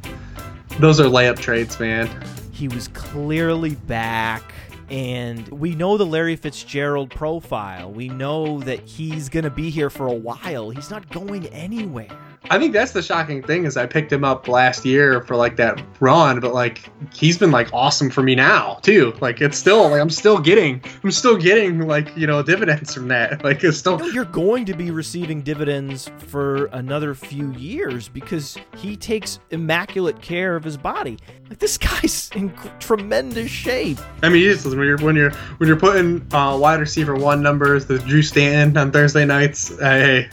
[0.79, 2.09] Those are layup trades, man.
[2.51, 4.53] He was clearly back
[4.89, 7.91] and we know the Larry Fitzgerald profile.
[7.91, 10.71] We know that he's going to be here for a while.
[10.71, 12.07] He's not going anywhere.
[12.49, 15.57] I think that's the shocking thing is I picked him up last year for like
[15.57, 19.13] that run, but like he's been like awesome for me now too.
[19.19, 23.07] Like it's still like I'm still getting I'm still getting like you know dividends from
[23.09, 23.43] that.
[23.49, 28.95] Like it's still you're going to be receiving dividends for another few years because he
[28.95, 31.17] takes immaculate care of his body.
[31.49, 33.97] Like this guy's in tremendous shape.
[34.21, 37.87] I mean, just when you're when you're when you're putting uh, wide receiver one numbers,
[37.87, 39.71] the Drew Stanton on Thursday nights.
[39.71, 40.27] Uh,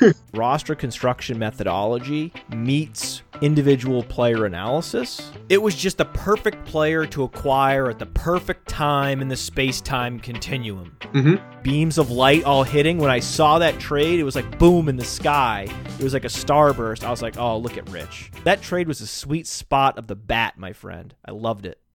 [0.00, 0.12] hey.
[0.32, 5.30] roster construction methodology meets individual player analysis.
[5.48, 9.80] It was just the perfect player to acquire at the perfect time in the space
[9.80, 10.96] time continuum.
[11.00, 11.62] Mm-hmm.
[11.62, 12.98] Beams of light all hitting.
[12.98, 15.66] When I saw that trade, it was like boom in the sky.
[15.98, 17.04] It was like a starburst.
[17.04, 18.30] I was like, oh, look at Rich.
[18.44, 21.14] That trade was a sweet spot of the bat, my friend.
[21.24, 21.80] I loved it.